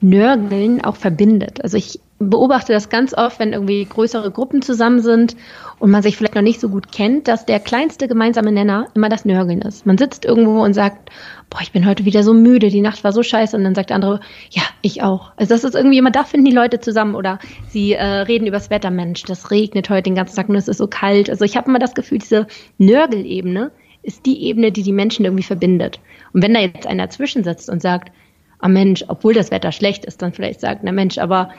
Nörgeln 0.00 0.82
auch 0.82 0.96
verbindet. 0.96 1.62
Also 1.62 1.76
ich 1.76 2.00
beobachte 2.18 2.72
das 2.72 2.90
ganz 2.90 3.14
oft, 3.14 3.38
wenn 3.38 3.54
irgendwie 3.54 3.84
größere 3.84 4.30
Gruppen 4.30 4.60
zusammen 4.60 5.00
sind 5.00 5.36
und 5.78 5.90
man 5.90 6.02
sich 6.02 6.16
vielleicht 6.16 6.34
noch 6.34 6.42
nicht 6.42 6.60
so 6.60 6.68
gut 6.68 6.92
kennt, 6.92 7.28
dass 7.28 7.46
der 7.46 7.60
kleinste 7.60 8.08
gemeinsame 8.08 8.52
Nenner 8.52 8.88
immer 8.94 9.08
das 9.08 9.24
Nörgeln 9.24 9.62
ist. 9.62 9.86
Man 9.86 9.96
sitzt 9.96 10.26
irgendwo 10.26 10.62
und 10.62 10.74
sagt, 10.74 11.10
boah, 11.48 11.60
ich 11.62 11.72
bin 11.72 11.86
heute 11.86 12.04
wieder 12.04 12.22
so 12.22 12.34
müde, 12.34 12.68
die 12.68 12.82
Nacht 12.82 13.04
war 13.04 13.12
so 13.12 13.22
scheiße 13.22 13.56
und 13.56 13.64
dann 13.64 13.74
sagt 13.74 13.88
der 13.88 13.96
andere, 13.96 14.20
ja, 14.50 14.62
ich 14.82 15.02
auch. 15.02 15.32
Also 15.36 15.54
das 15.54 15.64
ist 15.64 15.74
irgendwie 15.74 15.98
immer, 15.98 16.10
da 16.10 16.24
finden 16.24 16.44
die 16.44 16.54
Leute 16.54 16.80
zusammen 16.80 17.14
oder 17.14 17.38
sie 17.68 17.94
äh, 17.94 18.04
reden 18.04 18.46
übers 18.46 18.68
Wetter, 18.68 18.90
Mensch, 18.90 19.22
das 19.22 19.50
regnet 19.50 19.88
heute 19.88 20.04
den 20.04 20.14
ganzen 20.14 20.36
Tag 20.36 20.50
und 20.50 20.56
es 20.56 20.68
ist 20.68 20.78
so 20.78 20.88
kalt. 20.88 21.30
Also 21.30 21.46
ich 21.46 21.56
habe 21.56 21.68
immer 21.68 21.78
das 21.78 21.94
Gefühl, 21.94 22.18
diese 22.18 22.46
Nörgelebene 22.76 23.70
ist 24.02 24.26
die 24.26 24.44
Ebene, 24.44 24.72
die 24.72 24.82
die 24.82 24.92
Menschen 24.92 25.24
irgendwie 25.24 25.42
verbindet. 25.42 26.00
Und 26.32 26.42
wenn 26.42 26.54
da 26.54 26.60
jetzt 26.60 26.86
einer 26.86 27.04
dazwischen 27.04 27.44
sitzt 27.44 27.70
und 27.70 27.80
sagt, 27.80 28.12
ah 28.60 28.68
Mensch, 28.68 29.04
obwohl 29.08 29.34
das 29.34 29.50
Wetter 29.50 29.72
schlecht 29.72 30.04
ist, 30.04 30.22
dann 30.22 30.32
vielleicht 30.32 30.60
sagt, 30.60 30.82
na 30.82 30.92
Mensch, 30.92 31.18
aber 31.18 31.50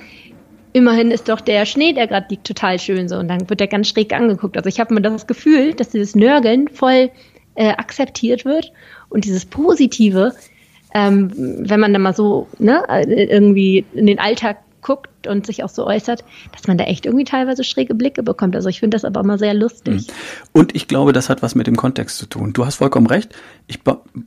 immerhin 0.74 1.12
ist 1.12 1.30
doch 1.30 1.42
der 1.42 1.66
Schnee, 1.66 1.94
der 1.94 2.08
gerade 2.08 2.28
liegt, 2.30 2.48
total 2.48 2.80
schön 2.80 3.10
so. 3.10 3.18
Und 3.18 3.28
dann 3.28 3.50
wird 3.50 3.60
der 3.60 3.68
ganz 3.68 3.90
schräg 3.90 4.14
angeguckt. 4.14 4.58
Also 4.58 4.70
ich 4.70 4.80
habe 4.80 4.94
mir 4.94 5.02
das 5.02 5.28
Gefühl, 5.28 5.74
dass 5.74 5.90
dieses 5.90 6.16
Nörgeln 6.16 6.68
voll 6.68 7.10
äh, 7.56 7.70
akzeptiert 7.70 8.46
wird 8.46 8.72
und 9.10 9.26
dieses 9.26 9.46
Positive, 9.46 10.34
ähm, 10.94 11.32
wenn 11.36 11.80
man 11.80 11.94
dann 11.94 12.02
mal 12.02 12.16
so 12.16 12.48
ne, 12.60 12.84
äh, 12.88 13.26
irgendwie 13.26 13.86
in 13.94 14.08
den 14.08 14.20
Alltag 14.20 14.58
guckt 14.82 15.28
und 15.28 15.46
sich 15.46 15.64
auch 15.64 15.70
so 15.70 15.86
äußert, 15.86 16.24
dass 16.52 16.68
man 16.68 16.78
da 16.78 16.86
echt 16.86 17.06
irgendwie 17.06 17.26
teilweise 17.26 17.64
schräge 17.64 17.96
Blicke 17.96 18.24
bekommt. 18.24 18.56
Also 18.56 18.70
ich 18.70 18.80
finde 18.80 18.96
das 18.96 19.06
aber 19.06 19.20
immer 19.20 19.38
sehr 19.38 19.54
lustig. 19.54 20.08
Mhm. 20.08 20.14
Und 20.52 20.76
ich 20.76 20.88
glaube, 20.88 21.14
das 21.14 21.30
hat 21.30 21.42
was 21.42 21.56
mit 21.56 21.68
dem 21.68 21.76
Kontext 21.76 22.18
zu 22.18 22.26
tun. 22.26 22.54
Du 22.54 22.66
hast 22.66 22.76
vollkommen 22.76 23.08
recht. 23.08 23.34
Ich 23.68 23.80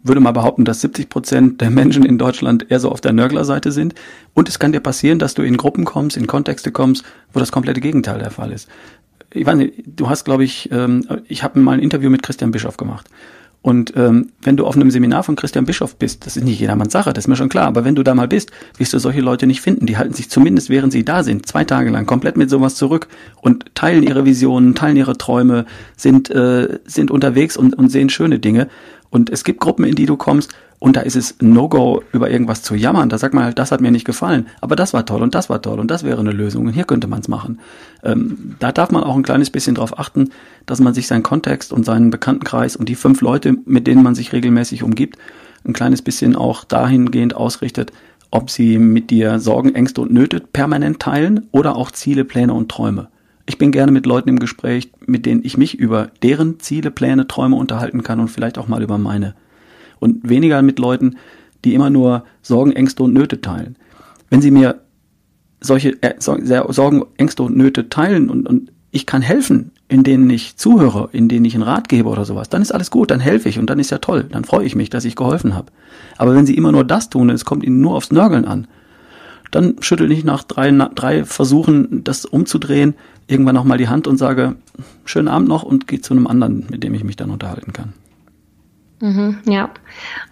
würde 0.02 0.20
mal 0.20 0.32
behaupten, 0.32 0.64
dass 0.64 0.80
70 0.80 1.08
Prozent 1.08 1.60
der 1.60 1.70
Menschen 1.70 2.04
in 2.04 2.18
Deutschland 2.18 2.70
eher 2.70 2.80
so 2.80 2.90
auf 2.90 3.00
der 3.00 3.12
Nörglerseite 3.12 3.72
sind. 3.72 3.94
Und 4.32 4.48
es 4.48 4.58
kann 4.58 4.72
dir 4.72 4.80
passieren, 4.80 5.18
dass 5.18 5.34
du 5.34 5.42
in 5.42 5.56
Gruppen 5.56 5.84
kommst, 5.84 6.16
in 6.16 6.26
Kontexte 6.26 6.72
kommst, 6.72 7.04
wo 7.32 7.40
das 7.40 7.52
komplette 7.52 7.80
Gegenteil 7.80 8.18
der 8.18 8.30
Fall 8.30 8.52
ist. 8.52 8.68
Ich 9.32 9.46
weiß 9.46 9.56
nicht, 9.56 9.82
du 9.86 10.08
hast, 10.08 10.24
glaube 10.24 10.44
ich, 10.44 10.70
ähm, 10.70 11.06
ich 11.26 11.42
habe 11.42 11.58
mal 11.58 11.72
ein 11.72 11.80
Interview 11.80 12.08
mit 12.08 12.22
Christian 12.22 12.52
Bischoff 12.52 12.76
gemacht. 12.76 13.08
Und 13.64 13.94
ähm, 13.96 14.28
wenn 14.42 14.58
du 14.58 14.66
auf 14.66 14.76
einem 14.76 14.90
Seminar 14.90 15.22
von 15.22 15.36
Christian 15.36 15.64
Bischof 15.64 15.96
bist, 15.96 16.26
das 16.26 16.36
ist 16.36 16.44
nicht 16.44 16.60
jedermanns 16.60 16.92
Sache, 16.92 17.14
das 17.14 17.24
ist 17.24 17.28
mir 17.28 17.36
schon 17.36 17.48
klar, 17.48 17.66
aber 17.66 17.82
wenn 17.86 17.94
du 17.94 18.02
da 18.02 18.14
mal 18.14 18.28
bist, 18.28 18.52
wirst 18.76 18.92
du 18.92 18.98
solche 18.98 19.22
Leute 19.22 19.46
nicht 19.46 19.62
finden. 19.62 19.86
Die 19.86 19.96
halten 19.96 20.12
sich 20.12 20.28
zumindest, 20.28 20.68
während 20.68 20.92
sie 20.92 21.02
da 21.02 21.22
sind, 21.22 21.46
zwei 21.46 21.64
Tage 21.64 21.88
lang 21.88 22.04
komplett 22.04 22.36
mit 22.36 22.50
sowas 22.50 22.74
zurück 22.74 23.08
und 23.40 23.74
teilen 23.74 24.02
ihre 24.02 24.26
Visionen, 24.26 24.74
teilen 24.74 24.98
ihre 24.98 25.16
Träume, 25.16 25.64
sind, 25.96 26.28
äh, 26.28 26.78
sind 26.84 27.10
unterwegs 27.10 27.56
und, 27.56 27.72
und 27.72 27.88
sehen 27.88 28.10
schöne 28.10 28.38
Dinge. 28.38 28.68
Und 29.10 29.30
es 29.30 29.44
gibt 29.44 29.60
Gruppen, 29.60 29.84
in 29.84 29.94
die 29.94 30.06
du 30.06 30.16
kommst, 30.16 30.54
und 30.84 30.96
da 30.96 31.00
ist 31.00 31.16
es 31.16 31.36
No-Go, 31.40 32.02
über 32.12 32.30
irgendwas 32.30 32.62
zu 32.62 32.74
jammern. 32.74 33.08
Da 33.08 33.16
sagt 33.16 33.32
man 33.32 33.44
halt, 33.44 33.58
das 33.58 33.72
hat 33.72 33.80
mir 33.80 33.90
nicht 33.90 34.04
gefallen, 34.04 34.48
aber 34.60 34.76
das 34.76 34.92
war 34.92 35.06
toll 35.06 35.22
und 35.22 35.34
das 35.34 35.48
war 35.48 35.62
toll 35.62 35.80
und 35.80 35.90
das 35.90 36.04
wäre 36.04 36.20
eine 36.20 36.32
Lösung 36.32 36.66
und 36.66 36.74
hier 36.74 36.84
könnte 36.84 37.06
man 37.06 37.20
es 37.20 37.28
machen. 37.28 37.58
Ähm, 38.02 38.56
da 38.58 38.70
darf 38.70 38.90
man 38.90 39.02
auch 39.02 39.16
ein 39.16 39.22
kleines 39.22 39.48
bisschen 39.48 39.76
darauf 39.76 39.98
achten, 39.98 40.28
dass 40.66 40.80
man 40.80 40.92
sich 40.92 41.06
seinen 41.06 41.22
Kontext 41.22 41.72
und 41.72 41.86
seinen 41.86 42.10
Bekanntenkreis 42.10 42.76
und 42.76 42.90
die 42.90 42.96
fünf 42.96 43.22
Leute, 43.22 43.56
mit 43.64 43.86
denen 43.86 44.02
man 44.02 44.14
sich 44.14 44.34
regelmäßig 44.34 44.82
umgibt, 44.82 45.16
ein 45.66 45.72
kleines 45.72 46.02
bisschen 46.02 46.36
auch 46.36 46.64
dahingehend 46.64 47.34
ausrichtet, 47.34 47.92
ob 48.30 48.50
sie 48.50 48.78
mit 48.78 49.08
dir 49.08 49.38
Sorgen, 49.38 49.74
Ängste 49.74 50.02
und 50.02 50.12
Nöte 50.12 50.40
permanent 50.40 51.00
teilen 51.00 51.48
oder 51.50 51.76
auch 51.76 51.92
Ziele, 51.92 52.26
Pläne 52.26 52.52
und 52.52 52.68
Träume. 52.68 53.08
Ich 53.46 53.58
bin 53.58 53.72
gerne 53.72 53.92
mit 53.92 54.06
Leuten 54.06 54.30
im 54.30 54.38
Gespräch, 54.38 54.90
mit 55.06 55.26
denen 55.26 55.44
ich 55.44 55.58
mich 55.58 55.78
über 55.78 56.10
deren 56.22 56.60
Ziele, 56.60 56.90
Pläne, 56.90 57.28
Träume 57.28 57.56
unterhalten 57.56 58.02
kann 58.02 58.20
und 58.20 58.28
vielleicht 58.28 58.58
auch 58.58 58.68
mal 58.68 58.82
über 58.82 58.96
meine. 58.96 59.34
Und 60.00 60.28
weniger 60.28 60.62
mit 60.62 60.78
Leuten, 60.78 61.16
die 61.64 61.74
immer 61.74 61.90
nur 61.90 62.24
Sorgen, 62.42 62.72
Ängste 62.72 63.02
und 63.02 63.12
Nöte 63.12 63.40
teilen. 63.40 63.76
Wenn 64.30 64.40
sie 64.40 64.50
mir 64.50 64.80
solche 65.60 66.02
äh, 66.02 66.14
Sorgen, 66.18 67.04
Ängste 67.16 67.42
und 67.42 67.56
Nöte 67.56 67.88
teilen 67.88 68.30
und, 68.30 68.48
und 68.48 68.72
ich 68.90 69.06
kann 69.06 69.22
helfen, 69.22 69.72
in 69.88 70.02
denen 70.04 70.30
ich 70.30 70.56
zuhöre, 70.56 71.08
in 71.12 71.28
denen 71.28 71.44
ich 71.44 71.54
einen 71.54 71.62
Rat 71.62 71.88
gebe 71.88 72.08
oder 72.08 72.24
sowas, 72.24 72.48
dann 72.48 72.62
ist 72.62 72.72
alles 72.72 72.90
gut, 72.90 73.10
dann 73.10 73.20
helfe 73.20 73.48
ich 73.48 73.58
und 73.58 73.68
dann 73.68 73.78
ist 73.78 73.90
ja 73.90 73.98
toll, 73.98 74.24
dann 74.30 74.44
freue 74.44 74.64
ich 74.64 74.76
mich, 74.76 74.88
dass 74.88 75.04
ich 75.04 75.16
geholfen 75.16 75.54
habe. 75.54 75.72
Aber 76.16 76.34
wenn 76.34 76.46
sie 76.46 76.56
immer 76.56 76.72
nur 76.72 76.84
das 76.84 77.10
tun 77.10 77.28
und 77.28 77.34
es 77.34 77.44
kommt 77.44 77.64
ihnen 77.64 77.80
nur 77.80 77.94
aufs 77.94 78.12
Nörgeln 78.12 78.44
an, 78.44 78.66
dann 79.50 79.76
schüttel 79.80 80.10
ich 80.10 80.24
nach 80.24 80.42
drei, 80.42 80.70
drei 80.94 81.24
Versuchen, 81.24 82.02
das 82.04 82.24
umzudrehen, 82.24 82.94
irgendwann 83.26 83.54
nochmal 83.54 83.78
die 83.78 83.88
Hand 83.88 84.06
und 84.06 84.16
sage, 84.16 84.56
schönen 85.04 85.28
Abend 85.28 85.48
noch 85.48 85.62
und 85.62 85.86
gehe 85.86 86.00
zu 86.00 86.14
einem 86.14 86.26
anderen, 86.26 86.66
mit 86.70 86.84
dem 86.84 86.94
ich 86.94 87.04
mich 87.04 87.16
dann 87.16 87.30
unterhalten 87.30 87.72
kann. 87.72 87.92
Mhm, 89.00 89.38
ja. 89.46 89.70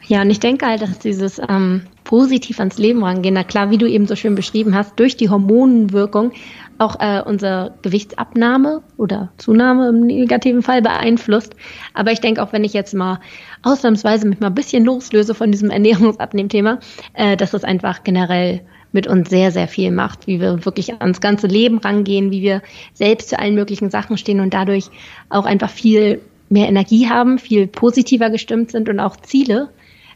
Ja, 0.07 0.23
und 0.23 0.31
ich 0.31 0.41
denke 0.41 0.67
halt, 0.67 0.83
dass 0.83 0.99
dieses 0.99 1.41
ähm, 1.47 1.83
positiv 2.05 2.59
ans 2.59 2.79
Leben 2.79 3.03
rangehen, 3.05 3.35
na 3.35 3.45
klar, 3.45 3.71
wie 3.71 3.79
du 3.79 3.87
eben 3.87 4.07
so 4.07 4.17
schön 4.17 4.35
beschrieben 4.35 4.75
hast, 4.75 4.99
durch 4.99 5.17
die 5.17 5.29
Hormonenwirkung 5.29 6.33
auch 6.79 6.99
äh, 7.01 7.23
unsere 7.23 7.75
Gewichtsabnahme 7.83 8.83
oder 8.97 9.33
Zunahme 9.37 9.89
im 9.89 10.07
negativen 10.07 10.63
Fall 10.63 10.81
beeinflusst. 10.81 11.55
Aber 11.95 12.13
ich 12.13 12.21
denke 12.21 12.43
auch, 12.43 12.53
wenn 12.53 12.65
ich 12.65 12.73
jetzt 12.73 12.95
mal 12.95 13.21
ausnahmsweise 13.63 14.27
mit 14.27 14.41
mal 14.41 14.49
ein 14.49 14.55
bisschen 14.55 14.85
loslöse 14.85 15.35
von 15.35 15.53
diesem 15.53 15.71
Ernährungsabnehmthema, 15.71 16.79
äh, 17.15 17.37
dass 17.37 17.55
es 17.55 17.65
einfach 17.65 18.05
generell 18.05 18.63
mit 18.93 19.07
uns 19.07 19.31
sehr, 19.31 19.51
sehr 19.51 19.69
viel 19.69 19.91
macht, 19.91 20.27
wie 20.27 20.41
wir 20.41 20.65
wirklich 20.65 21.01
ans 21.01 21.21
ganze 21.21 21.47
Leben 21.47 21.79
rangehen, 21.79 22.31
wie 22.31 22.43
wir 22.43 22.63
selbst 22.95 23.31
zu 23.31 23.39
allen 23.39 23.55
möglichen 23.55 23.91
Sachen 23.91 24.19
stehen 24.19 24.41
und 24.41 24.55
dadurch 24.55 24.87
auch 25.29 25.47
einfach 25.47 25.71
viel 25.71 26.21
mehr 26.49 26.69
Energie 26.69 27.09
haben, 27.09 27.39
viel 27.39 27.67
positiver 27.67 28.31
gestimmt 28.31 28.71
sind 28.71 28.89
und 28.89 29.01
auch 29.01 29.17
Ziele 29.17 29.71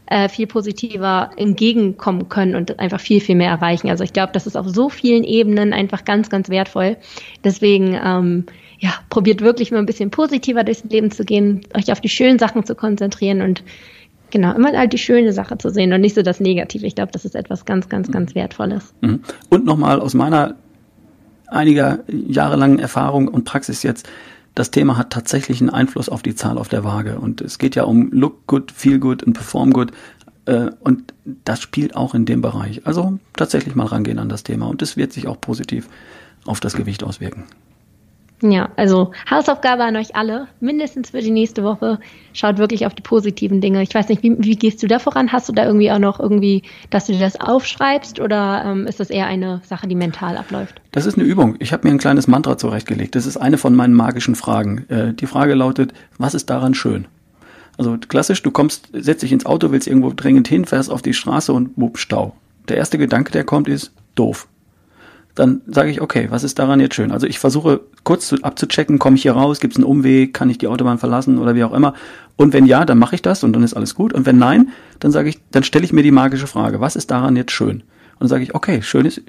äh, 0.07 0.29
viel 0.29 0.47
positiver 0.47 1.31
entgegenkommen 1.35 2.29
können 2.29 2.55
und 2.55 2.79
einfach 2.79 2.99
viel, 2.99 3.19
viel 3.21 3.35
mehr 3.35 3.49
erreichen. 3.49 3.89
Also 3.89 4.03
ich 4.03 4.13
glaube, 4.13 4.31
das 4.33 4.47
ist 4.47 4.55
auf 4.55 4.67
so 4.67 4.89
vielen 4.89 5.23
Ebenen 5.23 5.73
einfach 5.73 6.05
ganz, 6.05 6.29
ganz 6.29 6.49
wertvoll. 6.49 6.97
Deswegen, 7.43 7.99
ähm, 8.03 8.45
ja, 8.79 8.93
probiert 9.09 9.41
wirklich 9.41 9.71
mal 9.71 9.79
ein 9.79 9.85
bisschen 9.85 10.11
positiver 10.11 10.63
durchs 10.63 10.83
Leben 10.83 11.11
zu 11.11 11.25
gehen, 11.25 11.61
euch 11.75 11.91
auf 11.91 11.99
die 11.99 12.09
schönen 12.09 12.39
Sachen 12.39 12.63
zu 12.63 12.75
konzentrieren 12.75 13.41
und 13.41 13.63
Genau, 14.29 14.53
immer 14.53 14.71
halt 14.73 14.93
die 14.93 14.97
schöne 14.97 15.31
Sache 15.31 15.57
zu 15.57 15.69
sehen 15.69 15.93
und 15.93 16.01
nicht 16.01 16.15
so 16.15 16.21
das 16.21 16.39
Negative. 16.39 16.85
Ich 16.85 16.95
glaube, 16.95 17.11
das 17.11 17.23
ist 17.23 17.35
etwas 17.35 17.65
ganz, 17.65 17.87
ganz, 17.87 18.11
ganz 18.11 18.35
Wertvolles. 18.35 18.93
Mhm. 19.01 19.21
Und 19.49 19.65
nochmal 19.65 20.01
aus 20.01 20.13
meiner 20.13 20.55
einiger 21.47 21.99
jahrelangen 22.07 22.79
Erfahrung 22.79 23.27
und 23.29 23.45
Praxis 23.45 23.83
jetzt, 23.83 24.07
das 24.53 24.71
Thema 24.71 24.97
hat 24.97 25.11
tatsächlich 25.11 25.61
einen 25.61 25.69
Einfluss 25.69 26.09
auf 26.09 26.23
die 26.23 26.35
Zahl 26.35 26.57
auf 26.57 26.67
der 26.67 26.83
Waage. 26.83 27.19
Und 27.19 27.41
es 27.41 27.57
geht 27.57 27.75
ja 27.75 27.83
um 27.83 28.11
Look 28.11 28.47
good, 28.47 28.71
Feel 28.71 28.99
good 28.99 29.23
und 29.23 29.33
Perform 29.33 29.71
good. 29.71 29.91
Äh, 30.45 30.71
und 30.79 31.13
das 31.45 31.61
spielt 31.61 31.95
auch 31.95 32.15
in 32.15 32.25
dem 32.25 32.41
Bereich. 32.41 32.85
Also 32.85 33.19
tatsächlich 33.33 33.75
mal 33.75 33.85
rangehen 33.85 34.19
an 34.19 34.29
das 34.29 34.43
Thema. 34.43 34.67
Und 34.67 34.81
es 34.81 34.97
wird 34.97 35.13
sich 35.13 35.27
auch 35.27 35.39
positiv 35.39 35.87
auf 36.45 36.59
das 36.59 36.73
Gewicht 36.73 37.03
auswirken. 37.03 37.43
Ja, 38.43 38.69
also 38.75 39.11
Hausaufgabe 39.29 39.83
an 39.83 39.95
euch 39.95 40.15
alle, 40.15 40.47
mindestens 40.59 41.09
für 41.09 41.21
die 41.21 41.31
nächste 41.31 41.63
Woche. 41.63 41.99
Schaut 42.33 42.59
wirklich 42.59 42.85
auf 42.85 42.93
die 42.93 43.01
positiven 43.01 43.61
Dinge. 43.61 43.81
Ich 43.81 43.95
weiß 43.95 44.09
nicht, 44.09 44.21
wie, 44.21 44.35
wie 44.37 44.55
gehst 44.55 44.83
du 44.83 44.87
da 44.87 44.99
voran? 44.99 45.31
Hast 45.31 45.49
du 45.49 45.53
da 45.53 45.65
irgendwie 45.65 45.91
auch 45.91 45.97
noch 45.97 46.19
irgendwie, 46.19 46.61
dass 46.91 47.07
du 47.07 47.13
dir 47.13 47.19
das 47.19 47.39
aufschreibst 47.39 48.19
oder 48.19 48.63
ähm, 48.63 48.85
ist 48.85 48.99
das 48.99 49.09
eher 49.09 49.25
eine 49.25 49.61
Sache, 49.63 49.87
die 49.87 49.95
mental 49.95 50.37
abläuft? 50.37 50.81
Das 50.91 51.07
ist 51.07 51.17
eine 51.17 51.25
Übung. 51.25 51.55
Ich 51.57 51.73
habe 51.73 51.87
mir 51.87 51.93
ein 51.93 51.97
kleines 51.97 52.27
Mantra 52.27 52.59
zurechtgelegt. 52.59 53.15
Das 53.15 53.25
ist 53.25 53.37
eine 53.37 53.57
von 53.57 53.75
meinen 53.75 53.93
magischen 53.95 54.35
Fragen. 54.35 54.85
Äh, 54.89 55.13
die 55.13 55.25
Frage 55.25 55.55
lautet, 55.55 55.93
was 56.19 56.35
ist 56.35 56.51
daran 56.51 56.75
schön? 56.75 57.07
Also 57.79 57.97
klassisch, 57.97 58.43
du 58.43 58.51
kommst, 58.51 58.89
setzt 58.93 59.23
dich 59.23 59.31
ins 59.31 59.47
Auto, 59.47 59.71
willst 59.71 59.87
irgendwo 59.87 60.11
dringend 60.15 60.47
hin, 60.47 60.65
fährst 60.65 60.91
auf 60.91 61.01
die 61.01 61.13
Straße 61.13 61.51
und 61.53 61.71
wupp, 61.75 61.97
Stau. 61.97 62.35
Der 62.69 62.77
erste 62.77 62.99
Gedanke, 62.99 63.31
der 63.31 63.45
kommt, 63.45 63.67
ist 63.67 63.93
doof 64.13 64.47
dann 65.37 65.61
sage 65.67 65.91
ich, 65.91 66.01
okay, 66.01 66.27
was 66.31 66.43
ist 66.43 66.57
daran 66.57 66.79
jetzt 66.79 66.95
schön? 66.95 67.11
Also 67.11 67.27
ich 67.27 67.37
versuche 67.37 67.81
kurz 68.03 68.27
zu, 68.27 68.37
abzuchecken, 68.41 68.97
komme 68.97 69.17
ich 69.17 69.21
hier 69.21 69.33
raus, 69.33 69.59
gibt 69.59 69.73
es 69.73 69.77
einen 69.77 69.85
Umweg, 69.85 70.33
kann 70.33 70.49
ich 70.49 70.57
die 70.57 70.67
Autobahn 70.67 70.97
verlassen 70.97 71.37
oder 71.37 71.53
wie 71.53 71.63
auch 71.63 71.73
immer. 71.73 71.93
Und 72.37 72.53
wenn 72.53 72.65
ja, 72.65 72.85
dann 72.85 72.97
mache 72.97 73.13
ich 73.13 73.21
das 73.21 73.43
und 73.43 73.53
dann 73.53 73.61
ist 73.61 73.75
alles 73.75 73.93
gut. 73.93 74.13
Und 74.13 74.25
wenn 74.25 74.39
nein, 74.39 74.69
dann 74.99 75.11
sage 75.11 75.29
ich, 75.29 75.39
dann 75.51 75.63
stelle 75.63 75.85
ich 75.85 75.93
mir 75.93 76.01
die 76.01 76.11
magische 76.11 76.47
Frage, 76.47 76.81
was 76.81 76.95
ist 76.95 77.11
daran 77.11 77.35
jetzt 77.35 77.51
schön? 77.51 77.81
Und 77.81 78.21
dann 78.21 78.29
sage 78.29 78.43
ich, 78.43 78.55
okay, 78.55 78.81
schön 78.81 79.05
ist, 79.05 79.21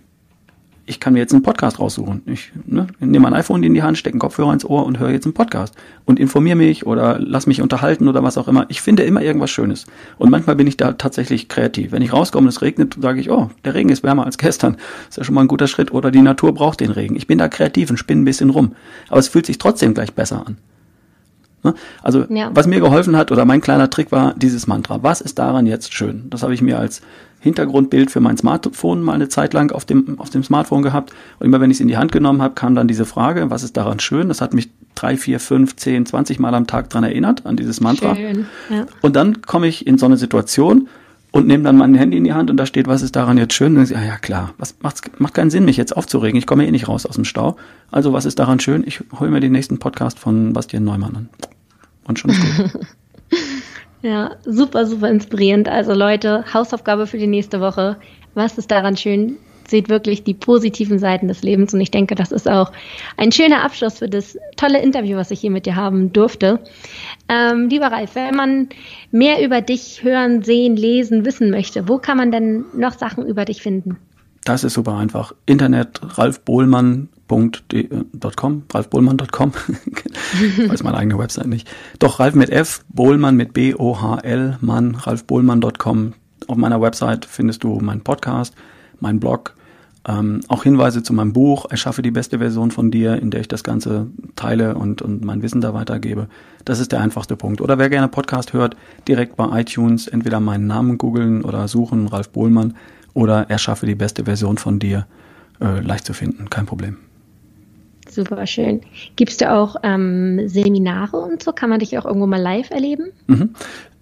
ich 0.88 1.00
kann 1.00 1.12
mir 1.12 1.18
jetzt 1.18 1.32
einen 1.32 1.42
Podcast 1.42 1.78
raussuchen. 1.78 2.22
Ich 2.26 2.50
ne, 2.64 2.86
nehme 2.98 3.24
mein 3.24 3.34
iPhone 3.34 3.62
in 3.62 3.74
die 3.74 3.82
Hand, 3.82 3.98
stecke 3.98 4.14
einen 4.14 4.20
Kopfhörer 4.20 4.52
ins 4.52 4.64
Ohr 4.64 4.86
und 4.86 4.98
höre 4.98 5.10
jetzt 5.10 5.26
einen 5.26 5.34
Podcast 5.34 5.74
und 6.06 6.18
informiere 6.18 6.56
mich 6.56 6.86
oder 6.86 7.18
lass 7.20 7.46
mich 7.46 7.60
unterhalten 7.60 8.08
oder 8.08 8.22
was 8.22 8.38
auch 8.38 8.48
immer. 8.48 8.64
Ich 8.68 8.80
finde 8.80 9.02
immer 9.02 9.20
irgendwas 9.20 9.50
Schönes. 9.50 9.84
Und 10.16 10.30
manchmal 10.30 10.56
bin 10.56 10.66
ich 10.66 10.78
da 10.78 10.92
tatsächlich 10.92 11.48
kreativ. 11.48 11.92
Wenn 11.92 12.02
ich 12.02 12.12
rauskomme 12.12 12.46
und 12.46 12.48
es 12.48 12.62
regnet, 12.62 12.96
sage 13.00 13.20
ich, 13.20 13.30
oh, 13.30 13.50
der 13.64 13.74
Regen 13.74 13.90
ist 13.90 14.02
wärmer 14.02 14.24
als 14.24 14.38
gestern. 14.38 14.78
Ist 15.08 15.18
ja 15.18 15.24
schon 15.24 15.34
mal 15.34 15.42
ein 15.42 15.48
guter 15.48 15.68
Schritt. 15.68 15.92
Oder 15.92 16.10
die 16.10 16.22
Natur 16.22 16.54
braucht 16.54 16.80
den 16.80 16.90
Regen. 16.90 17.16
Ich 17.16 17.26
bin 17.26 17.38
da 17.38 17.48
kreativ 17.48 17.90
und 17.90 17.98
spinne 17.98 18.22
ein 18.22 18.24
bisschen 18.24 18.50
rum. 18.50 18.74
Aber 19.08 19.20
es 19.20 19.28
fühlt 19.28 19.46
sich 19.46 19.58
trotzdem 19.58 19.92
gleich 19.92 20.14
besser 20.14 20.46
an. 20.46 20.56
Ne? 21.64 21.74
Also 22.02 22.24
ja. 22.30 22.50
was 22.54 22.66
mir 22.66 22.80
geholfen 22.80 23.16
hat 23.16 23.32
oder 23.32 23.44
mein 23.44 23.60
kleiner 23.60 23.90
Trick 23.90 24.12
war 24.12 24.34
dieses 24.34 24.66
Mantra. 24.66 25.02
Was 25.02 25.20
ist 25.20 25.38
daran 25.38 25.66
jetzt 25.66 25.92
schön? 25.92 26.30
Das 26.30 26.42
habe 26.42 26.54
ich 26.54 26.62
mir 26.62 26.78
als 26.78 27.02
Hintergrundbild 27.40 28.10
für 28.10 28.20
mein 28.20 28.36
Smartphone 28.36 29.02
mal 29.02 29.14
eine 29.14 29.28
Zeit 29.28 29.54
lang 29.54 29.72
auf 29.72 29.84
dem, 29.84 30.18
auf 30.18 30.30
dem 30.30 30.42
Smartphone 30.42 30.82
gehabt. 30.82 31.12
Und 31.38 31.46
immer 31.46 31.60
wenn 31.60 31.70
ich 31.70 31.76
es 31.76 31.80
in 31.80 31.88
die 31.88 31.96
Hand 31.96 32.12
genommen 32.12 32.42
habe, 32.42 32.54
kam 32.54 32.74
dann 32.74 32.88
diese 32.88 33.04
Frage, 33.04 33.50
was 33.50 33.62
ist 33.62 33.76
daran 33.76 34.00
schön? 34.00 34.28
Das 34.28 34.40
hat 34.40 34.54
mich 34.54 34.70
drei, 34.94 35.16
vier, 35.16 35.38
fünf, 35.38 35.76
zehn, 35.76 36.06
zwanzig 36.06 36.38
Mal 36.38 36.54
am 36.54 36.66
Tag 36.66 36.90
dran 36.90 37.04
erinnert, 37.04 37.46
an 37.46 37.56
dieses 37.56 37.80
Mantra. 37.80 38.16
Schön, 38.16 38.46
ja. 38.70 38.86
Und 39.02 39.14
dann 39.14 39.42
komme 39.42 39.68
ich 39.68 39.86
in 39.86 39.98
so 39.98 40.06
eine 40.06 40.16
Situation 40.16 40.88
und 41.30 41.46
nehme 41.46 41.62
dann 41.62 41.76
mein 41.76 41.94
Handy 41.94 42.16
in 42.16 42.24
die 42.24 42.32
Hand 42.32 42.50
und 42.50 42.56
da 42.56 42.66
steht, 42.66 42.86
was 42.86 43.02
ist 43.02 43.14
daran 43.14 43.38
jetzt 43.38 43.54
schön? 43.54 43.76
Und 43.76 43.84
ich, 43.84 43.96
ah 43.96 44.04
ja 44.04 44.16
klar, 44.16 44.54
was 44.58 44.76
macht, 44.80 45.20
macht 45.20 45.34
keinen 45.34 45.50
Sinn, 45.50 45.64
mich 45.64 45.76
jetzt 45.76 45.96
aufzuregen. 45.96 46.38
Ich 46.38 46.46
komme 46.46 46.66
eh 46.66 46.70
nicht 46.70 46.88
raus 46.88 47.06
aus 47.06 47.14
dem 47.14 47.24
Stau. 47.24 47.56
Also 47.90 48.12
was 48.12 48.24
ist 48.24 48.38
daran 48.38 48.60
schön? 48.60 48.82
Ich 48.86 49.00
hole 49.18 49.30
mir 49.30 49.40
den 49.40 49.52
nächsten 49.52 49.78
Podcast 49.78 50.18
von 50.18 50.52
Bastian 50.52 50.84
Neumann 50.84 51.16
an. 51.16 51.28
Und 52.04 52.18
schon 52.18 52.30
ist 52.32 52.40
gut. 52.56 52.80
Ja, 54.02 54.36
super, 54.44 54.86
super 54.86 55.08
inspirierend. 55.10 55.68
Also 55.68 55.92
Leute, 55.92 56.44
Hausaufgabe 56.52 57.06
für 57.06 57.18
die 57.18 57.26
nächste 57.26 57.60
Woche. 57.60 57.96
Was 58.34 58.58
ist 58.58 58.70
daran 58.70 58.96
schön? 58.96 59.36
Seht 59.66 59.88
wirklich 59.90 60.24
die 60.24 60.34
positiven 60.34 60.98
Seiten 60.98 61.28
des 61.28 61.42
Lebens 61.42 61.74
und 61.74 61.80
ich 61.80 61.90
denke, 61.90 62.14
das 62.14 62.32
ist 62.32 62.48
auch 62.48 62.72
ein 63.18 63.32
schöner 63.32 63.64
Abschluss 63.64 63.98
für 63.98 64.08
das 64.08 64.38
tolle 64.56 64.80
Interview, 64.80 65.16
was 65.18 65.30
ich 65.30 65.40
hier 65.40 65.50
mit 65.50 65.66
dir 65.66 65.76
haben 65.76 66.12
durfte. 66.12 66.60
Ähm, 67.28 67.68
lieber 67.68 67.88
Ralf, 67.88 68.14
wenn 68.14 68.34
man 68.34 68.68
mehr 69.10 69.44
über 69.44 69.60
dich 69.60 70.02
hören, 70.02 70.42
sehen, 70.42 70.76
lesen, 70.76 71.26
wissen 71.26 71.50
möchte, 71.50 71.86
wo 71.86 71.98
kann 71.98 72.16
man 72.16 72.32
denn 72.32 72.64
noch 72.72 72.96
Sachen 72.96 73.26
über 73.26 73.44
dich 73.44 73.60
finden? 73.60 73.98
Das 74.44 74.64
ist 74.64 74.72
super 74.72 74.96
einfach. 74.96 75.34
Internet, 75.44 76.00
Ralf 76.16 76.40
Bohlmann, 76.40 77.10
ralf.com, 77.30 78.62
ralfbohlmann.com, 78.72 79.52
weiß 80.68 80.82
meine 80.82 80.96
eigene 80.96 81.18
Website 81.18 81.46
nicht. 81.46 81.68
Doch 81.98 82.20
Ralf 82.20 82.34
mit 82.34 82.50
F, 82.50 82.84
Bohlmann 82.88 83.36
mit 83.36 83.52
B-O-H-L, 83.52 84.58
Mann, 84.60 84.94
ralfbohlmann.com. 84.94 86.14
Auf 86.46 86.56
meiner 86.56 86.80
Website 86.80 87.24
findest 87.24 87.64
du 87.64 87.80
meinen 87.80 88.02
Podcast, 88.02 88.54
meinen 89.00 89.20
Blog, 89.20 89.54
ähm, 90.06 90.40
auch 90.48 90.62
Hinweise 90.62 91.02
zu 91.02 91.12
meinem 91.12 91.32
Buch, 91.32 91.66
Erschaffe 91.70 92.02
die 92.02 92.10
beste 92.10 92.38
Version 92.38 92.70
von 92.70 92.90
dir, 92.90 93.20
in 93.20 93.30
der 93.30 93.40
ich 93.40 93.48
das 93.48 93.62
Ganze 93.62 94.06
teile 94.36 94.74
und, 94.74 95.02
und 95.02 95.24
mein 95.24 95.42
Wissen 95.42 95.60
da 95.60 95.74
weitergebe. 95.74 96.28
Das 96.64 96.80
ist 96.80 96.92
der 96.92 97.00
einfachste 97.00 97.36
Punkt. 97.36 97.60
Oder 97.60 97.78
wer 97.78 97.90
gerne 97.90 98.08
Podcast 98.08 98.52
hört, 98.52 98.76
direkt 99.06 99.36
bei 99.36 99.60
iTunes 99.60 100.06
entweder 100.06 100.40
meinen 100.40 100.66
Namen 100.66 100.96
googeln 100.96 101.44
oder 101.44 101.68
suchen, 101.68 102.06
Ralf 102.06 102.30
Bohlmann, 102.30 102.74
oder 103.12 103.50
Erschaffe 103.50 103.84
die 103.84 103.96
beste 103.96 104.24
Version 104.24 104.58
von 104.58 104.78
dir, 104.78 105.06
äh, 105.60 105.80
leicht 105.80 106.06
zu 106.06 106.14
finden, 106.14 106.48
kein 106.48 106.66
Problem. 106.66 107.07
Super 108.18 108.48
schön. 108.48 108.80
Gibst 109.14 109.40
du 109.40 109.48
auch 109.48 109.76
ähm, 109.84 110.48
Seminare 110.48 111.18
und 111.18 111.40
so? 111.40 111.52
Kann 111.52 111.70
man 111.70 111.78
dich 111.78 111.96
auch 111.96 112.04
irgendwo 112.04 112.26
mal 112.26 112.42
live 112.42 112.68
erleben? 112.70 113.12
Mhm. 113.28 113.50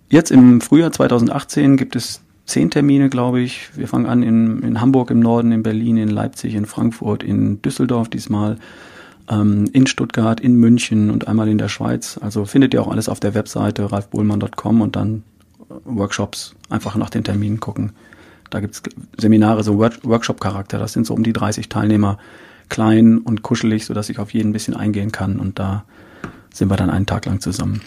Jetzt 0.09 0.31
im 0.31 0.63
Frühjahr 0.63 0.91
2018 0.91 1.77
gibt 1.77 1.97
es 1.97 2.23
zehn 2.47 2.71
Termine, 2.71 3.11
glaube 3.11 3.43
ich. 3.43 3.77
Wir 3.77 3.87
fangen 3.89 4.07
an 4.07 4.23
in, 4.23 4.63
in 4.63 4.81
Hamburg 4.81 5.11
im 5.11 5.21
Norden, 5.21 5.53
in 5.53 5.63
Berlin, 5.63 5.99
in 5.99 6.09
Leipzig, 6.09 6.55
in 6.55 6.65
Frankfurt, 6.65 7.23
in 7.23 7.61
Düsseldorf 7.61 8.09
diesmal, 8.09 8.57
ähm, 9.29 9.69
in 9.75 9.87
Stuttgart, 9.87 10.41
in 10.41 10.55
München 10.55 11.11
und 11.11 11.29
einmal 11.29 11.49
in 11.49 11.59
der 11.59 11.69
Schweiz. 11.69 12.19
Also 12.19 12.47
findet 12.47 12.73
ihr 12.73 12.81
auch 12.81 12.91
alles 12.91 13.11
auf 13.11 13.21
der 13.21 13.35
Webseite 13.35 13.93
ralfbohlmann.com 13.93 14.81
und 14.81 14.97
dann 14.97 15.25
Workshops 15.85 16.55
einfach 16.71 16.97
nach 16.97 17.11
den 17.11 17.23
Terminen 17.23 17.61
gucken. 17.61 17.93
Da 18.49 18.61
gibt 18.61 18.77
es 18.77 18.83
Seminare, 19.19 19.63
so 19.63 19.77
Workshop-Charakter, 19.77 20.79
das 20.79 20.95
sind 20.95 21.07
so 21.07 21.13
um 21.13 21.23
die 21.23 21.35
30 21.35 21.69
Teilnehmer 21.69 22.17
klein 22.69 23.19
und 23.19 23.43
kuschelig, 23.43 23.87
sodass 23.87 24.09
ich 24.09 24.19
auf 24.19 24.33
jeden 24.35 24.51
ein 24.51 24.53
bisschen 24.53 24.75
eingehen 24.75 25.13
kann. 25.13 25.39
Und 25.39 25.59
da 25.59 25.85
sind 26.53 26.71
wir 26.71 26.77
dann 26.77 26.91
einen 26.91 27.07
Tag 27.07 27.27
lang 27.27 27.41
zusammen. 27.41 27.81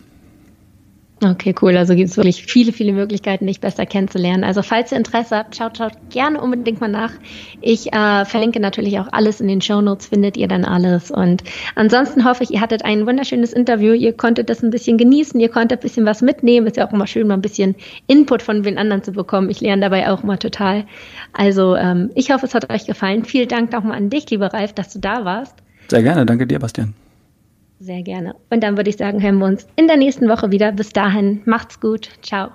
Okay, 1.21 1.53
cool. 1.61 1.75
Also 1.75 1.95
gibt 1.95 2.09
es 2.09 2.15
wirklich 2.15 2.45
viele, 2.45 2.71
viele 2.71 2.93
Möglichkeiten, 2.93 3.45
dich 3.45 3.59
besser 3.59 3.85
kennenzulernen. 3.85 4.45
Also 4.45 4.61
falls 4.61 4.93
ihr 4.93 4.97
Interesse 4.97 5.35
habt, 5.35 5.55
schaut, 5.55 5.77
schaut 5.77 5.91
gerne 6.09 6.39
unbedingt 6.39 6.79
mal 6.79 6.87
nach. 6.87 7.11
Ich 7.59 7.91
äh, 7.91 8.23
verlinke 8.23 8.61
natürlich 8.61 8.99
auch 8.99 9.07
alles 9.11 9.41
in 9.41 9.49
den 9.49 9.59
Show 9.59 9.81
Notes, 9.81 10.07
findet 10.07 10.37
ihr 10.37 10.47
dann 10.47 10.63
alles. 10.63 11.11
Und 11.11 11.43
ansonsten 11.75 12.23
hoffe 12.23 12.43
ich, 12.43 12.51
ihr 12.51 12.61
hattet 12.61 12.85
ein 12.85 13.05
wunderschönes 13.05 13.51
Interview. 13.51 13.91
Ihr 13.91 14.13
konntet 14.13 14.49
das 14.49 14.63
ein 14.63 14.69
bisschen 14.69 14.97
genießen, 14.97 15.37
ihr 15.41 15.49
konntet 15.49 15.79
ein 15.79 15.81
bisschen 15.81 16.05
was 16.05 16.21
mitnehmen. 16.21 16.67
Ist 16.67 16.77
ja 16.77 16.87
auch 16.87 16.93
immer 16.93 17.07
schön, 17.07 17.27
mal 17.27 17.33
ein 17.33 17.41
bisschen 17.41 17.75
Input 18.07 18.41
von 18.41 18.63
den 18.63 18.77
anderen 18.77 19.03
zu 19.03 19.11
bekommen. 19.11 19.49
Ich 19.49 19.59
lerne 19.59 19.81
dabei 19.81 20.09
auch 20.09 20.23
immer 20.23 20.39
total. 20.39 20.85
Also 21.33 21.75
ähm, 21.75 22.11
ich 22.15 22.31
hoffe, 22.31 22.45
es 22.45 22.55
hat 22.55 22.71
euch 22.71 22.85
gefallen. 22.85 23.25
Vielen 23.25 23.49
Dank 23.49 23.73
nochmal 23.73 23.97
an 23.97 24.09
dich, 24.09 24.29
lieber 24.29 24.53
Ralf, 24.53 24.71
dass 24.71 24.93
du 24.93 24.99
da 24.99 25.25
warst. 25.25 25.55
Sehr 25.89 26.01
gerne. 26.01 26.25
Danke 26.25 26.47
dir, 26.47 26.59
Bastian. 26.59 26.93
Sehr 27.79 28.03
gerne. 28.03 28.35
Und 28.49 28.61
dann 28.61 28.75
würde 28.77 28.89
ich 28.89 28.97
sagen, 28.97 29.21
hören 29.21 29.37
wir 29.39 29.45
uns 29.45 29.65
in 29.75 29.87
der 29.87 29.97
nächsten 29.97 30.27
Woche 30.27 30.51
wieder. 30.51 30.71
Bis 30.73 30.91
dahin, 30.91 31.41
macht's 31.45 31.79
gut. 31.79 32.09
Ciao. 32.21 32.49